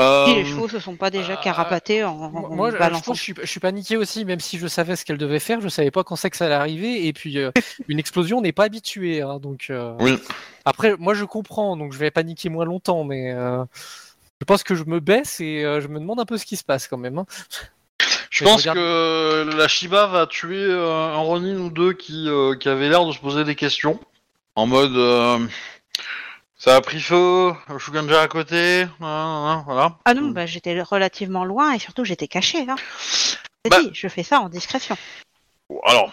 [0.00, 2.78] Euh, les chevaux se sont pas déjà euh, carapatés en, en Moi, moi, je, je
[2.80, 3.14] balançant.
[3.14, 5.68] je suis, je suis paniqué aussi, même si je savais ce qu'elle devait faire, je
[5.68, 7.06] savais pas quand c'est que ça allait arriver.
[7.06, 7.50] Et puis, euh,
[7.88, 9.22] une explosion, on n'est pas habitué.
[9.22, 10.16] hein, donc, euh, Oui.
[10.64, 13.64] Après, moi, je comprends, donc je vais paniquer moins longtemps, mais euh,
[14.40, 16.56] je pense que je me baisse et euh, je me demande un peu ce qui
[16.56, 17.18] se passe quand même.
[17.18, 17.26] hein.
[18.30, 21.92] Je Mais je pense regarde- que la Shiba va tuer euh, un Ronin ou deux
[21.92, 24.00] qui, euh, qui avait l'air de se poser des questions.
[24.56, 25.38] En mode euh,
[26.56, 29.98] ça a pris feu, Shuganja à côté, hein, hein, voilà.
[30.04, 32.64] Ah non, bah, j'étais relativement loin et surtout j'étais caché.
[32.68, 32.76] Hein.
[33.64, 34.96] J'ai Bah- dit, je fais ça en discrétion.
[35.84, 36.12] Alors,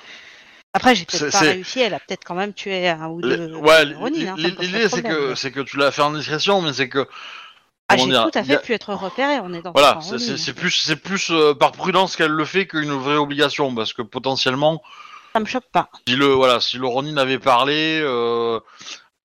[0.73, 1.81] Après, j'ai peut-être pas c'est- réussi.
[1.81, 3.55] Elle a peut-être quand même tué un ou l- deux.
[3.55, 7.07] ouais, hein, l'idée c'est que c'est que tu l'as fait en discrétion, mais c'est que
[7.93, 9.39] Ah, j'ai tout à y a- fait pu être repéré.
[9.41, 9.99] On est dans voilà,
[10.37, 14.01] c'est- plus c'est plus euh, par prudence qu'elle le fait qu'une vraie obligation, parce que
[14.01, 14.81] potentiellement
[15.33, 15.89] Ça me choque pas.
[16.07, 18.59] si le voilà si le Ronin avait parlé, euh,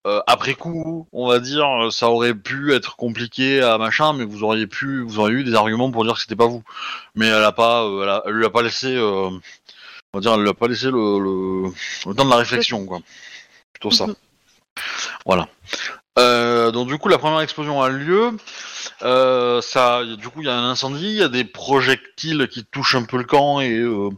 [0.07, 4.45] euh, après coup, on va dire, ça aurait pu être compliqué à machin, mais vous
[4.45, 6.63] auriez pu, vous auriez eu des arguments pour dire que c'était pas vous.
[7.17, 9.41] Mais elle a pas, elle, a- elle lui a pas laissé, on
[10.15, 11.73] va dire, elle lui a pas laissé le, le,
[12.07, 13.01] le temps de la réflexion, quoi.
[13.73, 14.07] Plutôt ça.
[14.07, 14.15] Mhm.
[15.25, 15.49] Voilà.
[16.19, 18.31] Euh, donc du coup, la première explosion a lieu.
[19.03, 22.65] Euh, ça, du coup, il y a un incendie, il y a des projectiles qui
[22.65, 24.09] touchent un peu le camp et, euh,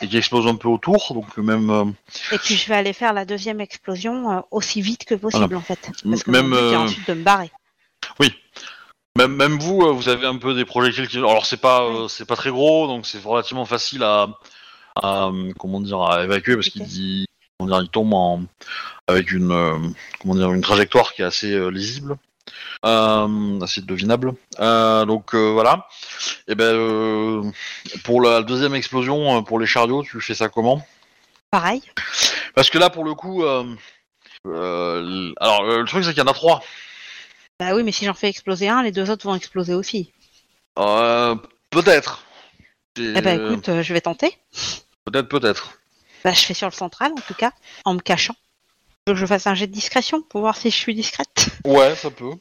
[0.00, 1.14] et qui explosent un peu autour.
[1.14, 1.94] Donc même,
[2.30, 5.90] Et puis je vais aller faire la deuxième explosion aussi vite que possible en fait.
[6.08, 7.50] Parce que Même, ensuite de me barrer.
[9.16, 11.18] Même, même vous, vous avez un peu des projectiles qui.
[11.18, 14.28] Alors c'est pas, c'est pas très gros, donc c'est relativement facile à,
[15.02, 16.88] à, comment dire, à évacuer parce qu'il Ok.
[16.88, 17.27] dit,
[17.58, 18.42] comment dire, il tombe en,
[19.08, 19.76] avec une, euh,
[20.20, 22.16] comment dire, une trajectoire qui est assez euh, lisible,
[22.84, 24.34] euh, assez devinable.
[24.60, 25.88] Euh, donc euh, voilà.
[26.46, 27.42] Et ben euh,
[28.04, 30.86] pour la deuxième explosion, pour les chariots, tu fais ça comment?
[31.50, 31.82] Pareil.
[32.54, 33.64] Parce que là, pour le coup, alors
[34.44, 36.62] le truc c'est qu'il y en a trois.
[37.58, 40.12] Bah oui, mais si j'en fais exploser un, les deux autres vont exploser aussi.
[40.76, 42.22] Peut-être.
[42.96, 44.36] Eh ben écoute, je vais tenter.
[45.04, 45.80] Peut-être, peut-être.
[46.24, 47.52] Bah je fais sur le central en tout cas,
[47.84, 48.34] en me cachant.
[49.06, 51.48] Tu veux que je fasse un jet de discrétion pour voir si je suis discrète.
[51.64, 52.32] Ouais, ça peut.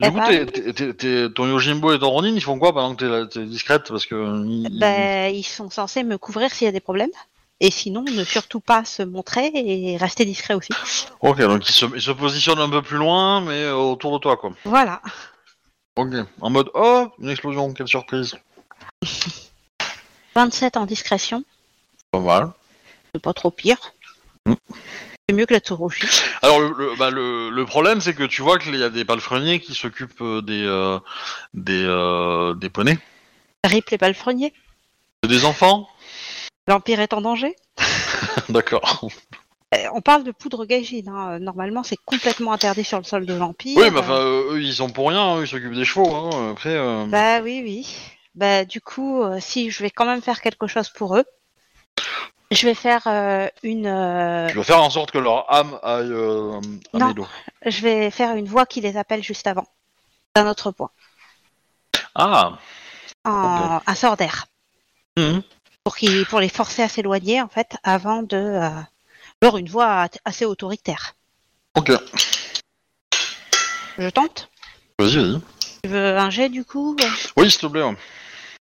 [0.00, 2.58] Du Eh coup, ben- t'es- t'es- t'es- t'es- ton Yojimbo et ton Ronin, ils font
[2.58, 4.44] quoi pendant que t'es là- t'es discrète Parce que.
[4.46, 7.10] ils- Bah ils sont censés me couvrir s'il y a des problèmes.
[7.60, 10.70] Et sinon, ne surtout pas se montrer et rester discret aussi.
[11.20, 14.18] Ok, donc ils se, ils se positionnent un peu plus loin, mais euh, autour de
[14.22, 14.52] toi, quoi.
[14.64, 15.02] Voilà.
[15.96, 16.14] Ok.
[16.40, 18.36] En mode, oh, une explosion, quelle surprise.
[20.36, 21.42] 27 en discrétion,
[22.12, 22.52] Pas mal.
[23.18, 23.94] C'est pas trop pire.
[24.46, 24.54] Mm.
[25.28, 26.06] C'est mieux que la Tsurushi.
[26.40, 29.04] Alors, le, le, bah, le, le problème, c'est que tu vois qu'il y a des
[29.04, 31.00] palefreniers qui s'occupent euh, des, euh,
[31.52, 32.98] des, euh, des poneys.
[33.64, 34.54] Rip les palefreniers.
[35.26, 35.88] Des enfants
[36.68, 37.56] L'Empire est en danger.
[38.48, 39.08] D'accord.
[39.74, 41.02] Euh, On parle de poudre gaijin.
[41.08, 41.40] Hein.
[41.40, 43.76] Normalement, c'est complètement interdit sur le sol de l'Empire.
[43.78, 46.14] Oui, mais enfin, euh, eux, ils sont pour rien, hein, ils s'occupent des chevaux.
[46.14, 46.52] Hein.
[46.52, 46.76] Après,
[47.08, 47.96] Bah oui, oui.
[48.34, 51.24] Bah du coup, si je vais quand même faire quelque chose pour eux,
[52.50, 56.60] je vais faire euh, une, euh, tu faire en sorte que leur âme aille euh,
[56.94, 57.08] à Non.
[57.08, 57.26] Milo.
[57.66, 59.66] je vais faire une voix qui les appelle juste avant,
[60.34, 60.90] d'un autre point,
[62.14, 62.58] Ah
[63.24, 64.46] en, un sort d'air,
[65.18, 65.42] Mhm.
[65.84, 68.70] pour qu'ils, pour les forcer à s'éloigner en fait, avant de, euh,
[69.42, 71.14] alors une voix at- assez autoritaire.
[71.76, 71.92] Ok.
[73.98, 74.48] Je tente.
[74.98, 75.40] Vas-y, vas-y.
[75.82, 76.96] Tu veux un jet du coup?
[77.36, 77.82] Oui, s'il te plaît.
[77.82, 77.96] ouais.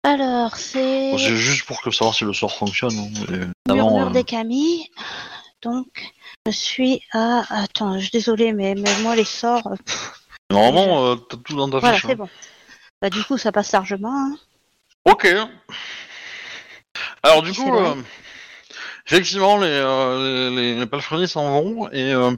[0.06, 2.94] Alors c'est Bon, c'est juste pour que savoir si le sort fonctionne.
[2.96, 4.88] hein, murmure avant, euh, des Camille.
[5.64, 5.88] Donc
[6.46, 9.66] je suis à, attends, je suis désolée, mais, mais moi les sorts.
[9.66, 10.14] euh, pff,
[10.52, 12.06] Normalement, euh, t'as tout dans ta Voilà, fiche.
[12.06, 12.16] c'est hein.
[12.18, 12.30] bon.
[13.02, 14.14] Bah, du coup, ça passe largement.
[14.14, 14.38] hein.
[15.06, 15.28] Ok.
[17.24, 17.96] Alors du coup, euh,
[19.08, 22.32] effectivement, les, euh, les, les, les palefreniers s'en vont et euh,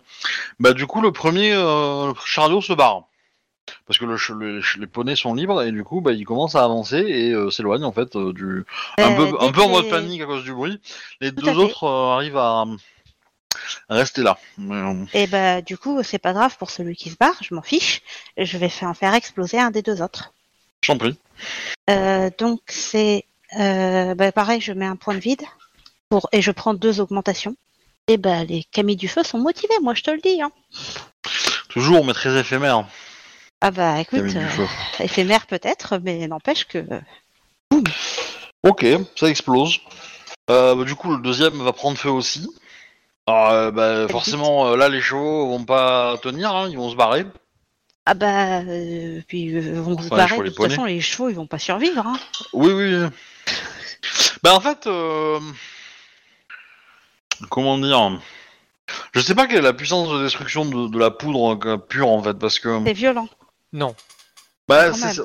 [0.59, 3.03] bah du coup le premier euh, chariot se barre
[3.85, 6.63] parce que le, le- les poneys sont libres et du coup bah ils commencent à
[6.63, 8.65] avancer et euh, s'éloignent en fait euh, du
[8.97, 10.79] un Euh, peu dès un peu en mode panique à cause du bruit.
[11.21, 12.65] Les Tout deux autres euh, arrivent à,
[13.89, 14.37] à rester là.
[15.13, 18.01] Et bah, du coup, c'est pas grave pour celui qui se barre, je m'en fiche.
[18.37, 20.33] Je vais faire, faire exploser un des deux autres.
[20.81, 21.17] J'en prie.
[22.37, 23.25] Donc, c'est.
[23.57, 25.41] Bah, pareil, je mets un point de vide.
[26.09, 27.55] Pour, et je prends deux augmentations.
[28.07, 30.41] Et bah, les Camille du Feu sont motivés, moi, je te le dis.
[30.41, 30.51] Hein.
[31.67, 32.87] Toujours, mais très éphémère.
[33.61, 34.65] Ah bah, écoute, euh,
[34.99, 36.85] éphémère peut-être, mais n'empêche que.
[38.63, 38.85] Ok,
[39.15, 39.79] ça explose.
[40.49, 42.47] Euh, bah, du coup, le deuxième va prendre feu aussi.
[43.25, 46.95] Alors, euh, bah, forcément, euh, là, les chevaux vont pas tenir, hein, ils vont se
[46.95, 47.25] barrer.
[48.05, 50.37] Ah bah, euh, puis euh, vont se Enfin, barrer.
[50.37, 52.07] De toute façon, les chevaux, ils vont pas survivre.
[52.07, 52.17] Hein.
[52.53, 52.95] Oui, oui.
[52.95, 53.09] oui.
[54.43, 55.41] bah, en fait, euh,
[57.49, 58.17] comment dire
[59.13, 62.07] Je sais pas quelle est la puissance de destruction de, de la poudre euh, pure,
[62.07, 62.79] en fait, parce que.
[62.85, 63.27] C'est violent.
[63.73, 63.95] Non.
[64.67, 65.23] Bah, c'est ça.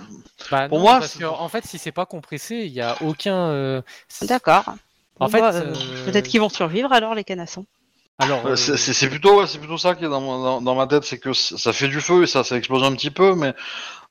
[0.51, 2.81] Bah, Pour non, moi, parce c'est- que, en fait, si c'est pas compressé, il y
[2.81, 3.35] a aucun.
[3.49, 4.65] euh, c'est- D'accord.
[5.19, 5.75] En fait, bah, euh,
[6.05, 7.67] peut-être qu'ils vont survivre alors, les canassons.
[8.19, 10.43] Alors, Ouais, euh, C'est c'est- c'est plutôt, ouais, c'est plutôt ça qui est dans, mon-
[10.43, 12.85] dans, dans ma tête, c'est que c- ça fait du feu et ça, ça explose
[12.85, 13.53] un petit peu, mais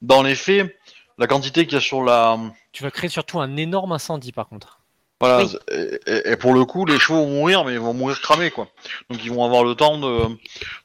[0.02, 0.76] dans les faits,
[1.18, 2.38] la quantité qu'il y a sur la,
[2.74, 4.80] tu vas créer surtout un énorme incendie, par contre.
[5.20, 5.56] Voilà, Oui.
[5.72, 8.49] et, et- et pour le coup, les chevaux vont mourir, mais ils vont mourir cramés,
[8.52, 8.68] quoi.
[9.10, 10.24] Donc ils vont avoir le temps de,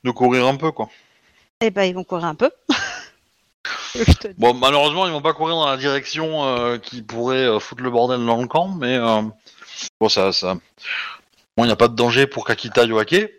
[0.04, 0.88] de courir un peu, quoi.
[1.62, 2.50] Eh ben, ils vont courir un peu.
[4.38, 7.90] Bon, malheureusement, ils vont pas courir dans la direction euh, qui pourrait euh, foutre le
[7.90, 9.22] bordel dans le camp, mais euh,
[10.00, 10.54] bon, ça, ça.
[11.56, 13.14] Bon, il n'y a pas de danger pour Kakita Yoake.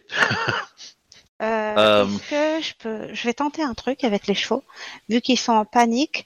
[1.40, 4.64] Euh, Est-ce que je peux, je vais tenter un truc avec les chevaux,
[5.08, 6.26] vu qu'ils sont en panique.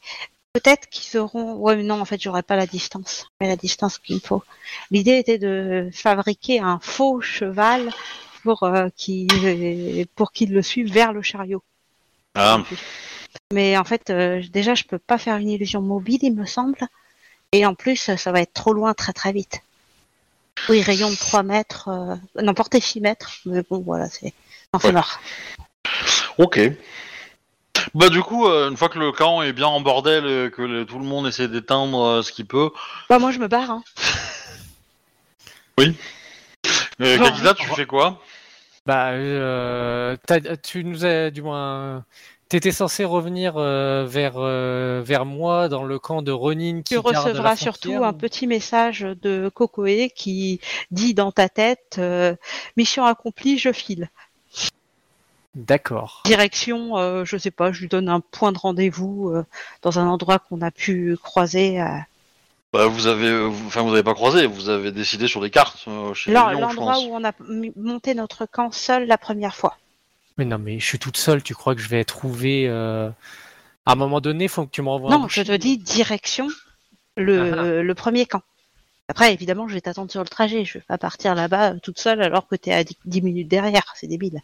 [0.54, 1.56] Peut-être qu'ils auront.
[1.56, 3.28] Ouais, mais non, en fait, j'aurai pas la distance.
[3.42, 4.42] Mais la distance qu'il me faut.
[4.90, 7.92] L'idée était de fabriquer un faux cheval
[8.44, 8.66] pour
[8.96, 11.62] qu'il pour qu'il le suive vers le chariot.
[12.36, 12.64] Ah,
[13.54, 16.78] Mais en fait, euh, déjà, je peux pas faire une illusion mobile, il me semble.
[17.52, 19.62] Et en plus, ça va être trop loin très très vite.
[20.70, 24.34] Oui, rayon de 3 mètres, euh, non, portée 6 mètres, mais bon, voilà, c'est
[24.74, 24.94] non, c'est Ouais.
[24.94, 25.20] mort.
[26.38, 26.60] ok.
[27.96, 30.62] Bah du coup, euh, une fois que le camp est bien en bordel, et que
[30.62, 32.70] le- tout le monde essaie d'éteindre euh, ce qu'il peut,
[33.10, 33.72] Bah, moi, je me barre.
[33.72, 33.84] Hein.
[37.02, 38.22] euh, Bon, Kakita, tu fais quoi?
[38.86, 40.16] Bah, euh,
[40.64, 42.04] tu nous as, du moins,
[42.52, 47.02] t'étais censé revenir euh, vers euh, vers moi dans le camp de Ronin qui Tu
[47.02, 50.60] garde la recevras surtout un petit message de Kokoe qui
[50.92, 52.36] dit dans ta tête euh,
[52.76, 54.10] Mission accomplie, je file.
[55.56, 56.24] D'accord.
[56.26, 59.46] Direction, euh, je sais pas, je lui donne un point de rendez-vous euh,
[59.82, 61.82] dans un endroit qu'on a pu croiser.
[61.82, 61.88] euh,
[62.74, 65.86] Bah vous avez, vous- enfin vous avez pas croisé, vous avez décidé sur des cartes
[65.88, 67.32] euh, L'endroit où on a
[67.78, 69.78] monté notre camp seul la première fois.
[70.38, 71.44] Mais non, mais je suis toute seule.
[71.44, 73.10] Tu crois que je vais trouver euh,
[73.86, 75.14] À un moment donné, faut que tu me renvoies.
[75.14, 76.48] un non, je te dis direction,
[77.18, 78.42] le, Ah le premier camp.
[79.08, 80.64] Après, évidemment, je vais t'attendre sur le trajet.
[80.64, 83.48] Je vais pas partir là-bas euh, toute seule alors que t'es à 10 10 minutes
[83.50, 83.84] derrière.
[83.96, 84.40] C'est débile.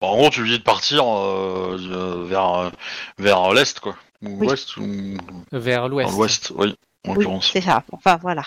[0.00, 2.70] Bon, en gros, tu lui dis de partir euh, vers
[3.18, 4.46] vers l'est quoi, ou Oui.
[4.46, 5.16] l'ouest ou
[5.50, 6.12] vers l'ouest.
[6.12, 7.50] l'ouest, oui, en Oui, l'occurrence.
[7.52, 7.82] c'est ça.
[7.90, 8.44] Enfin, voilà.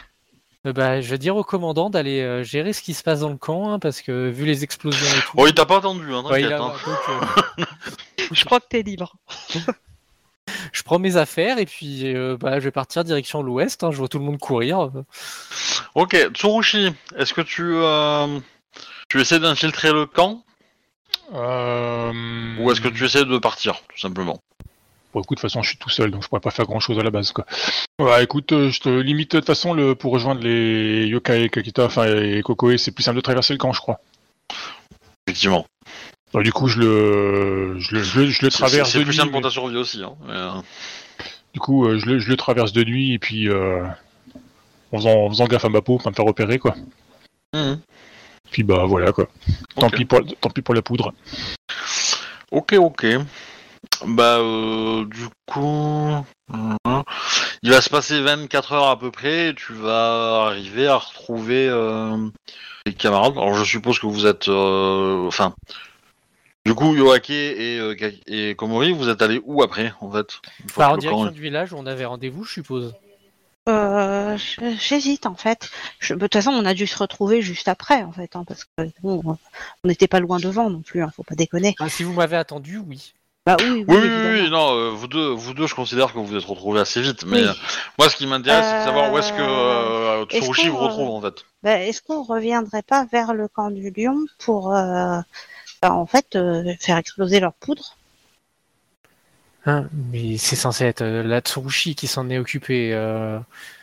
[0.68, 3.30] Euh, bah, je vais dire au commandant d'aller euh, gérer ce qui se passe dans
[3.30, 5.31] le camp, hein, parce que vu les explosions et tout.
[5.38, 6.60] Oh, il t'a pas attendu, hein, Ouais, il t'inquiète.
[6.60, 6.73] a- hein.
[6.85, 6.99] donc,
[7.60, 7.65] euh,
[8.31, 9.15] Je crois que t'es libre.
[10.73, 13.84] je prends mes affaires et puis euh, bah, je vais partir direction l'ouest.
[13.84, 14.89] hein, je vois tout le monde courir.
[15.95, 18.39] Ok, Tsurushi, est-ce que tu euh,
[19.10, 20.44] tu essaies d'infiltrer le camp?
[21.34, 22.11] Euh...
[22.60, 24.41] ou est-ce que tu essaies de partir, tout simplement?
[25.18, 26.99] Bon, écoute, de toute façon, je suis tout seul, donc je pourrais pas faire grand-chose
[26.99, 27.45] à la base, quoi.
[27.99, 31.85] Ouais, écoute, euh, je te limite, de toute façon, le, pour rejoindre les Yokai, Kakita,
[31.85, 33.99] enfin, et Kokoe, c'est plus simple de traverser le camp, je crois.
[35.26, 35.65] Effectivement.
[36.34, 39.15] Donc, du coup, je le, je le, je le, je le traverse C'est plus nuit.
[39.15, 40.03] simple pour ta survie aussi.
[40.03, 40.14] Hein.
[40.30, 40.52] euh,
[41.56, 43.84] Du coup, euh, je, le, je le traverse de nuit, et puis, euh,
[44.91, 46.76] en, faisant, en faisant gaffe à ma peau, pas me faire repérer, quoi.
[47.56, 47.80] mhm.
[48.52, 49.27] Puis, bah, voilà, quoi.
[49.80, 51.11] Tant, pis pour, tant pis pour la poudre.
[52.52, 53.06] Ok, ok.
[54.05, 56.11] Bah, euh, du coup,
[56.53, 57.01] euh,
[57.63, 59.49] il va se passer 24 heures à peu près.
[59.49, 62.27] Et tu vas arriver à retrouver euh,
[62.85, 63.33] les camarades.
[63.33, 65.53] Alors, je suppose que vous êtes, euh, enfin,
[66.65, 67.95] du coup, Yoake et, euh,
[68.27, 70.41] et Komori, vous êtes allés où après, en fait?
[70.75, 72.93] Par que le direction camp du village où on avait rendez-vous, je suppose.
[73.69, 74.37] Euh,
[74.79, 75.69] J'hésite en fait.
[75.99, 78.63] Je- de toute façon, on a dû se retrouver juste après en fait, hein, parce
[78.63, 81.03] que bon, on n'était pas loin devant non plus.
[81.03, 81.75] Hein, faut pas déconner.
[81.79, 83.13] Ah, si vous m'avez attendu, oui.
[83.47, 86.35] Bah oui, oui, Oui, non, euh, vous deux, vous deux, je considère que vous vous
[86.35, 87.23] êtes retrouvés assez vite.
[87.25, 87.53] Mais euh,
[87.97, 90.77] moi, ce qui m'intéresse, c'est de savoir où est-ce que euh, est-ce Tsurushi qu'on, vous
[90.79, 91.45] retrouve, en fait.
[91.63, 95.21] Bah, Est-ce qu'on reviendrait pas vers le camp du lion pour, euh,
[95.81, 97.95] bah, en fait, euh, faire exploser leur poudre
[99.68, 102.94] Hein, mais c'est censé être euh, la Tsurushi qui s'en est occupée.
[102.94, 103.38] euh,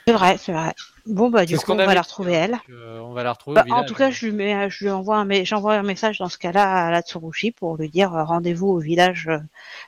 [0.07, 0.75] C'est vrai, c'est vrai.
[1.07, 2.51] Bon bah du coup, on qu'on avait va la retrouver hein, elle.
[2.53, 3.57] donc, euh, on va la retrouver.
[3.57, 6.17] Bah, en tout cas, je lui mets, je lui envoie un, mais j'envoie un message
[6.19, 9.39] dans ce cas-là à la Tsurushi pour lui dire euh, rendez-vous au village euh,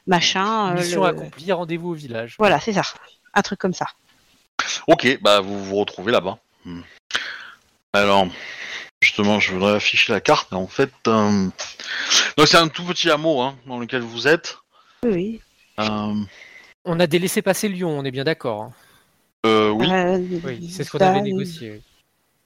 [0.06, 0.72] machin.
[0.72, 2.34] euh, Mission le- accomplie, rendez-vous au village.
[2.38, 2.82] Voilà, c'est ça.
[3.32, 3.86] Un truc comme ça.
[4.86, 6.36] Ok, bah vous vous retrouvez là-bas.
[6.66, 6.82] Hmm.
[7.94, 8.26] Alors,
[9.00, 10.52] justement, je voudrais afficher la carte.
[10.52, 11.48] En fait, euh,
[12.36, 14.58] donc c'est un tout petit hameau hein, dans lequel vous êtes.
[15.02, 15.40] Oui, oui.
[15.40, 18.62] Euh, On a délaissé passer Lyon, on est bien d'accord.
[18.62, 18.72] hein.
[19.46, 21.82] euh, oui, Euh, Oui, c'est ce qu'on bah, avait négocié.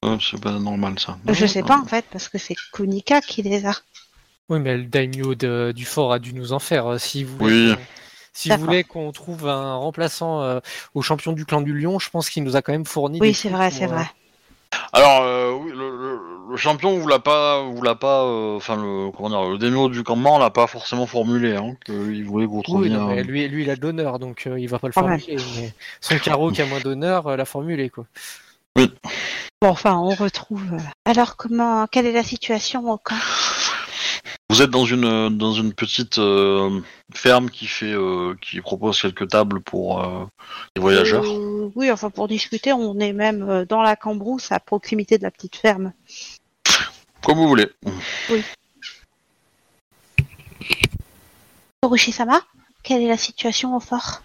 [0.04, 1.18] Euh, c'est pas normal ça.
[1.26, 3.74] Je sais pas en fait parce que c'est Kunika qui les a.
[4.48, 6.86] Oui, mais le daimyo de- du fort a dû nous en faire.
[6.86, 7.66] euh, Si vous Oui.
[7.68, 7.82] voulez, qu'on-
[8.32, 10.60] si vous voulez qu'on trouve un remplaçant euh,
[10.94, 13.20] au champion du clan du Lion, je pense qu'il nous a quand même fourni.
[13.20, 14.06] Oui, c'est vrai, c'est euh, vrai.
[14.92, 16.09] Alors, euh, oui, le,
[16.50, 19.88] le- champion vous l'a pas, vous l'a pas, euh, enfin le comment dire, le démo
[19.88, 21.56] du campement l'a pas forcément formulé.
[21.56, 24.46] Hein, qu'il voulait que vous Oui, non, mais lui, lui, il a de l'honneur, donc
[24.46, 25.36] euh, il va pas le formuler.
[25.56, 28.04] Mais son carreau qui a moins d'honneur euh, l'a formulé, quoi.
[28.76, 30.62] Bon, enfin, on retrouve.
[30.72, 33.16] euh, Alors, comment, quelle est la situation au camp
[34.48, 36.80] Vous êtes dans une dans une petite euh,
[37.12, 40.24] ferme qui fait euh, qui propose quelques tables pour euh,
[40.76, 41.24] les voyageurs.
[41.26, 45.30] Euh, Oui, enfin, pour discuter, on est même dans la cambrousse à proximité de la
[45.30, 45.92] petite ferme.
[47.22, 47.68] Comme vous voulez.
[51.82, 52.40] Orochi-sama,
[52.82, 54.22] quelle est la situation au fort?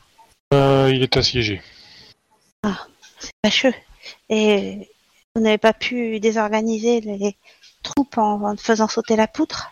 [0.54, 1.62] Euh, il est assiégé.
[3.20, 3.74] C'est fâcheux.
[4.30, 4.90] Et
[5.36, 7.36] vous n'avez pas pu désorganiser les
[7.84, 9.72] troupes en, faisant sauter la poutre?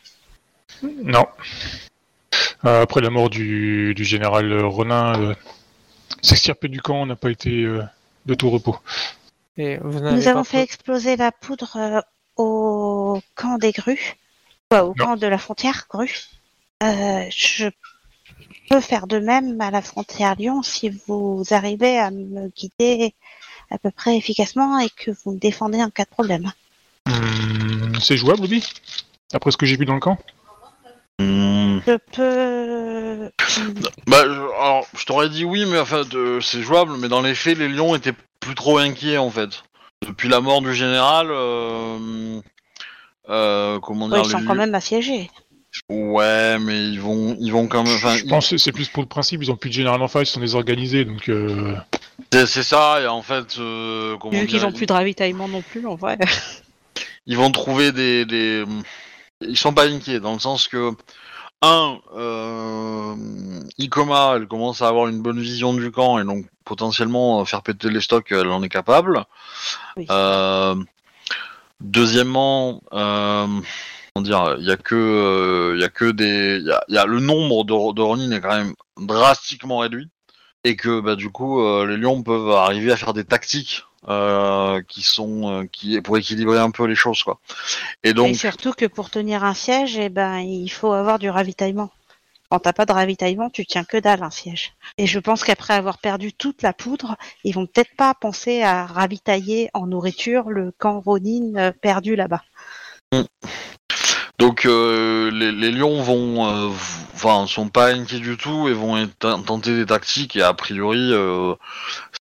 [0.81, 1.25] Non.
[2.65, 5.35] Euh, après la mort du, du général Ronin, euh,
[6.21, 7.83] s'extirper du camp n'a pas été euh,
[8.25, 8.77] de tout repos.
[9.57, 12.01] Et vous n'avez Nous pas avons fait exploser la poudre euh,
[13.13, 14.15] au camp des grues.
[14.69, 16.09] Quoi, au camp de la frontière, Gru
[16.83, 17.69] Euh, Je
[18.69, 23.13] peux faire de même à la frontière Lyon si vous arrivez à me guider
[23.71, 26.51] à peu près efficacement et que vous me défendez en cas de problème.
[27.07, 28.63] Hum, c'est jouable, oui
[29.33, 30.17] Après ce que j'ai vu dans le camp?
[31.19, 31.79] Hmm.
[31.85, 33.31] Je peux...
[34.07, 37.35] Bah, je, alors, je t'aurais dit oui, mais enfin, euh, c'est jouable, mais dans les
[37.35, 39.63] faits, les lions étaient plus trop inquiets en fait.
[40.05, 42.41] Depuis la mort du général, euh,
[43.29, 45.29] euh, comment Ouais, dire, ils sont les quand même assiégés.
[45.89, 47.95] Ouais, mais ils vont, ils vont quand même.
[47.95, 50.07] Enfin, Je pense que c'est plus pour le principe, ils ont plus de général en
[50.07, 51.29] face, ils sont désorganisés, donc...
[51.29, 51.75] Euh...
[52.31, 53.01] c'est ça.
[53.01, 56.19] Et en fait, euh, comment Vu qu'ils ont plus de ravitaillement non plus, en vrai.
[57.25, 58.65] ils vont trouver des, des...
[59.41, 60.93] Ils sont pas inquiets, dans le sens que,
[61.63, 63.15] un, euh,
[63.77, 67.61] Ikoma, elle commence à avoir une bonne vision du camp, et donc potentiellement euh, faire
[67.61, 69.23] péter les stocks, elle en est capable.
[69.95, 70.05] Oui.
[70.11, 70.75] Euh,
[71.81, 73.47] deuxièmement, euh,
[74.13, 76.83] comment dire, il y a que, euh, il y a que des, il y a,
[76.87, 80.09] il y a le nombre de, de Ronin est quand même drastiquement réduit,
[80.63, 84.81] et que bah, du coup, euh, les lions peuvent arriver à faire des tactiques euh,
[84.87, 87.39] qui sont, euh, qui pour équilibrer un peu les choses, quoi.
[88.03, 91.29] Et Et donc, surtout que pour tenir un siège, eh ben, il faut avoir du
[91.29, 91.91] ravitaillement.
[92.53, 94.73] Quand t'as pas de ravitaillement, tu tiens que dalle un siège.
[94.99, 98.85] Et je pense qu'après avoir perdu toute la poudre, ils vont peut-être pas penser à
[98.85, 102.43] ravitailler en nourriture le camp Ronin euh, perdu là-bas.
[104.37, 109.87] Donc euh, les, lions vont, euh, sont pas inquiets du tout et vont tenter des
[109.87, 111.11] tactiques et a priori,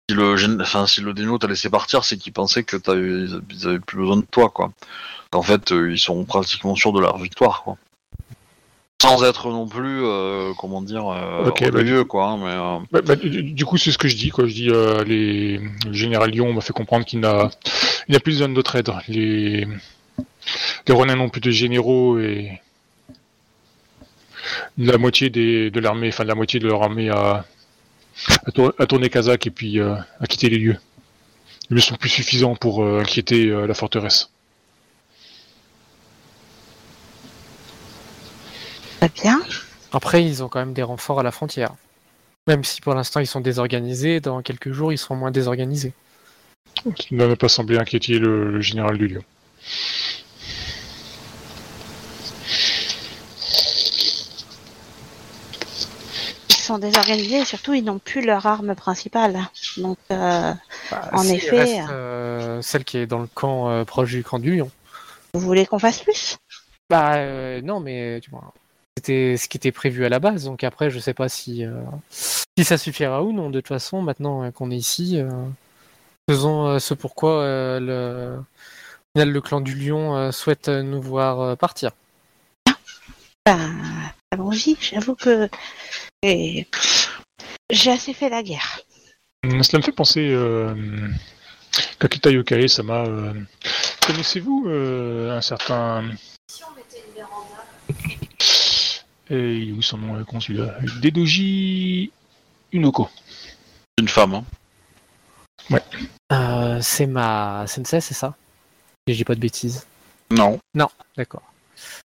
[0.09, 2.77] si le, enfin, si le démo t'a laissé partir, c'est qu'ils pensaient que
[3.67, 4.73] avaient plus besoin de toi, quoi.
[5.33, 7.77] En fait, ils sont pratiquement sûrs de leur victoire, quoi.
[9.03, 12.27] Sans être non plus, euh, comment dire, euh, Ok, bah, quoi.
[12.27, 14.47] hein, mais euh, Bah, bah, du, du coup, c'est ce que je dis, quoi.
[14.47, 15.59] Je dis, euh, les...
[15.59, 17.51] le général Lyon m'a fait comprendre qu'il n'a
[18.09, 18.91] il n'a plus besoin de notre aide.
[19.09, 19.67] Les,
[20.87, 22.61] les Ronins n'ont plus de généraux et
[24.79, 25.71] la moitié des...
[25.71, 27.45] de l'armée, enfin la moitié de leur armée a,
[28.47, 30.77] a, tour- a tourné Kazakh et puis a quitté les lieux.
[31.71, 34.31] Ils ne sont plus suffisants pour inquiéter la forteresse.
[39.03, 39.43] Très bien.
[39.93, 41.75] Après, ils ont quand même des renforts à la frontière.
[42.47, 45.93] Même si pour l'instant ils sont désorganisés, dans quelques jours ils seront moins désorganisés.
[46.85, 49.23] Ce ne m'a pas semblé inquiéter le, le général du lieu.
[56.49, 59.41] Ils sont désorganisés et surtout ils n'ont plus leur arme principale.
[59.79, 60.53] Donc euh,
[60.93, 64.39] Bah, En effet, reste, euh, celle qui est dans le camp euh, proche du camp
[64.39, 64.71] du lion.
[65.35, 66.39] vous voulez qu'on fasse plus?
[66.89, 68.53] Bah euh, non, mais tu vois,
[69.03, 70.45] c'était ce qui était prévu à la base.
[70.45, 71.75] Donc après, je sais pas si euh,
[72.11, 73.51] si ça suffira ou non.
[73.51, 75.29] De toute façon, maintenant euh, qu'on est ici, euh,
[76.31, 78.45] faisons euh, ce pourquoi euh,
[79.17, 81.91] le, le clan du lion euh, souhaite nous voir euh, partir.
[83.45, 83.75] Ben,
[84.31, 84.77] allons-y.
[84.81, 85.49] J'avoue que
[86.23, 86.69] et
[87.71, 88.81] j'ai assez fait la guerre.
[89.45, 90.77] Hum, Cela me fait penser euh,
[91.99, 93.05] Kakita Yokae, ça m'a.
[93.05, 93.35] euh,
[94.07, 96.05] Connaissez-vous euh, un certain.
[99.33, 102.11] Et où son nom est con celui-là Dedoji
[102.73, 103.09] Unoko.
[103.99, 104.35] une femme.
[105.71, 105.79] Hein.
[106.33, 108.35] Euh, c'est ma sensei, c'est ça?
[109.07, 109.87] Si je dis pas de bêtises.
[110.31, 110.59] Non.
[110.75, 111.43] Non, d'accord.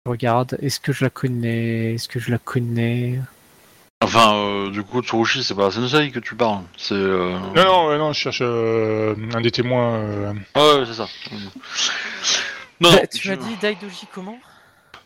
[0.07, 0.59] Je regarde.
[0.61, 1.95] Est-ce que je la connais?
[1.95, 3.19] Est-ce que je la connais?
[4.03, 6.63] Enfin, euh, du coup, Tsurushi, c'est pas la sensei que tu parles.
[6.77, 6.95] C'est.
[6.95, 7.39] Euh...
[7.57, 9.95] Non, non, ouais, non, je cherche euh, un des témoins.
[9.95, 11.09] euh, Ouais, ouais, c'est ça.
[12.81, 14.39] Non, Bah, non, tu je- m'as dit Daidoji comment?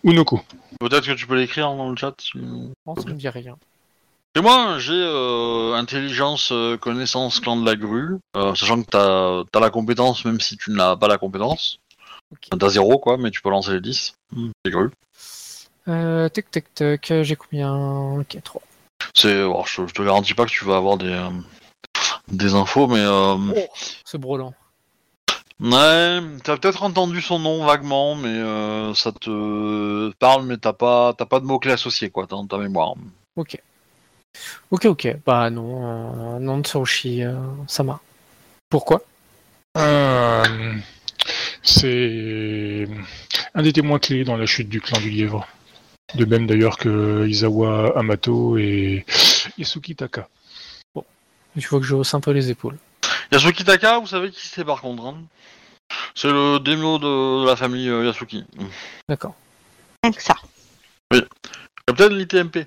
[0.04, 0.40] Unoko.
[0.80, 2.14] Peut-être que tu peux l'écrire dans le chat.
[2.20, 3.56] si- Non, ça me dit rien.
[4.36, 9.40] Et moi, j'ai euh, intelligence, euh, connaissance, clan de la grue, euh, sachant que t'as
[9.58, 11.78] as la compétence, même si tu n'as pas la compétence.
[12.56, 14.14] T'as zéro, quoi, mais tu peux lancer les 10.
[14.32, 14.90] Hmm, Les grues.
[15.88, 17.74] Euh, tic tic tac, j'ai combien?
[18.20, 18.62] Ok, 3.
[19.14, 21.30] C'est, je, je te garantis pas que tu vas avoir des, euh,
[22.28, 23.36] des infos, mais euh,
[24.04, 24.52] Ce brelan.
[25.60, 31.14] Ouais, t'as peut-être entendu son nom vaguement, mais euh, ça te parle, mais t'as pas,
[31.16, 32.94] t'as pas de mots clés associés, quoi, dans ta mémoire.
[33.36, 33.58] Ok.
[34.70, 35.16] Ok, ok.
[35.26, 37.34] Bah non, euh, non, Tsurushi, euh,
[37.66, 38.00] Sama.
[38.68, 39.02] Pourquoi?
[39.76, 40.74] Euh,
[41.62, 42.88] c'est
[43.54, 45.46] un des témoins clés dans la chute du clan du lièvre.
[46.14, 49.04] De même d'ailleurs que Izawa Amato et
[49.58, 50.28] Yasuki Taka.
[51.56, 52.78] Il faut que je hausse un peu les épaules.
[53.32, 55.22] Yasuki Taka, vous savez qui c'est par contre hein
[56.14, 58.44] C'est le démo de, de la famille euh, Yasuki.
[59.08, 59.34] D'accord.
[60.02, 60.36] Rien que ça.
[61.86, 62.66] Capitaine l'ITMP.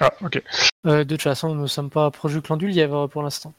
[0.00, 0.42] Ah, ok.
[0.86, 3.52] Euh, de toute façon, nous ne sommes pas proches du clan du lièvre pour l'instant.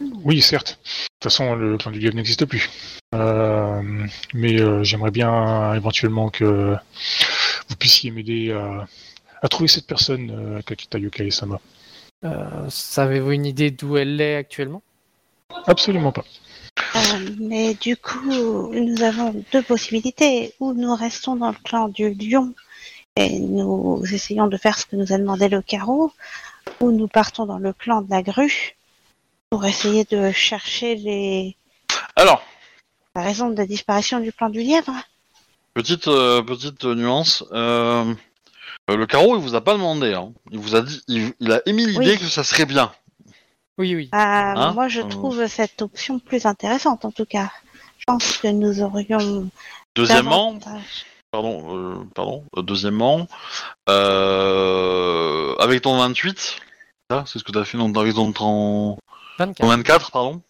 [0.00, 0.78] Oui, certes.
[0.84, 0.90] De
[1.20, 2.68] toute façon, le clan du lièvre n'existe plus.
[3.14, 3.80] Euh,
[4.34, 6.76] mais euh, j'aimerais bien éventuellement que
[7.68, 8.86] vous puissiez m'aider à,
[9.42, 11.60] à trouver cette personne, euh, Kakita Yokai-sama.
[12.24, 14.82] Euh, Savez-vous une idée d'où elle est actuellement?
[15.66, 16.24] Absolument pas.
[16.96, 17.00] Euh,
[17.38, 20.54] mais du coup, nous avons deux possibilités.
[20.60, 22.52] Ou nous restons dans le clan du lion
[23.16, 26.12] et nous essayons de faire ce que nous a demandé le carreau,
[26.80, 28.76] ou nous partons dans le clan de la grue
[29.50, 31.56] pour essayer de chercher les
[32.16, 32.42] Alors,
[33.14, 34.92] la raison de la disparition du clan du lièvre.
[35.74, 37.44] petite euh, petite nuance.
[37.52, 38.12] euh,
[38.88, 40.12] le carreau, il vous a pas demandé.
[40.12, 40.32] Hein.
[40.50, 42.18] Il vous a dit, il, il a émis l'idée Oui.
[42.18, 42.92] que ça serait bien.
[43.78, 44.08] Oui, oui.
[44.12, 45.04] Ah, Hein moi, je Euh.
[45.08, 47.50] trouve cette option plus intéressante, en tout cas.
[47.98, 49.48] Je pense que nous aurions
[49.96, 52.44] Deuxièmement, davantage- pardon, euh, pardon.
[52.56, 53.26] euh, deuxièmement,
[54.34, 56.56] euh, avec ton 28,
[57.10, 58.98] ça, c'est ce que tu as fait dans ton, ton,
[59.38, 59.56] 24.
[59.60, 60.42] ton 24, pardon.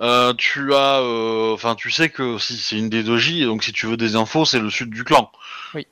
[0.00, 3.64] euh, tu as, euh, enfin, tu sais que si c'est une des doji, et donc
[3.64, 5.30] si tu veux des infos, c'est le sud du clan.
[5.74, 5.86] Oui.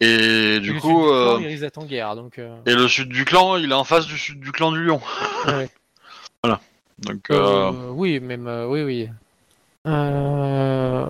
[0.00, 2.38] Et du Le coup, sud du euh, clan, il risque d'être en guerre, donc.
[2.38, 4.84] euh, et le sud du clan, il est en face du sud du clan du
[4.84, 5.00] lion.
[5.46, 5.68] ouais.
[6.98, 9.08] Donc, euh, Euh, oui, même, euh, oui, oui.
[9.86, 11.06] Euh...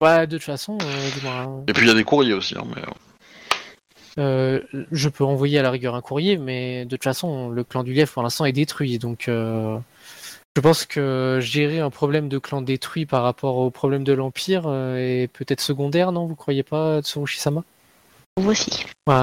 [0.00, 1.64] Bah, de toute façon, euh, dis-moi, hein.
[1.66, 2.54] et puis il y a des courriers aussi.
[2.56, 2.82] Hein, mais,
[4.18, 4.60] euh,
[4.92, 7.92] je peux envoyer à la rigueur un courrier, mais de toute façon, le clan du
[7.92, 9.78] lièvre pour l'instant est détruit, donc euh,
[10.56, 14.64] je pense que gérer un problème de clan détruit par rapport au problème de l'Empire
[14.66, 16.26] euh, est peut-être secondaire, non?
[16.26, 17.64] Vous croyez pas, Tsurushi-sama?
[18.36, 18.84] Vous aussi.
[19.08, 19.14] Ouais,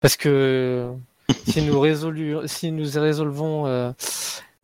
[0.00, 0.90] Parce que
[1.46, 3.94] si nous, résolu- si nous résolvons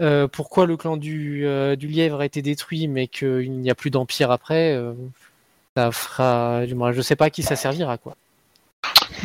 [0.03, 3.75] euh, pourquoi le clan du, euh, du lièvre a été détruit, mais qu'il n'y a
[3.75, 4.93] plus d'Empire après, euh,
[5.77, 6.67] ça fera.
[6.67, 8.17] du moins, Je sais pas à qui ça servira, quoi.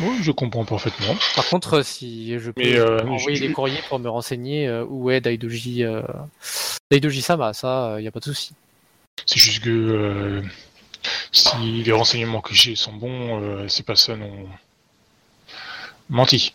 [0.00, 1.14] Oui, je comprends parfaitement.
[1.34, 5.20] Par contre, si je peux Mais, envoyer je- des courriers pour me renseigner où est
[5.20, 5.82] Daidoji,
[6.90, 8.52] Daidoji Sama, ça, il n'y a pas de souci.
[9.26, 10.42] C'est juste que
[11.32, 14.46] si les renseignements que j'ai sont bons, ces personnes ont
[16.08, 16.54] menti.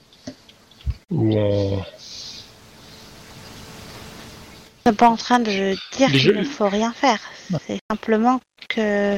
[1.11, 1.85] Ou ont...
[4.85, 7.19] Je suis pas en train de dire Les qu'il jeux- ne faut rien faire.
[7.67, 9.17] C'est simplement que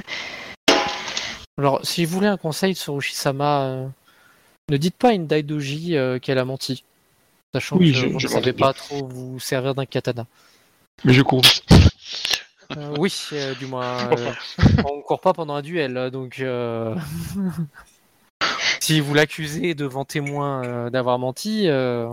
[1.57, 3.87] Alors, si vous voulez un conseil sur Ushi-sama, euh,
[4.69, 6.83] ne dites pas à une Daidoji euh, qu'elle a menti.
[7.53, 10.25] Sachant Oui, que je- vous ne savez pas trop vous servir d'un katana.
[11.03, 11.41] Mais je cours.
[12.77, 14.31] Euh, oui, euh, du moins, euh,
[14.89, 16.95] on ne court pas pendant un duel, donc euh,
[18.79, 22.09] si vous l'accusez devant témoin euh, d'avoir menti, euh,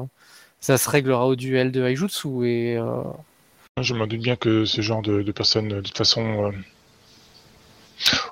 [0.60, 3.02] ça se réglera au duel de Haijutsu et euh,
[3.80, 6.52] Je me doute bien que ce genre de, de personnes, de toute façon, euh,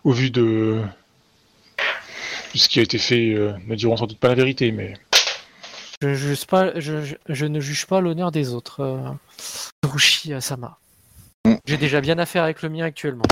[0.04, 0.82] au vu de,
[2.52, 4.94] de ce qui a été fait, euh, ne diront sans doute pas la vérité, mais
[6.02, 8.80] Je, juge pas, je, je- je ne juge pas l'honneur des autres.
[8.80, 9.10] Euh,
[9.82, 10.78] Rushi Sama.
[11.46, 11.54] Mm.
[11.66, 13.24] J'ai déjà bien affaire avec le mien actuellement.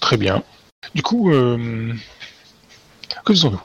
[0.00, 0.44] très bien.
[0.94, 1.92] Du coup, euh,
[3.24, 3.60] que faisons-nous?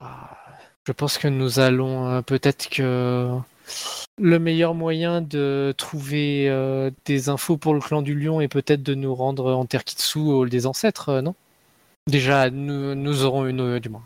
[0.00, 0.36] Ah,
[0.84, 3.38] Je pense que nous allons euh, peut-être que
[4.18, 8.82] le meilleur moyen de trouver euh, des infos pour le clan du lion est peut-être
[8.82, 11.34] de nous rendre en Terkitsu au hall des ancêtres, euh, non?
[12.08, 14.02] Déjà, nous, nous aurons une, euh, du moins.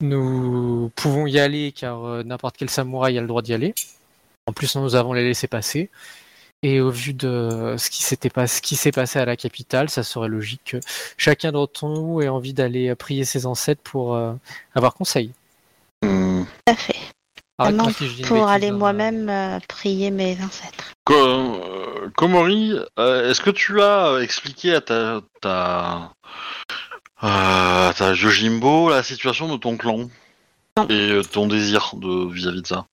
[0.00, 3.72] Nous pouvons y aller car euh, n'importe quel samouraï a le droit d'y aller.
[4.46, 5.88] En plus, nous avons les laissés passer.
[6.62, 9.88] Et au vu de ce qui s'était pas, ce qui s'est passé à la capitale,
[9.90, 10.80] ça serait logique que
[11.16, 14.32] chacun d'entre nous ait envie d'aller prier ses ancêtres pour euh,
[14.74, 15.32] avoir conseil.
[16.02, 17.15] hum, tout à fait.
[17.58, 18.72] Arrête-moi Vraiment, si je dis une Pour aller hein.
[18.72, 20.92] moi-même euh, prier mes ancêtres.
[21.10, 26.12] Euh, Komori, euh, est-ce que tu as expliqué à ta ta,
[27.22, 30.08] euh, ta Yojimbo la situation de ton clan
[30.76, 30.86] Non.
[30.88, 32.84] et ton désir de vis-à-vis de ça?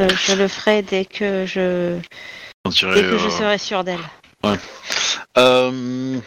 [0.00, 1.98] Euh, je le ferai dès que je,
[2.64, 3.98] dès que je serai sûre d'elle.
[5.36, 6.18] euh,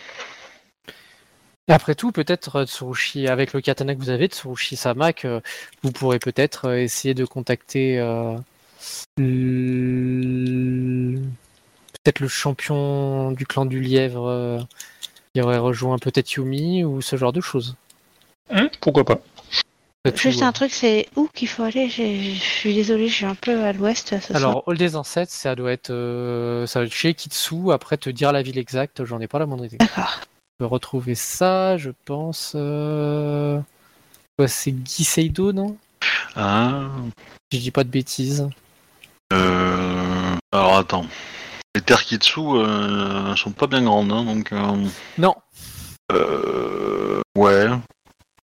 [1.71, 5.41] Et après tout, peut-être euh, Tsurushi, avec le katana que vous avez, Tsurushi Sama, que
[5.83, 8.35] vous pourrez peut-être euh, essayer de contacter euh,
[9.17, 11.15] le-
[11.93, 14.59] peut-être le champion du clan du lièvre euh,
[15.33, 17.77] qui aurait rejoint peut-être Yumi ou ce genre de choses.
[18.53, 19.21] Hum, Pourquoi pas
[20.15, 23.63] Juste un truc, c'est où qu'il faut aller Je suis désolée, je suis un peu
[23.63, 24.13] à l'ouest.
[24.33, 27.71] Alors, Hall des Ancêtres, ça doit être, euh, ça doit être chez Kitsu.
[27.71, 29.77] Après, te dire la ville exacte, j'en ai pas la moindre idée.
[29.77, 30.19] D'accord.
[30.61, 32.53] Peux retrouver ça, je pense.
[32.53, 33.59] Euh...
[34.37, 35.75] quoi, c'est Giseido, non?
[36.35, 36.83] Ah,
[37.51, 38.47] Si je dis pas de bêtises.
[39.33, 41.07] euh, alors attends.
[41.73, 44.85] Les Terkitsu euh, sont pas bien grandes, hein, donc euh,
[45.17, 45.33] Non,
[46.11, 47.65] euh, ouais.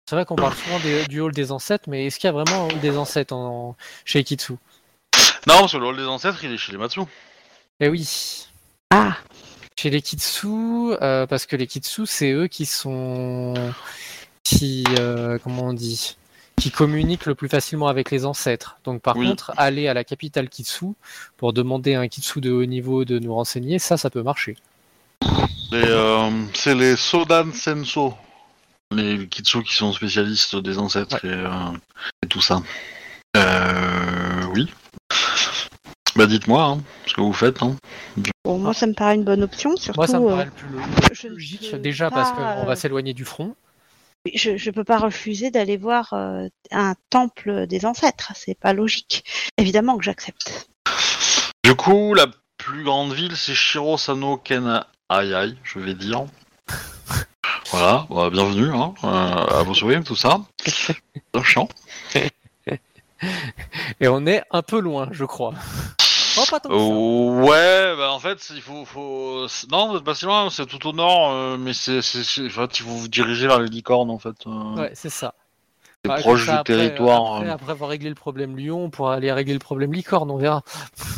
[0.09, 2.31] c'est vrai qu'on parle souvent des- du hall des ancêtres, mais est-ce qu'il y a
[2.31, 3.75] vraiment un hall des ancêtres en,
[4.05, 4.53] chez Kitsu?
[5.45, 7.01] Non, parce que le hall des ancêtres, il est chez les Matsu.
[7.79, 8.47] Eh oui.
[8.89, 9.17] Ah,
[9.79, 13.53] Chez les Kitsu, euh, parce que les Kitsu, c'est eux qui sont.
[14.43, 14.83] qui.
[14.99, 16.17] euh, comment on dit
[16.55, 18.77] Qui communiquent le plus facilement avec les ancêtres.
[18.85, 19.27] Donc, par Oui.
[19.27, 20.85] contre, aller à la capitale Kitsu
[21.37, 24.55] pour demander à un Kitsu de haut niveau de nous renseigner, ça, ça peut marcher.
[25.73, 28.15] Euh, c'est les Sodan Senso.
[28.91, 31.43] Les Kitsu qui sont spécialistes des ancêtres et,
[32.23, 32.63] et tout ça.
[33.35, 34.71] Euh, oui.
[36.17, 37.61] Bah dites-moi hein, ce que vous faites.
[37.61, 37.75] Hein.
[38.43, 39.99] Bon, moi, ça me paraît une bonne option, surtout.
[39.99, 42.75] Moi, ça me euh, paraît le plus ne logique, déjà pas, parce qu'on euh, va
[42.75, 43.55] s'éloigner du front.
[44.33, 48.31] je, je peux pas refuser d'aller voir euh, un temple des ancêtres.
[48.33, 49.25] C'est pas logique.
[49.59, 50.67] Évidemment que j'accepte.
[51.63, 52.25] Du coup, la
[52.57, 56.25] plus grande ville, c'est Shirosano Ken Ayai, je vais dire.
[57.69, 60.39] Voilà, bah, bienvenue hein, euh, à vos souhaits, tout ça.
[60.65, 60.95] C'est
[61.43, 61.67] chiant.
[63.99, 65.53] Et on est un peu loin, je crois.
[66.39, 66.83] Oh, pas tant que ça.
[66.83, 69.47] Euh, ouais, bah en fait, il faut, faut...
[69.47, 72.01] c'est- Non, vous êtes pas si loin, c'est tout au nord, euh, mais c'est, en
[72.01, 74.35] fait, il faut vous diriger vers les licornes, en fait.
[74.47, 75.33] euh, Ouais, c'est ça.
[76.05, 77.35] c'est proche ça, du après- territoire.
[77.37, 77.53] Après, euh.
[77.53, 80.63] après avoir réglé le problème Lyon, on pourra aller régler le problème licorne, on verra.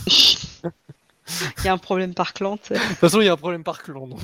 [0.08, 2.58] Il y a un problème par clan.
[2.58, 2.74] tu sais.
[2.74, 4.20] De toute façon, il y a un problème par clan, donc.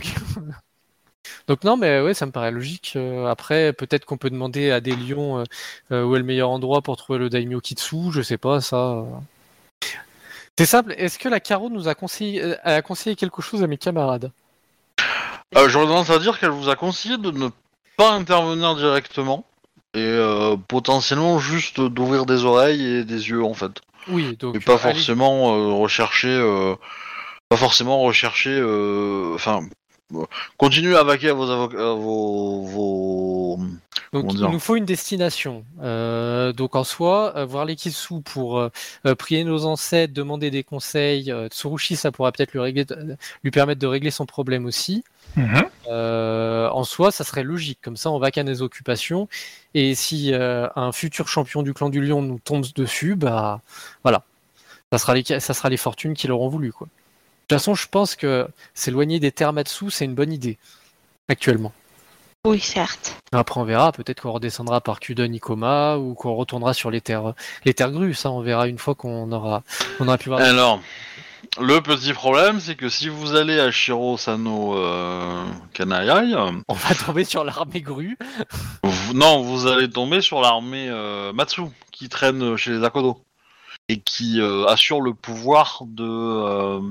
[1.47, 2.93] donc non, mais ouais, ça me paraît logique.
[2.95, 5.43] Euh, après, peut-être qu'on peut demander à des lions euh,
[5.91, 8.77] euh, où est le meilleur endroit pour trouver le daimyo Kitsu, je sais pas, ça.
[8.77, 9.03] euh.
[10.57, 13.67] C'est simple, est-ce que la Caro nous a conseillé, euh, a conseillé quelque chose à
[13.67, 14.31] mes camarades?
[15.55, 17.49] Euh, J'aurais tendance à dire qu'elle vous a conseillé de ne
[17.97, 19.45] pas intervenir directement
[19.93, 23.81] et euh, potentiellement juste d'ouvrir des oreilles et des yeux, en fait.
[24.07, 24.55] Oui, donc.
[24.55, 26.75] Et pas euh, forcément euh, rechercher, euh,
[27.49, 28.55] pas forcément rechercher,
[29.33, 29.61] enfin,
[30.57, 33.59] continuez à vaquer à vos avocats, à vos, vos...
[34.21, 35.65] Donc il nous faut une destination.
[35.81, 38.69] Euh, donc en soi, euh, voir les Kitsu pour euh,
[39.17, 41.33] prier nos ancêtres, demander des conseils.
[41.49, 42.85] Tsurushi, ça pourra peut-être lui, régler-
[43.43, 45.03] lui permettre de régler son problème aussi.
[45.35, 45.65] Mhm.
[45.89, 47.79] Euh, en soi, ça serait logique.
[47.81, 49.27] Comme ça, on va qu'à nos occupations.
[49.73, 53.61] Et si un futur champion du clan du lion nous tombe dessus, bah
[54.03, 54.23] voilà.
[54.91, 56.71] Ça sera les, ça sera les fortunes qui l'auront voulu.
[56.71, 56.87] Quoi.
[56.87, 56.91] De
[57.47, 60.57] toute façon, je pense que s'éloigner des terres Matsu, c'est une bonne idée.
[61.27, 61.73] Actuellement.
[62.45, 63.17] Oui, certes.
[63.31, 63.91] Après, on verra.
[63.91, 67.33] Peut-être qu'on redescendra par Kudon Ikoma ou qu'on retournera sur les terres,
[67.65, 68.13] les terres grues.
[68.13, 69.63] Ça, on verra une fois qu'on aura,
[69.99, 70.39] on aura pu voir.
[70.41, 70.79] Alors,
[71.59, 75.43] le petit problème, c'est que si vous allez à Shiro Sano euh,
[75.73, 76.35] Kanayai,
[76.67, 78.17] On va tomber sur l'armée grue.
[78.83, 81.61] vous- non, vous allez tomber sur l'armée euh, Matsu
[81.91, 83.21] qui traîne chez les Akodo
[83.89, 86.81] et qui euh, assure le pouvoir de, euh,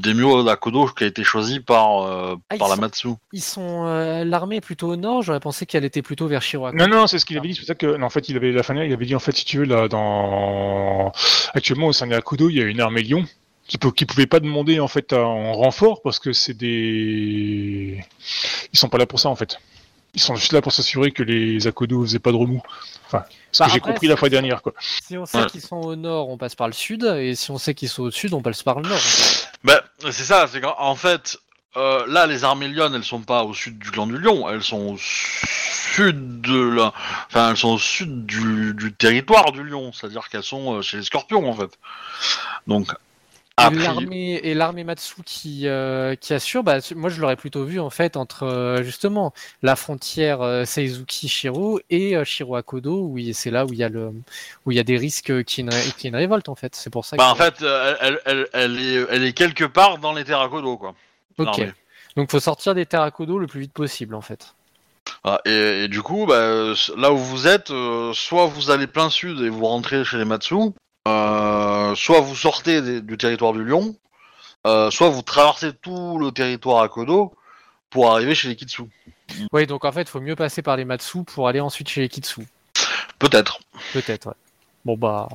[0.00, 3.08] daimyo d'Akodo qui a été choisi par, euh, Ah, par la sont- Matsu.
[3.32, 5.22] Ils sont euh, l'armée est plutôt au nord.
[5.22, 6.76] J'aurais pensé qu'elle était plutôt vers Shiroaku.
[6.76, 7.54] Non, non, c'est ce qu'il avait dit.
[7.54, 9.20] C'est pour ça que, non, en fait, il avait la fin, il avait dit en
[9.20, 11.12] fait, si tu veux, là, dans
[11.54, 13.24] actuellement au sein de Akudo, il y a une armée lion
[13.66, 18.04] qui peut, qui pouvait pas demander en fait en renfort parce que c'est des,
[18.72, 19.58] ils sont pas là pour ça en fait.
[20.14, 22.62] Ils sont juste là pour s'assurer que les Akodo faisaient pas de remous.
[23.06, 24.72] Enfin, ce Bah, que j'ai après, compris la c'est- fois dernière, quoi.
[25.06, 25.46] Si on sait Ouais.
[25.46, 27.04] qu'ils sont au nord, on passe par le sud.
[27.04, 28.96] Et si on sait qu'ils sont au sud, on passe par le nord.
[28.96, 29.52] en fait.
[29.62, 29.80] Ben,
[30.10, 31.38] c'est ça, c'est qu'en en fait,
[31.76, 34.62] euh, là, les armées lionnes, elles sont pas au sud du clan du lion, elles
[34.64, 36.92] sont au sud de la...
[37.28, 40.96] Enfin, elles sont au sud du, du territoire du lion, c'est-à-dire qu'elles sont euh, chez
[40.98, 41.70] les scorpions, en fait.
[42.66, 42.90] Donc.
[43.68, 47.90] L'armée et l'armée Matsu qui euh, qui assure, bah, moi je l'aurais plutôt vu en
[47.90, 49.32] fait entre euh, justement
[49.62, 53.88] la frontière euh, Seizuki Shiro et Shiro Akodo où c'est là où il y a
[53.88, 54.12] le
[54.64, 56.74] où il y a des risques ait une, révolte en fait.
[56.74, 57.16] C'est pour ça.
[57.16, 57.62] Bah, que- en fait,
[58.00, 60.94] elle, elle, elle, est, elle est quelque part dans les terres à Kodo, quoi.
[61.38, 61.62] ok.
[62.16, 64.54] Donc faut sortir des terres Akodo le plus vite possible en fait.
[65.24, 67.72] Ah, et, et du coup, bah, là où vous êtes,
[68.14, 70.54] soit vous allez plein sud et vous rentrez chez les Matsu,
[71.08, 73.94] euh, soit vous sortez des- du territoire du lion,
[74.66, 77.32] euh, soit vous traversez tout le territoire à Kodo
[77.90, 78.82] pour arriver chez les Kitsu.
[79.52, 82.00] Oui, donc en fait, il faut mieux passer par les Matsu pour aller ensuite chez
[82.02, 82.46] les Kitsu.
[83.18, 83.60] Peut-être.
[83.92, 84.34] Peut-être, ouais.
[84.86, 85.28] Bon bah.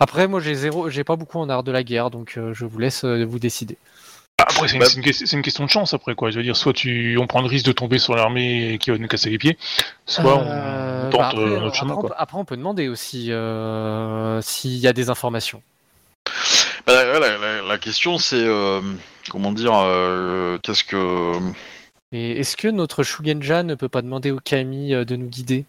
[0.00, 2.64] Après, moi j'ai zéro, j'ai pas beaucoup en art de la guerre, donc euh, je
[2.64, 3.76] vous laisse euh, vous décider.
[4.38, 6.30] Après, c'est une, Bah- c'est une question de chance après quoi.
[6.30, 8.96] Je veux dire, soit tu, on prend le risque de tomber sur l'armée qui va
[8.98, 9.58] nous casser les pieds,
[10.06, 12.08] soit Euh, on tente bah après, euh, euh, notre chemin après, on quoi.
[12.10, 15.62] peut, après, on peut demander aussi euh, s'il y a des informations.
[16.86, 18.80] Bah, la, la- question c'est euh,
[19.30, 21.32] comment dire euh, qu'est-ce que
[22.12, 25.64] Et est-ce que notre Shugenja ne peut pas demander au Kami euh, de nous guider?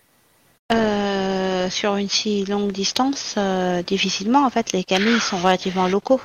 [0.71, 4.45] Euh, sur une si longue distance, euh, difficilement.
[4.45, 6.21] En fait, les camis sont relativement locaux.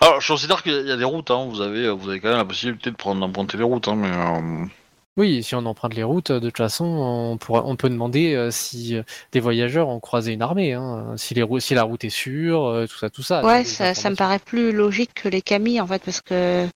[0.00, 2.38] alors je considère qu'il y a des routes hein, vous avez vous avez quand même
[2.38, 4.66] la possibilité de prendre d'emprunter les routes hein, mais euh,
[5.20, 8.50] Oui, si on emprunte les routes, de toute façon, on, pourra, on peut demander euh,
[8.50, 9.02] si euh,
[9.32, 12.86] des voyageurs ont croisé une armée, hein, si, les, si la route est sûre, euh,
[12.86, 13.44] tout ça, tout ça.
[13.44, 16.66] Ouais, ça, ça me paraît plus logique que les camis en fait, parce que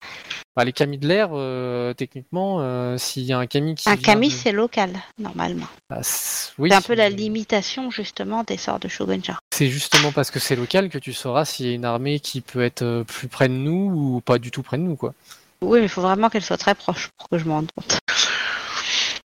[0.55, 3.97] Bah, les camis de l'air, euh, techniquement, euh, s'il y a un cami qui un
[3.97, 5.65] camis de- c'est local normalement.
[5.89, 9.39] Bah, c'est- oui, c'est un peu la limitation justement des sorts de Shogunja.
[9.55, 12.41] C'est justement parce que c'est local que tu sauras s'il y a une armée qui
[12.41, 15.15] peut être euh, plus près de nous ou pas du tout près de nous, quoi.
[15.61, 17.97] Oui, mais il faut vraiment qu'elle soit très proche pour que je m'en rende compte.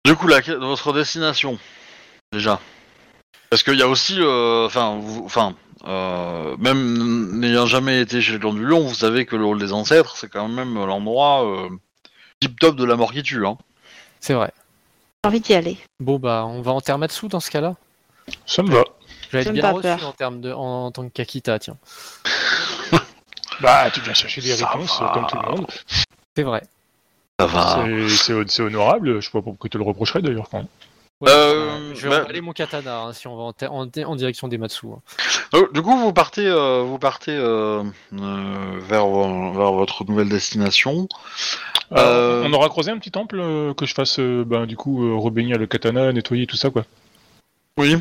[0.07, 1.59] Du coup, la, votre destination,
[2.33, 2.61] déjà.
[3.51, 8.55] Parce qu'il y a aussi, euh, enfin, euh, même n'ayant jamais été chez le clan
[8.55, 11.69] du lion, vous savez que le rôle des ancêtres, c'est quand même l'endroit euh,
[12.39, 13.45] tip top de la mort qui tue.
[13.45, 13.59] Hein.
[14.21, 14.53] C'est vrai.
[15.25, 15.77] J'ai envie d'y aller.
[15.99, 17.75] Bon, bah, on va en Termatsu dans ce cas-là.
[18.47, 18.85] Ça me va.
[19.33, 21.59] Je vais Ça être me bien reçu en, termes de, en, en tant que Kakita,
[21.59, 21.79] tiens.
[23.61, 25.11] Bah, tu viens chercher des Ça réponses va.
[25.15, 25.67] comme tout le monde.
[26.37, 26.63] C'est vrai.
[27.39, 27.85] Ça va.
[27.85, 29.21] C'est- C'est hon- c'est honorable.
[29.21, 30.49] Je sais pas pourquoi tu te le reprocherais d'ailleurs.
[30.51, 30.67] quand même.
[31.23, 33.87] Ouais, Euh, je vais bah- emballer mon katana hein, si on va en, ter- en,
[33.87, 34.87] en direction des Matsu.
[34.95, 35.01] hein.
[35.53, 37.83] Donc, du coup, vous partez, euh, vous partez euh,
[38.13, 41.09] euh, vers, vo- vers votre nouvelle destination.
[41.93, 44.77] Euh, Euh, On aura croisé un petit temple euh, que je fasse, euh, ben, du
[44.77, 46.85] coup, euh, rebénir le katana, nettoyer tout ça, quoi.
[47.79, 47.97] Oui,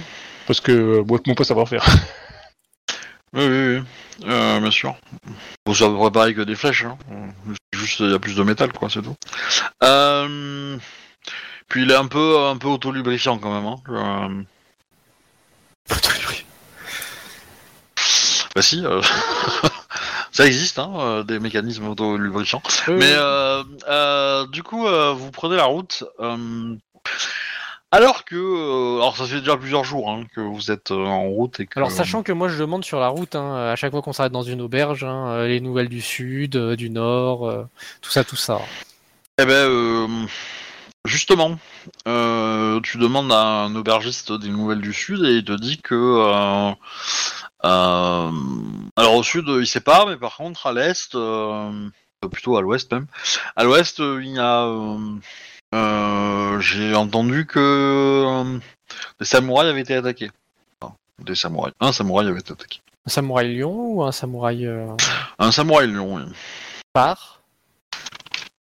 [0.48, 1.86] Parce que euh, moi, mon pas savoir faire.
[3.36, 3.84] oui, oui, oui.
[4.30, 4.96] Euh, bien sûr.
[5.66, 6.86] Bon, ça devrait pareil que des flèches.
[6.86, 6.98] Hein.
[7.74, 9.16] Juste, il y a plus de métal, quoi, c'est tout.
[9.84, 10.78] Euh,
[11.68, 13.66] Puis il est un peu, un peu auto-lubrifiant quand même.
[13.66, 13.78] Hein.
[13.90, 14.44] Euh,
[18.56, 18.82] Bah si,
[20.32, 22.62] ça existe, hein, des mécanismes auto-lubrifiants.
[22.88, 23.14] Mais
[24.54, 26.06] du coup, vous prenez la route.
[26.22, 26.76] euh,
[27.96, 31.30] alors que, euh, alors ça fait déjà plusieurs jours hein, que vous êtes euh, en
[31.30, 31.80] route et que.
[31.80, 34.34] Alors, sachant que moi je demande sur la route, hein, à chaque fois qu'on s'arrête
[34.34, 37.68] dans une auberge, hein, euh, les nouvelles du sud, euh, du nord,
[38.02, 38.60] tout ça, tout ça.
[39.38, 40.28] Eh ben,
[41.06, 41.58] justement,
[42.06, 46.74] tu demandes à un aubergiste des nouvelles du Sud et il te dit que.
[47.64, 51.18] alors au Sud, il sait pas, mais par contre à l'Est,
[52.30, 53.08] plutôt à l'Ouest même,
[53.56, 54.70] à l'Ouest, il y a.
[55.74, 58.60] euh, J'ai entendu que euh,
[59.20, 60.32] des samouraïs avaient été attaqués.
[60.82, 61.74] Enfin, des samouraïs.
[61.80, 62.82] Un samouraï avait été attaqué.
[63.08, 64.88] Un samouraï lion ou un samouraï euh,
[65.40, 66.24] Un samouraï lion, oui.
[66.94, 67.42] par?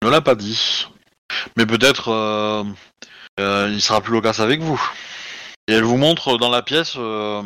[0.03, 0.87] Ne l'a pas dit.
[1.57, 2.63] Mais peut-être euh,
[3.39, 4.81] euh, il sera plus loquace avec vous.
[5.67, 7.41] Et elle vous montre dans la pièce euh,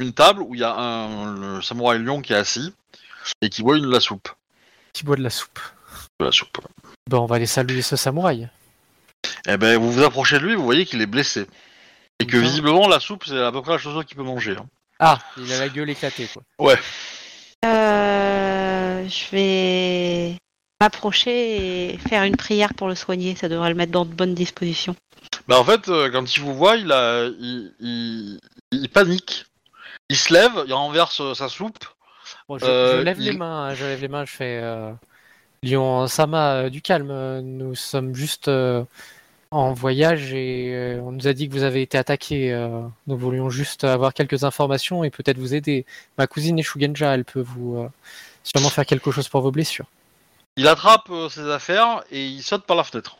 [0.00, 2.74] une table où il y a un le samouraï lion qui est assis
[3.40, 4.28] et qui boit une de la soupe.
[4.92, 5.60] qui boit de la soupe.
[6.18, 6.58] De la soupe.
[7.08, 8.48] Ben, on va aller saluer ce samouraï.
[9.46, 11.46] Et ben vous vous approchez de lui, vous voyez qu'il est blessé.
[12.18, 14.56] Et que visiblement la soupe c'est à peu près la chose qu'il peut manger.
[14.58, 14.66] hein.
[14.98, 16.42] Ah, il a la gueule éclatée, quoi.
[17.64, 20.36] Euh, je vais
[20.80, 23.34] m'approcher et faire une prière pour le soigner.
[23.34, 24.94] Ça devrait le mettre dans de bonnes dispositions.
[25.48, 28.38] Bah en fait, euh, quand il vous voit, il, a, il, il,
[28.72, 29.44] il panique.
[30.08, 31.78] Il se lève, il renverse euh, sa soupe.
[32.48, 34.60] Bon, je, Euh, je lève les il- mains, hein, je lève les mains, je fais
[34.62, 34.92] euh,
[35.62, 37.10] Lion Sama, euh, du calme.
[37.10, 38.84] euh, Nous sommes juste euh,
[39.56, 42.52] en voyage et euh, on nous a dit que vous avez été attaqué.
[42.52, 45.86] euh, nous voulions juste avoir quelques informations et peut-être vous aider.
[46.18, 47.88] Ma cousine est Shugenja, elle peut vous euh,
[48.44, 49.86] sûrement faire quelque chose pour vos blessures.
[50.56, 53.18] Il attrape euh, ses affaires et il saute par la fenêtre.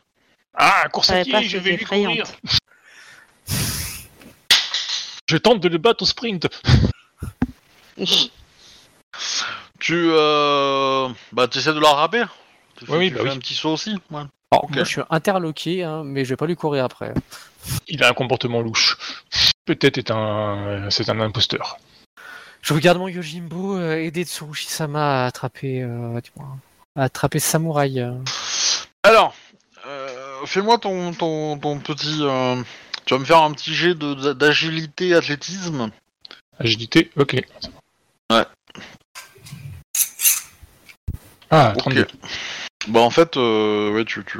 [0.54, 2.24] Ah, course à pied, je vais lui courir.
[5.28, 6.46] Je tente de le battre au sprint.
[9.78, 11.08] Tu euh...
[11.32, 11.80] bah tu essaies de
[12.76, 13.30] Tu fais, Oui, bah fais oui.
[13.30, 14.22] un petit saut aussi ouais.
[14.52, 14.70] Alors.
[14.70, 17.12] Moi, je suis interloqué, hein, mais je vais pas lui courir après.
[17.88, 18.96] Il a un comportement louche.
[19.64, 21.78] Peut-être est un, c'est un imposteur.
[22.62, 26.20] Je regarde mon Yojimbo euh, aider Tsurushi-sama à attraper, euh,
[26.96, 28.00] à attraper ce samouraï.
[28.00, 28.12] euh.
[29.02, 29.34] Alors,
[29.86, 32.18] euh, fais-moi ton, ton, ton petit...
[32.22, 32.56] euh,
[33.04, 35.90] Tu vas me faire un petit jet de- d'agilité, athlétisme.
[36.58, 37.34] Agilité, ok.
[38.32, 38.44] Ouais.
[41.50, 41.78] Ah, Ok.
[41.82, 42.06] 32.
[42.88, 44.38] Bah en fait, euh, ouais, tu, tu,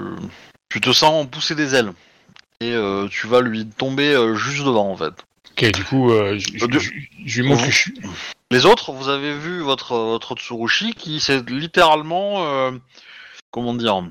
[0.68, 1.92] tu te sens pousser des ailes.
[2.60, 5.12] Et euh, tu vas lui tomber euh, juste devant en fait.
[5.52, 7.94] Ok, du coup, euh, je, lui montre que je suis.
[8.50, 12.46] Les autres, vous avez vu votre, votre Tsurushi qui s'est littéralement...
[12.46, 12.72] euh,
[13.50, 14.02] comment dire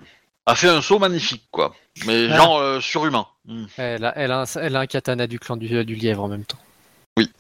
[0.48, 1.76] a fait un saut magnifique quoi.
[2.06, 2.38] Mais Ah.
[2.38, 3.26] genre euh, surhumain.
[3.46, 3.66] Hmm.
[3.78, 6.28] Elle a, elle, a un, elle a un katana du clan du, du lièvre en
[6.28, 6.60] même temps.
[7.18, 7.32] Oui.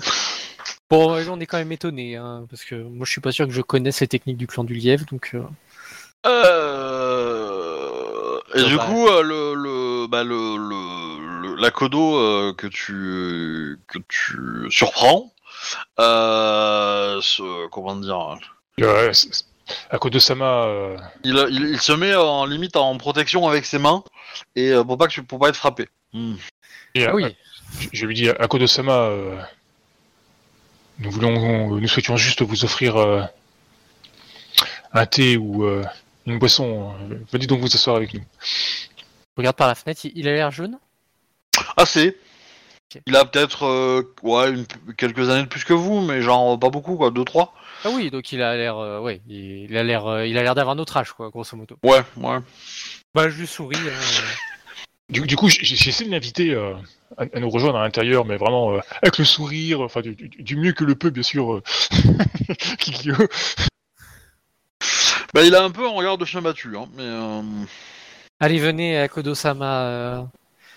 [0.89, 3.53] Bon, on est quand même étonné, hein, parce que moi je suis pas sûr que
[3.53, 5.43] je connaisse les techniques du clan du lièvre, donc euh,
[6.25, 8.39] Euh...
[8.55, 13.77] Et du coup, euh, le, le, bah, le, le, le- la codo euh, que tu
[13.87, 14.37] que tu
[14.69, 15.31] surprends,
[15.99, 18.37] euh, ce, comment dire,
[18.81, 19.45] Euh, c'est-
[19.89, 24.03] Akodo-sama, euh, Il, il, il se met en limite en protection avec ses mains
[24.55, 25.89] et euh, pour pas que tu pour pas être frappé.
[26.13, 26.35] Hmm.
[26.93, 27.35] et, Ah euh, oui,
[27.79, 29.35] je- je lui dis Akodo-sama, euh,
[30.99, 33.21] nous voulons, nous souhaitions juste vous offrir euh,
[34.93, 35.83] un thé ou euh,
[36.25, 36.93] une boisson.
[37.11, 38.21] Euh, Venez donc vous asseoir avec nous.
[39.37, 40.77] regarde par la fenêtre, il, a l'air jeune.
[41.77, 42.17] Assez.
[42.95, 43.01] Ok.
[43.07, 44.65] Il a peut-être euh, ouais une-
[44.97, 47.53] quelques années de plus que vous, mais genre pas beaucoup quoi, deux trois.
[47.83, 50.55] Ah oui, donc il a l'air, euh, ouais, il a l'air, euh, il a l'air
[50.55, 51.77] d'avoir notre âge, quoi, grosso modo.
[51.83, 52.37] Ouais, ouais.
[53.13, 53.77] Bah, je lui souris.
[53.77, 53.91] hein.
[55.07, 56.73] Du, du coup, j'ai- j'essaie de l'inviter euh,
[57.15, 60.29] à, à nous rejoindre à l'intérieur, mais vraiment euh, avec le sourire, enfin du, du-
[60.29, 61.53] du mieux que le peut, bien sûr.
[61.53, 61.63] euh.
[65.35, 67.41] Bah il a un peu un regard de chien battu, hein, mais euh,
[68.39, 69.81] Allez, venez à Kodo-sama.
[69.83, 70.21] euh,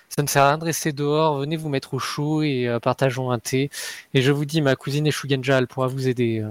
[0.09, 1.39] Ça ne sert à rien de rester dehors.
[1.39, 3.71] Venez vous mettre au chaud et euh, partageons un thé.
[4.15, 6.41] Et je vous dis, ma cousine Eshugenja, elle pourra vous aider.
[6.41, 6.49] euh.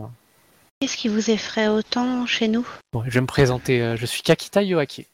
[0.79, 2.65] Qu'est-ce qui vous effraie autant chez nous?
[2.93, 3.81] Bon, je vais me présenter.
[3.81, 5.05] euh, Je suis Kakita Yoake.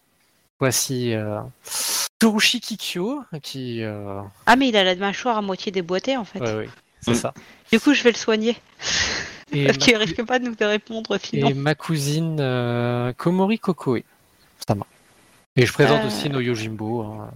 [0.60, 1.40] Voici euh,
[2.22, 3.82] Tsurushi Kikyo, qui.
[3.82, 6.40] euh, Ah, mais il a la mâchoire à moitié déboîtée en fait.
[6.40, 6.70] Ouais, ouais,
[7.02, 7.16] c'est Mm.
[7.16, 7.34] ça.
[7.72, 8.56] Du coup, je vais le soigner.
[9.52, 11.50] Et Parce ma, qu'il risque pas de nous répondre sinon.
[11.50, 14.04] et ma cousine euh, Komori Kokoe.
[14.68, 14.90] Ça marche.
[15.56, 16.08] Et je présente Euh.
[16.08, 17.02] aussi no Yojimbo.
[17.02, 17.32] hein.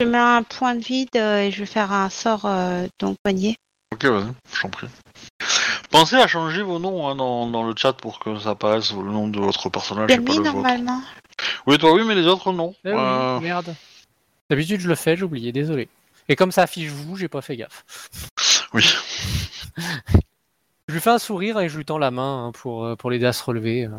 [0.00, 3.16] Je mets un point de vide euh, et je vais faire un sort euh, donc
[3.22, 3.56] poignet.
[3.92, 4.86] ok vas-y, je t'en prie.
[5.90, 9.02] Pensez à changer vos noms hein, dans, dans le chat pour que ça apparaisse le
[9.02, 10.54] nom de votre personnage J'ai et pas mis le vôtre.
[10.54, 11.02] normalement.
[11.66, 12.74] Oui toi oui mais les autres non.
[12.84, 13.74] Eh oui, Euh, merde.
[14.48, 15.88] D'habitude, je le fais, j'ai oublié, désolé.
[16.28, 17.84] Et comme ça affiche vous, j'ai pas fait gaffe.
[18.72, 18.84] Oui.
[20.90, 23.12] Je lui fais un sourire et je lui tends la main hein, pour, euh, pour
[23.12, 23.84] l'aider à se relever.
[23.84, 23.90] euh.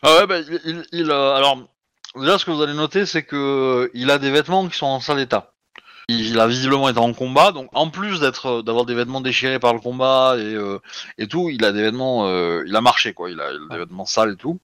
[0.00, 0.38] Ah ouais, bah,
[0.90, 1.58] il, euh, alors,
[2.14, 5.00] déjà, ce que vous allez noter, c'est que il a des vêtements qui sont en
[5.00, 5.52] sale état.
[6.08, 9.74] Il, a visiblement été en combat, donc en plus d'être, d'avoir des vêtements déchirés par
[9.74, 10.56] le combat et,
[11.18, 12.26] et tout, il a des vêtements,
[12.62, 14.58] il a marché quoi, il a, des vêtements sales et tout.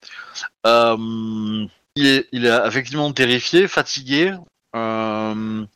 [0.64, 4.34] Il est, il est effectivement terrifié, fatigué.
[4.74, 5.66] Il,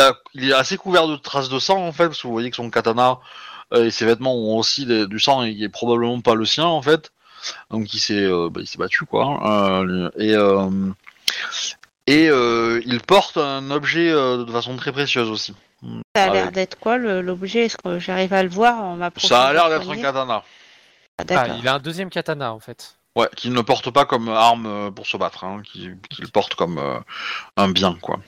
[0.00, 2.48] a, il est assez couvert de traces de sang en fait, parce que vous voyez
[2.50, 3.18] que son katana
[3.74, 6.66] et ses vêtements ont aussi des- du sang et qui est probablement pas le sien
[6.66, 7.12] en fait.
[7.70, 9.80] Donc il s'est euh, bah, il s'est battu quoi.
[9.82, 10.68] Euh, et euh,
[12.06, 15.54] et euh, il porte un objet euh, de façon très précieuse aussi.
[16.16, 17.66] Ça a Ah l'air d'être quoi l'objet?
[17.66, 20.42] Est-ce que j'arrive à le voir en Ça a l'air d'être un katana.
[21.18, 22.96] Ah, Ah, il a un deuxième katana en fait.
[23.14, 25.98] Ouais, qu'il ne porte pas comme arme euh, pour se battre, hein, qu'il
[26.32, 26.98] porte comme euh,
[27.56, 28.18] un bien quoi.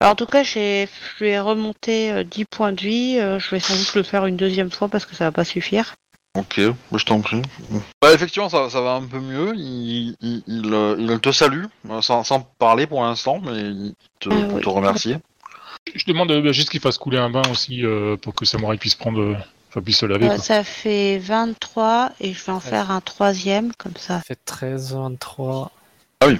[0.00, 3.16] Alors, en tout cas, j'ai- je lui ai remonté euh, 10 points de vie.
[3.18, 5.44] euh, je vais sans doute le faire une deuxième fois parce que ça va pas
[5.44, 5.94] suffire.
[6.36, 6.60] Ok,
[6.92, 7.40] bah, je t'en prie.
[8.02, 9.54] Bah, effectivement, ça, ça va un peu mieux.
[9.56, 13.94] Il, il, il, euh, il te salue, euh, sans, sans parler pour l'instant, mais il
[14.20, 14.62] te, Ah pour oui.
[14.62, 15.16] te remercier.
[15.94, 18.96] Je demande euh, juste qu'il fasse couler un bain aussi euh, pour que Samurai puisse
[18.96, 19.36] prendre, euh,
[19.70, 20.26] enfin puisse se laver.
[20.26, 20.38] Euh, quoi.
[20.38, 22.60] ça fait 23 et je vais en Ouais.
[22.60, 24.18] faire un troisième comme ça.
[24.18, 25.70] Ça fait 13, 23.
[26.20, 26.38] Ah oui.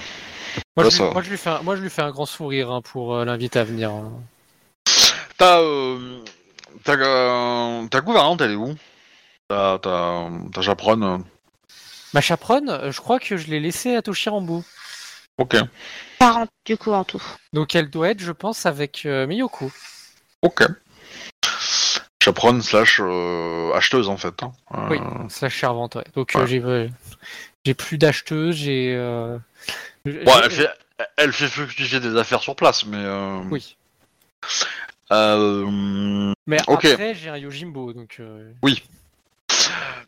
[0.77, 1.11] Moi, je, lui, va.
[1.13, 3.25] moi, je lui fais un, moi, je lui fais un grand sourire hein, pour euh,
[3.25, 3.91] l'inviter à venir.
[3.91, 4.13] hein.
[5.39, 6.23] Ta, euh,
[6.85, 8.75] ta, euh, ta gouvernante, elle est où?
[9.49, 11.19] Ta, ta, ta chaperonne euh,
[12.15, 14.63] Ma chaperonne, euh, je crois que je l'ai laissée à Toshirambu.
[15.39, 15.57] Ok,
[16.21, 17.23] 40 du coup en tout.
[17.53, 19.71] Donc elle doit être, je pense, avec euh, Miyoko.
[20.41, 20.65] ok.
[22.25, 24.43] Chaperonne slash euh, acheteuse en fait.
[24.43, 24.53] hein.
[24.75, 24.99] Euh, Oui,
[25.29, 25.95] slash servante.
[25.97, 26.05] ouais.
[26.15, 26.47] Donc euh, ouais.
[26.47, 26.89] j'ai euh,
[27.67, 28.95] j'ai plus d'acheteuse, j'ai.
[28.95, 29.39] euh,
[30.05, 30.69] j'ai- bon, elle fait,
[31.17, 32.97] elle fait fructifier des affaires sur place, mais.
[33.01, 33.77] euh, Oui.
[35.11, 38.19] euh, Mais après, j'ai un Yojimbo, donc.
[38.21, 38.53] euh,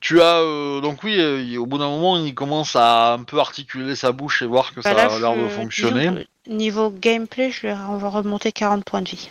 [0.01, 3.41] Tu as euh, donc oui, euh, au bout d'un moment, il commence à un peu
[3.41, 6.09] articuler sa bouche et voir que ça Bah là, a l'air de fonctionner.
[6.11, 9.31] disons Niveau gameplay, je vais, on va remonter 40 points de vie.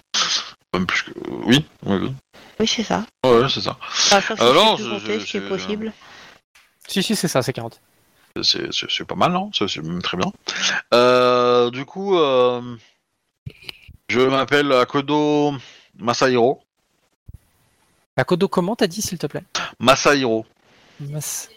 [0.73, 1.11] Même plus que...
[1.45, 2.13] Oui, oui, oui.
[2.59, 3.05] Oui, c'est ça.
[3.25, 3.77] Ouais, c'est ça.
[3.81, 5.93] Enfin, sauf si Euh, je non, c'est- c'est- c'est- possible.
[6.87, 7.79] Si, si, c'est ça, c'est 40.
[8.43, 9.51] C'est, pas mal, non?
[9.53, 10.31] C'est, même très bien.
[10.93, 12.61] Euh, du coup, euh,
[14.09, 15.53] je m'appelle Akodo
[15.97, 16.61] Masahiro.
[18.15, 19.43] Akodo, comment t'as dit, s'il te plaît?
[19.79, 20.45] Masahiro.
[20.99, 21.49] Mas-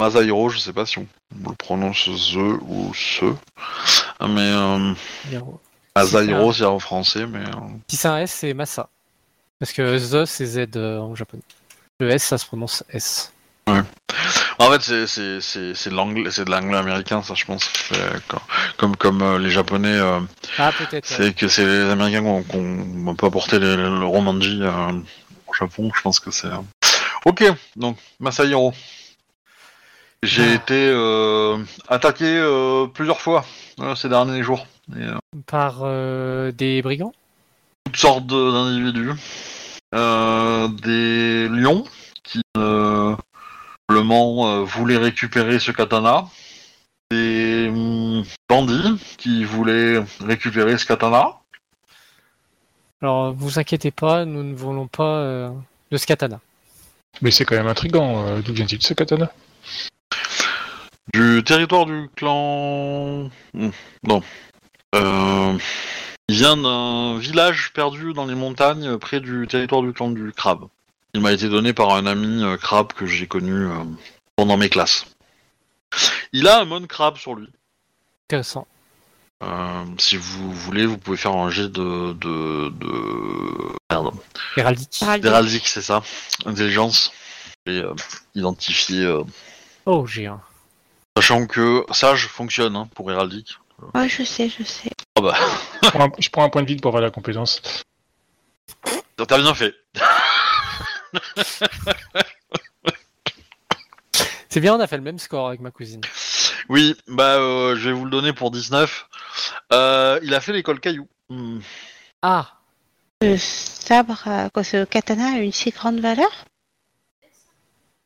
[0.00, 1.06] Masahiro, je sais pas si on
[1.48, 3.26] le prononce ze ou ce.
[4.20, 4.94] Mais euh,
[5.30, 5.60] Hiro.
[5.94, 7.40] Masahiro, c'est en français, mais...
[7.40, 8.88] euh, Si c'est un S, c'est Masa.
[9.58, 11.42] Parce que The, c'est Z en japonais.
[12.00, 13.32] Le S, ça se prononce S.
[14.62, 17.64] En fait, c'est, c'est, c'est, c'est de l'anglais, c'est de l'anglais américain, ça, je pense.
[17.88, 17.96] C'est
[18.28, 18.40] comme
[18.76, 20.20] comme, comme, euh, les Japonais, euh,
[20.58, 21.10] Ah, peut-être.
[21.10, 21.16] ouais.
[21.16, 24.92] c'est que c'est les Américains qui ont, qui ont pas porté le, le romanji euh,
[25.46, 25.90] au Japon.
[25.94, 26.46] Je pense que c'est.
[26.46, 26.56] euh.
[27.24, 27.44] Ok,
[27.76, 28.72] donc Masahiro.
[30.22, 30.54] J'ai Ah.
[30.54, 31.58] été euh,
[31.88, 33.44] attaqué euh, plusieurs fois
[33.80, 34.66] euh, ces derniers jours.
[34.96, 35.16] Et, euh,
[35.46, 37.12] Par euh, des brigands?
[37.86, 39.10] toutes sortes de- d'individus.
[39.94, 41.84] Euh, des lions
[42.22, 43.14] qui ne
[43.92, 46.26] probablement euh, voulait récupérer ce katana.
[47.10, 51.38] Des hum, bandits qui voulaient récupérer ce katana.
[53.02, 55.50] Alors, vous inquiétez pas, nous ne voulons pas euh,
[55.90, 56.40] de ce katana.
[57.20, 58.24] Mais c'est quand même intriguant.
[58.26, 59.30] euh, D'où vient-il ce katana?
[61.12, 63.28] Du territoire du clan.
[63.52, 63.70] Hmm,
[64.04, 64.22] Non.
[64.94, 65.58] Euh,
[66.28, 70.66] il vient d'un village perdu dans les montagnes près du territoire du clan du crabe.
[71.14, 73.84] Il m'a été donné par un ami euh, crabe que j'ai connu euh,
[74.36, 75.06] pendant mes classes.
[76.32, 77.48] Il a un mon crabe sur lui.
[78.28, 78.66] Intéressant.
[79.42, 82.12] Euh, si vous voulez, vous pouvez faire un jet de.
[82.14, 82.70] de.
[82.70, 83.76] de.
[83.90, 84.14] Merde.
[84.56, 85.66] Héraldique.
[85.68, 86.02] C'est ça.
[86.46, 87.12] Intelligence.
[87.66, 87.94] Et euh,
[88.34, 89.04] identifier.
[89.04, 89.22] euh,
[89.84, 90.40] Oh, j'ai un.
[91.16, 93.58] Sachant que Sage fonctionne hein, pour héraldique.
[93.94, 94.90] Ouais, je sais, je sais.
[95.18, 95.34] Ah bah,
[95.82, 97.60] je prends, un, je prends un point de vide pour avoir la compétence.
[99.16, 99.74] t'as bien fait.
[104.48, 106.02] C'est bien, on a fait le même score avec ma cousine.
[106.68, 109.08] Oui, bah euh, je vais vous le donner pour 19.
[109.72, 111.08] Euh, il a fait l'école caillou.
[111.30, 111.60] Hmm.
[112.20, 112.58] Ah,
[113.22, 116.30] Le sabre, euh, quoi, ce katana a une si grande valeur?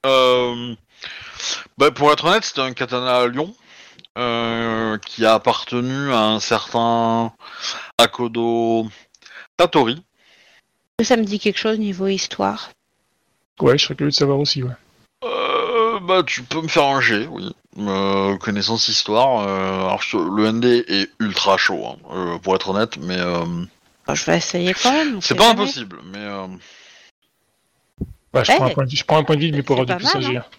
[0.07, 0.77] Euh,
[1.79, 3.53] bah, pour être honnête, c'était un katana à Lyon
[4.17, 7.33] euh, qui a appartenu à un certain
[7.99, 8.89] Akodo
[9.57, 10.03] Tatori.
[11.03, 12.71] Ça me dit quelque chose niveau histoire.
[13.61, 14.73] Ouais, je serais curieux de savoir aussi, ouais.
[15.25, 17.55] Euh, bah, tu peux me faire un G, oui.
[17.79, 19.47] Euh, connaissance histoire.
[19.47, 23.45] euh, alors, je- le ND est ultra chaud, hein, euh, pour être honnête, mais euh,
[24.07, 25.17] Bon, je vais essayer quand même.
[25.17, 25.63] on c'est sait pas jamais.
[25.63, 25.99] impossible.
[26.07, 26.47] Mais euh,
[28.33, 29.83] Ouais, je, prends un point de, je prends un point de vide, mais pour C'est
[29.83, 30.51] avoir du pas plus mal, agir.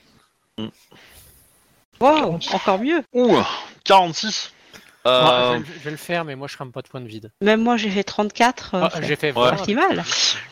[2.00, 3.04] Wow, encore mieux.
[3.14, 3.38] ouh,
[3.84, 4.52] 46.
[5.06, 7.08] Euh, je, vais, je vais le faire, mais moi je rame pas de point de
[7.08, 7.32] vide.
[7.42, 8.76] Même moi, j'ai fait 34.
[8.76, 9.64] euh, Ah, c'est j'ai fait pas 20.
[9.64, 10.04] si mal.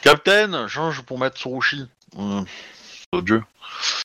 [0.01, 1.85] Captain, change pour mettre Tsurushi.
[2.17, 2.41] Euh,
[3.11, 3.43] oh Dieu.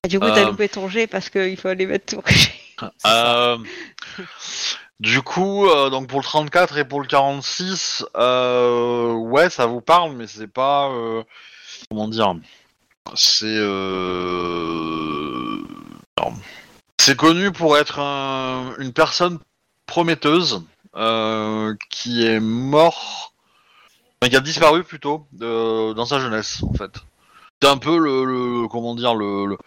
[0.08, 0.46] Du coup, t'as Euh.
[0.50, 2.22] loupé ton G parce qu'il faut aller mettre tout.
[3.06, 3.58] Euh,
[5.00, 9.80] du coup, euh, donc pour le 34 et pour le 46, euh, ouais, ça vous
[9.82, 10.90] parle, mais c'est pas.
[11.90, 12.34] comment dire
[13.14, 13.58] C'est.
[17.00, 19.38] C'est connu pour être un- une personne
[19.86, 20.62] prometteuse
[20.96, 23.32] euh, qui est mort.
[24.22, 26.92] enfin, qui a disparu plutôt euh, dans sa jeunesse, en fait.
[27.62, 29.58] C'est un peu le, le- comment dire le, le,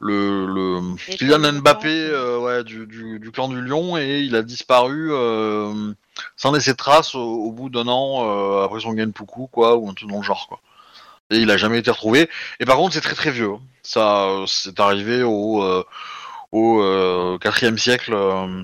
[0.00, 4.36] le, le- Kylian Mbappé temps, euh, ouais, du, du, du clan du Lion et il
[4.36, 5.92] a disparu euh,
[6.36, 9.88] sans laisser de trace au, au bout d'un an euh, après son Genpuku quoi ou
[9.88, 10.60] un truc dans le genre quoi.
[11.30, 12.28] Et il a jamais été retrouvé.
[12.60, 13.52] Et par contre c'est très très vieux.
[13.52, 13.60] hein.
[13.82, 15.84] Ça c'est arrivé au euh,
[16.52, 18.62] au euh, 4 siècle euh,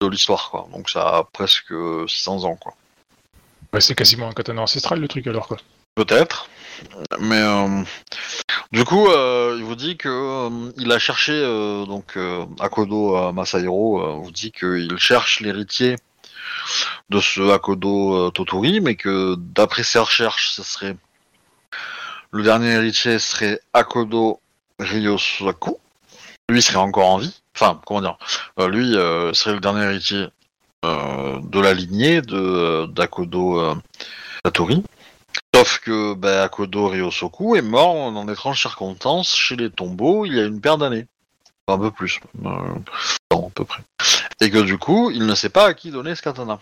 [0.00, 0.68] de l'histoire quoi.
[0.72, 1.74] Donc ça a presque
[2.08, 2.72] 600 ans quoi.
[3.74, 5.58] Ouais, c'est quasiment un katana ancestral le truc alors quoi.
[5.94, 6.48] Peut-être.
[7.20, 7.82] Mais euh,
[8.72, 11.32] du coup, euh, il vous dit que euh, il a cherché
[11.86, 12.18] donc
[12.60, 15.96] Akodo Masahiro vous dit qu'il cherche l'héritier
[17.10, 20.96] de ce Akodo Totori, mais que d'après ses recherches, ce serait
[22.30, 24.40] le dernier héritier serait Akodo
[24.78, 25.76] Ryosaku.
[26.48, 27.42] Lui serait encore en vie.
[27.54, 28.16] Enfin, comment dire
[28.66, 28.92] Lui
[29.34, 30.28] serait le dernier héritier
[30.84, 33.76] de la lignée de d'Akodo
[34.42, 34.82] Tatori.
[35.62, 40.40] Sauf que bah, Akodo Ryosoku est mort dans d'étranges circonstances chez les tombeaux il y
[40.40, 41.06] a une paire d'années.
[41.68, 42.18] Enfin, un peu plus.
[42.44, 42.48] Euh,
[43.30, 43.80] non, à peu près.
[44.40, 46.58] Et que du coup, il ne sait pas à qui donner ce katana.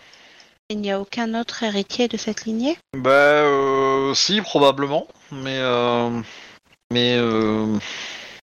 [0.69, 2.77] Il n'y a aucun autre héritier de cette lignée?
[2.95, 5.07] Bah, euh, si, probablement.
[5.31, 6.21] Mais, euh,
[6.91, 7.75] mais, euh,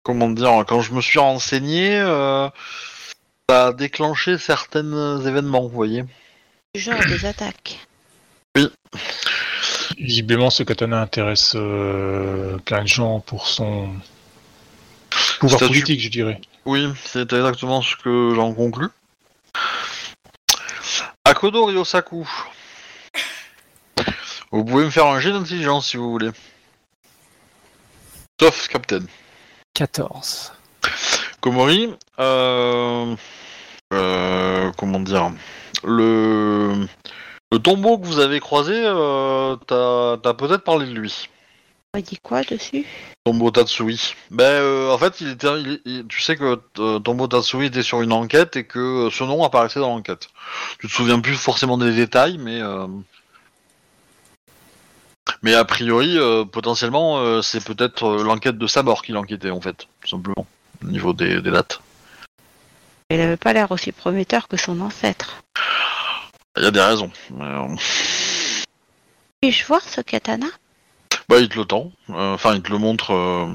[0.04, 1.98] comment dire, quand je me suis renseigné,
[3.48, 6.04] ça a déclenché certains événements, vous voyez.
[6.76, 7.80] Du genre des attaques.
[9.98, 13.90] Visiblement, ce katana intéresse euh, plein de gens pour son
[15.40, 16.40] pouvoir politique, je dirais.
[16.64, 18.88] Oui, c'est exactement ce que j'en conclus.
[21.24, 22.28] Akodo Ryosaku.
[24.50, 26.30] Vous pouvez me faire un jet d'intelligence si vous voulez.
[28.40, 29.04] Sauf Captain.
[29.74, 30.52] 14.
[31.40, 33.16] Komori, euh,
[33.92, 35.32] euh, comment dire,
[35.82, 36.86] le,
[37.54, 41.28] le tombeau que vous avez croisé, euh, t'as t'as peut-être parlé de lui.
[41.96, 42.84] On dit quoi dessus?
[43.24, 44.16] Tombo Tatsui.
[44.32, 47.84] Ben, euh, en fait, il était, il- il- tu sais que euh, Tombo Tatsui était
[47.84, 50.26] sur une enquête et que euh, ce nom apparaissait dans l'enquête.
[50.80, 52.88] Tu te souviens plus forcément des détails, mais euh,
[55.42, 59.50] mais a priori, euh, potentiellement, euh, c'est peut-être euh, l'enquête de sa mort qui l'enquêtait
[59.50, 60.46] en fait, tout simplement,
[60.82, 61.80] au niveau des, des dates.
[63.10, 65.36] Il avait pas l'air aussi prometteur que son ancêtre.
[66.56, 67.10] Il y a des raisons.
[67.30, 67.76] mais, euh,
[69.40, 70.46] Puis-je voir ce katana?
[71.28, 71.90] Bah, il te le tend.
[72.10, 73.12] Euh, Enfin, il te le montre.
[73.12, 73.52] euh,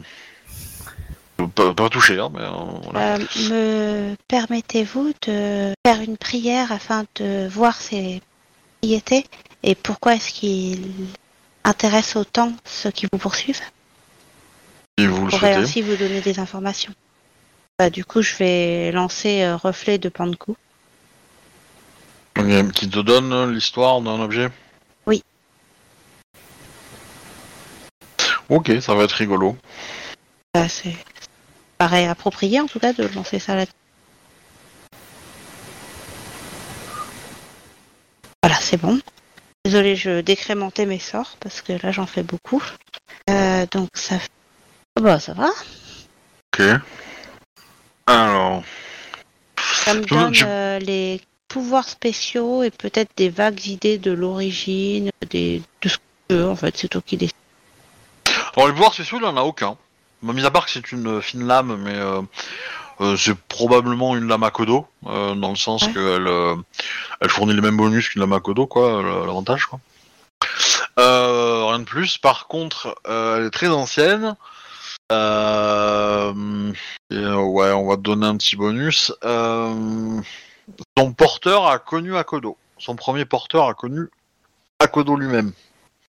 [1.56, 2.50] Pas, pas touché, hein, mais euh,
[2.92, 3.16] voilà.
[3.16, 3.20] Euh,
[3.50, 8.22] me permettez-vous de faire une prière afin de voir ses
[8.82, 9.26] propriétés
[9.64, 10.82] et pourquoi est-ce qu'il
[11.64, 13.62] intéresse autant ceux qui vous poursuivent?
[14.98, 15.64] Si vous le Je pourrais souhaitez.
[15.70, 16.94] ainsi vous donner des informations.
[17.78, 20.58] Bah, du coup, je vais lancer euh, reflet de Pankou.
[22.74, 24.49] Qui te donne l'histoire d'un objet
[25.06, 25.24] Oui.
[28.49, 29.57] Ok, ça va être rigolo.
[30.53, 30.95] Bah, c'est
[31.78, 33.66] paraît approprié en tout cas de lancer ça là.
[38.44, 38.99] Voilà, c'est bon.
[39.66, 42.64] Désolée, je décrémentais mes sorts parce que là j'en fais beaucoup.
[43.30, 44.30] Euh, donc ça, fait-
[45.02, 45.49] bah ça va.
[46.53, 46.66] Ok.
[48.07, 48.64] Alors,
[49.86, 55.62] Ça me donne euh, les pouvoirs spéciaux et peut-être des vagues idées de l'origine, des
[55.82, 57.36] de ce que tu veux, en fait, c'est toi qui décides.
[58.56, 59.76] alors les pouvoirs spéciaux, il n'en a aucun.
[60.22, 62.22] Mis à part que c'est une fine lame, mais euh,
[63.02, 65.94] euh, c'est probablement une lame à Kodo, euh, dans le sens Ouais.
[65.94, 66.30] qu'elle
[67.22, 69.80] elle fournit les mêmes bonus qu'une lame à Kodo, quoi, l'avantage, quoi.
[70.98, 72.18] Rien de plus.
[72.18, 74.36] Par contre, elle est très ancienne.
[75.12, 76.72] Euh,
[77.10, 79.12] et, ouais, on va te donner un petit bonus.
[79.24, 80.22] Euh,
[80.98, 82.58] son porteur a connu Akodo.
[82.78, 84.08] Son premier porteur a connu
[84.80, 85.52] Akodo lui-même.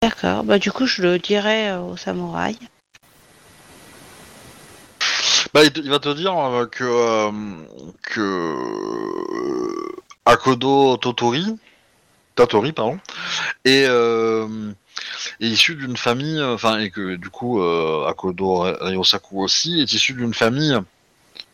[0.02, 2.58] D'accord, bah du coup je le dirai euh, au samouraï.
[5.54, 7.32] Bah, il, te- il va te dire euh, que euh,
[8.02, 11.58] que euh, Akodo Totori,
[12.36, 13.00] Tatori pardon,
[13.64, 14.72] est, euh,
[15.40, 20.14] est issu d'une famille, enfin et que du coup euh, Akodo Ryosaku aussi est issu
[20.14, 20.78] d'une famille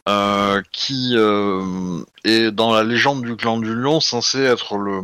[0.09, 5.03] euh, qui euh, est dans la légende du clan du lion censé être le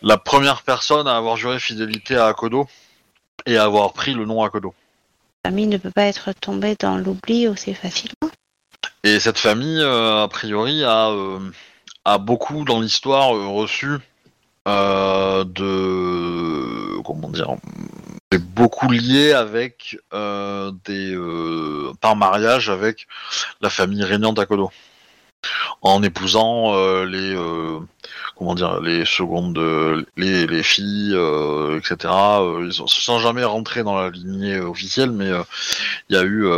[0.00, 2.68] la première personne à avoir juré fidélité à Akodo
[3.46, 4.74] et à avoir pris le nom Akodo.
[5.44, 8.30] La famille ne peut pas être tombée dans l'oubli aussi facilement.
[9.02, 11.10] Et cette famille, euh, a priori, a,
[12.04, 13.98] a beaucoup dans l'histoire reçu
[14.66, 15.42] de.
[17.02, 17.56] Comment dire
[18.32, 21.14] C'est beaucoup lié avec euh, des.
[21.14, 23.06] euh, par mariage avec
[23.60, 24.70] la famille régnante d'Akodo.
[25.82, 27.36] En épousant euh, les.
[28.38, 29.58] comment dire Les secondes.
[30.16, 31.14] les, les filles,
[31.76, 31.94] etc.
[32.62, 35.30] Ils ont, sans jamais rentrer dans la lignée officielle, mais
[36.08, 36.48] il y a eu.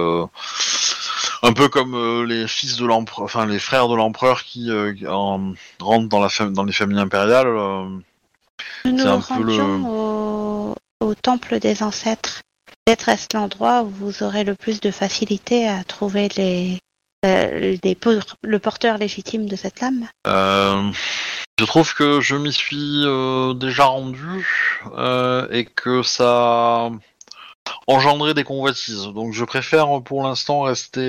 [1.42, 4.70] un peu comme les fils de l'empereur, enfin les frères de l'empereur qui
[5.08, 7.48] en- rentrent dans, la dans les familles impériales.
[8.84, 9.54] C'est un peu le-
[11.04, 12.42] au, temple des ancêtres.
[12.84, 16.78] Peut-être est-ce l'endroit où vous aurez le plus de facilité à trouver les,
[17.24, 17.76] euh,
[18.42, 20.06] le porteur légitime de cette lame.
[20.26, 20.90] euh,
[21.58, 24.46] je trouve que je m'y suis euh, déjà rendu
[25.50, 26.90] et que ça a
[27.86, 29.04] engendré des convoitises.
[29.14, 31.08] Donc je préfère pour l'instant rester,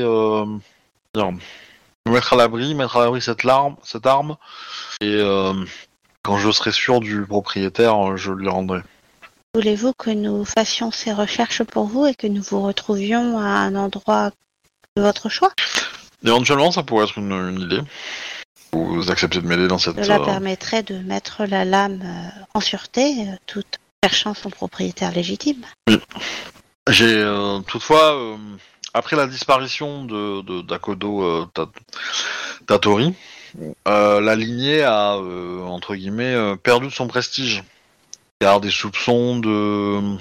[2.08, 4.38] mettre à l'abri, mettre à l'abri cette, larme, cette arme
[5.02, 5.20] et
[6.24, 8.82] quand je serai sûr du propriétaire, je lui rendrai.
[9.56, 13.73] Voulez-vous que nous fassions ces recherches pour vous et que nous vous retrouvions à un
[13.76, 14.32] endroit
[14.98, 15.53] de votre choix?
[16.26, 17.80] Éventuellement, ça pourrait être une, une idée.
[18.73, 20.03] Vous acceptez de m'aider dans cette.
[20.03, 23.64] Cela euh, permettrait de mettre la lame euh, en sûreté euh, tout
[24.03, 25.64] en cherchant son propriétaire légitime.
[26.90, 28.38] J'ai euh, toutefois,
[28.94, 31.69] après la disparition de, de d'Akodo Ta-
[32.68, 33.14] Tatori,
[33.86, 37.64] la lignée a entre guillemets perdu de son prestige.
[38.40, 40.18] Car des soupçons de,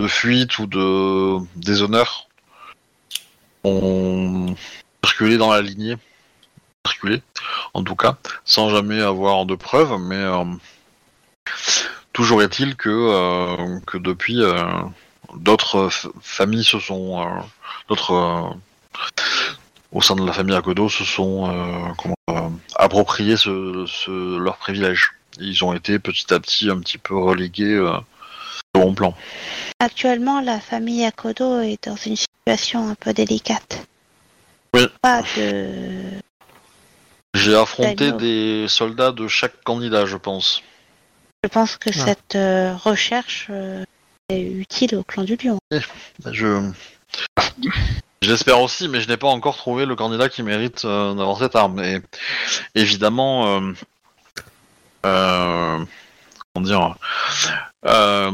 [0.00, 2.28] de fuite ou de déshonneur
[3.64, 4.54] ont
[5.04, 5.96] circulé dans la lignée,
[6.86, 7.22] circulé
[7.72, 10.44] en tout cas, sans jamais avoir de preuves, mais euh,
[12.12, 14.62] toujours est-il que, euh, que depuis euh,
[15.34, 15.88] d'autres
[16.20, 17.26] familles se sont
[17.88, 18.54] d'autres
[19.92, 25.12] au sein de la famille Akodo se sont comment, appropriés ce, ce- leurs privilèges.
[25.40, 27.96] Ils ont été petit à petit un petit peu relégués euh,
[28.74, 29.14] au bon plan.
[29.80, 33.86] Actuellement, la famille Akodo est dans une situation un peu délicate.
[34.74, 34.86] Oui.
[35.02, 36.00] Pas de...
[37.34, 38.16] J'ai affronté Daniel.
[38.16, 40.62] des soldats de chaque candidat, je pense.
[41.44, 42.04] Je pense que Ah.
[42.06, 43.84] cette euh, recherche euh,
[44.30, 45.58] est utile au clan du lion.
[46.32, 46.70] Je
[48.22, 51.54] j'espère aussi, mais je n'ai pas encore trouvé le candidat qui mérite euh, d'avoir cette
[51.54, 51.80] arme.
[51.84, 52.00] Et
[52.74, 53.60] évidemment,
[55.04, 55.84] euh,
[56.54, 56.96] comment dire,
[57.86, 58.30] euh,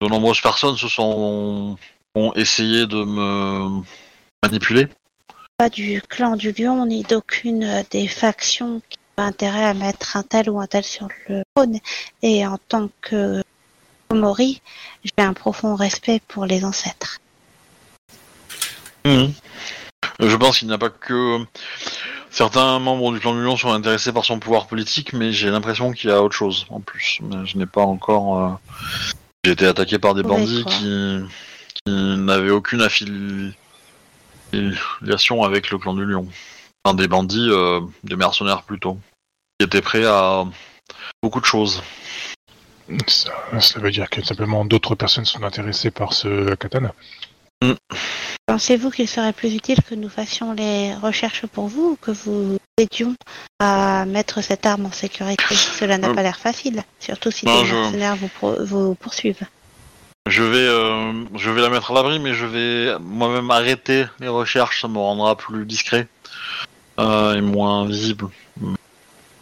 [0.00, 1.76] de nombreuses personnes se sont
[2.14, 3.82] ont essayé de me
[4.42, 4.88] manipuler.
[5.58, 10.22] Pas du clan du lion ni d'aucune des factions qui ont intérêt à mettre un
[10.22, 11.78] tel ou un tel sur le trône.
[12.22, 13.42] Et en tant que
[14.08, 14.60] Komori,
[15.04, 17.18] j'ai un profond respect pour les ancêtres.
[19.04, 19.32] Mhm.
[20.20, 21.38] Je pense qu'il n'y a pas que
[22.30, 25.92] certains membres du clan du Lion sont intéressés par son pouvoir politique, mais j'ai l'impression
[25.92, 27.18] qu'il y a autre chose en plus.
[27.22, 28.38] Mais je n'ai pas encore.
[28.38, 28.50] euh,
[29.44, 31.20] J'ai été attaqué par des bandits qui,
[31.84, 33.52] qui n'avaient aucune affili-
[34.52, 36.28] affiliation avec le clan du Lion.
[36.84, 38.98] Enfin, des bandits, euh, des mercenaires plutôt,
[39.58, 40.44] qui étaient prêts à
[41.22, 41.82] beaucoup de choses.
[43.06, 43.30] Ça,
[43.60, 46.92] cela veut dire que simplement d'autres personnes sont intéressées par ce katana.
[48.54, 52.58] Pensez-vous qu'il serait plus utile que nous fassions les recherches pour vous ou que vous
[52.78, 53.14] aidions
[53.60, 55.54] à mettre cette arme en sécurité?
[55.54, 59.46] Cela n'a pas l'air facile, surtout si Non, des je- mercenaires vous, vous poursuivent.
[60.28, 64.28] Je vais, euh, je vais la mettre à l'abri, mais je vais moi-même arrêter les
[64.28, 66.08] recherches, ça me rendra plus discret
[66.98, 68.28] euh, et moins visible.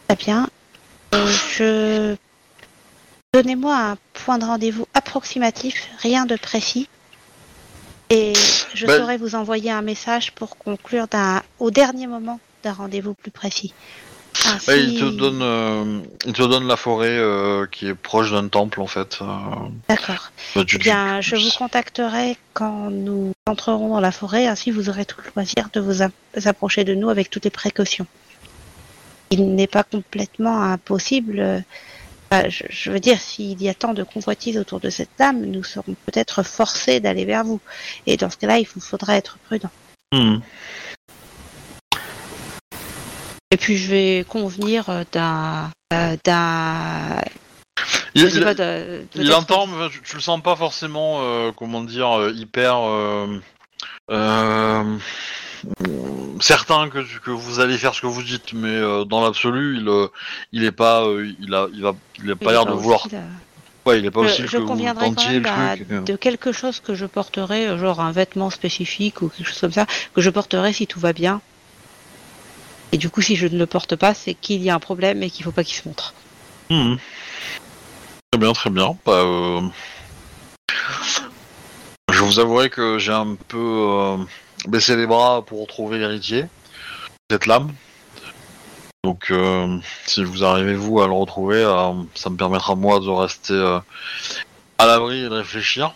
[0.07, 0.47] Très bien.
[1.15, 1.27] Euh,
[1.57, 2.15] je...
[3.33, 6.87] Donnez-moi un point de rendez-vous approximatif, rien de précis.
[8.09, 8.33] Et
[8.73, 11.05] je Bah- saurai vous envoyer un message pour conclure
[11.59, 13.73] au dernier moment d'un rendez-vous plus précis.
[14.45, 14.69] Ainsi...
[14.69, 18.47] Ouais, il te donne, euh, il te donne la forêt euh, qui est proche d'un
[18.47, 19.19] temple en fait.
[19.21, 19.25] euh,
[19.89, 20.31] D'accord.
[20.55, 24.89] bah, tu- Eh bien, je vous contacterai quand nous entrerons dans la forêt, ainsi vous
[24.89, 26.13] aurez tout le loisir de vous, app-
[26.45, 28.07] approcher de nous avec toutes les précautions.
[29.31, 31.63] Il n'est pas complètement impossible.
[32.31, 35.45] Enfin, je, je veux dire, s'il y a tant de convoitises autour de cette dame,
[35.45, 37.59] nous serons peut-être forcés d'aller vers vous.
[38.05, 39.69] Et dans ce cas-là, il vous faudra être prudent.
[40.11, 40.37] Hmm.
[43.51, 45.71] Et puis, je vais convenir euh, d'un.
[45.93, 47.21] euh, d'un.
[48.15, 53.39] Il, entend, mais tu, tu le sens pas forcément, euh, comment dire, hyper euh,
[54.11, 54.97] euh,
[56.41, 60.07] certain que, vous allez faire ce que vous dites, mais euh, dans l'absolu, il, euh,
[60.51, 63.07] il est pas, euh, il a, il va, il a pas l'air de vouloir.
[63.11, 63.19] là.
[63.85, 65.87] Ouais, il est pas Je, aussi je que vous conviendrai quand même le truc.
[65.91, 66.01] euh.
[66.01, 69.71] de quelque chose que je porterai, euh, genre un vêtement spécifique ou quelque chose comme
[69.71, 71.41] ça, que je porterai si tout va bien.
[72.91, 75.23] Et du coup, si je ne le porte pas, c'est qu'il y a un problème
[75.23, 76.13] et qu'il faut pas qu'il se montre.
[76.69, 76.97] Mhm.
[78.31, 78.97] Très bien, très bien.
[79.05, 79.61] Bah, euh,
[82.11, 84.17] Je vous avouerai que j'ai un peu
[84.67, 86.45] baissé les bras pour trouver l'héritier,
[87.29, 87.71] cette lame.
[89.03, 93.09] Donc, euh, si vous arrivez vous à le retrouver, euh, ça me permettra moi de
[93.09, 93.79] rester euh,
[94.77, 95.93] à l'abri et de réfléchir.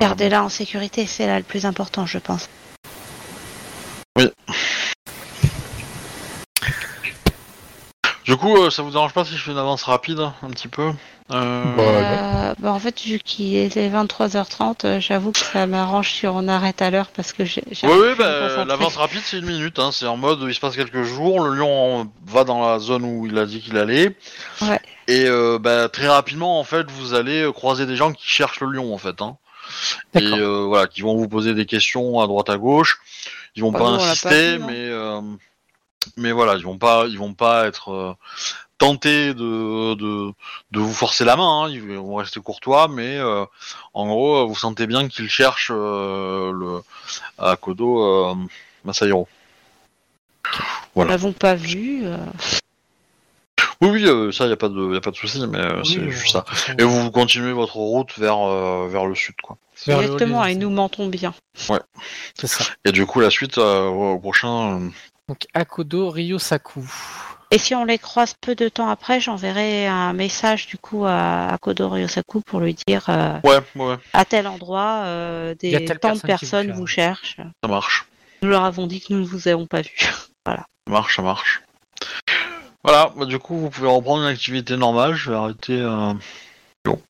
[0.00, 2.48] Gardez-la en sécurité, c'est là le plus important, je pense.
[8.24, 10.90] Du coup, ça vous dérange pas si je fais une avance rapide, un petit peu?
[11.32, 11.82] Euh, Bah.
[11.82, 16.46] Euh, bah, en fait, vu qu'il est 23h30, euh, j'avoue que ça m'arrange si on
[16.48, 17.62] arrête à l'heure parce que j'ai.
[17.82, 19.90] Oui, bah, l'avance rapide c'est une minute, hein.
[19.92, 23.26] c'est en mode il se passe quelques jours, le lion va dans la zone où
[23.26, 24.16] il a dit qu'il allait,
[24.62, 24.80] Ouais.
[25.08, 28.70] et euh, bah, très rapidement en fait vous allez croiser des gens qui cherchent le
[28.70, 29.36] lion en fait, hein.
[30.14, 32.98] et euh, voilà, qui vont vous poser des questions à droite à gauche,
[33.56, 34.66] ils vont pas non, insister, vu, hein.
[34.68, 35.20] mais euh,
[36.16, 38.16] mais voilà, ils vont pas, ils vont pas être
[38.78, 40.32] tentés de, de
[40.72, 41.70] de vous forcer la main, hein.
[41.70, 43.44] ils vont rester courtois, mais euh,
[43.94, 46.82] en gros vous sentez bien qu'ils cherchent euh, le
[47.38, 48.34] à Kodo euh,
[48.84, 49.28] Masahiro.
[50.94, 52.02] Nous l'avons pas vu.
[52.04, 52.16] euh,
[53.82, 55.84] Oui, oui, euh, ça, y a pas de, y a pas de souci, mais euh,
[55.84, 56.44] c'est Oui, juste ça.
[56.78, 59.58] Et vous continuez votre route vers, euh, vers le sud, quoi.
[59.86, 61.34] Exactement, et nous mentons bien.
[62.34, 62.64] C'est ça.
[62.86, 64.90] Et du coup, la suite euh, au prochain.
[65.28, 66.88] Donc Akodo Ryosaku.
[67.52, 71.48] Et si on les croise peu de temps après, j'enverrai un message du coup à,
[71.52, 75.94] à Kodoro Yosaku pour lui dire euh, Ouais, ouais, à tel endroit euh, des tant
[76.14, 77.36] de personne personnes vous vous cherchent.
[77.36, 78.06] ça marche.
[78.42, 79.94] Nous leur avons dit que nous ne vous avons pas vu.
[80.46, 81.62] Ça marche, ça marche.
[82.84, 85.14] Voilà, bah, du coup, vous pouvez reprendre une activité normale.
[85.14, 85.76] Je vais arrêter.
[85.80, 86.14] Euh...
[86.84, 87.02] bon.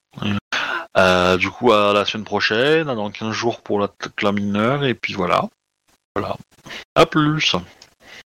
[0.96, 3.88] Euh, du coup, à la semaine prochaine, dans 15 jours pour la,
[4.22, 5.50] la mineure, et puis voilà.
[6.14, 6.36] Voilà.
[6.94, 7.54] À plus.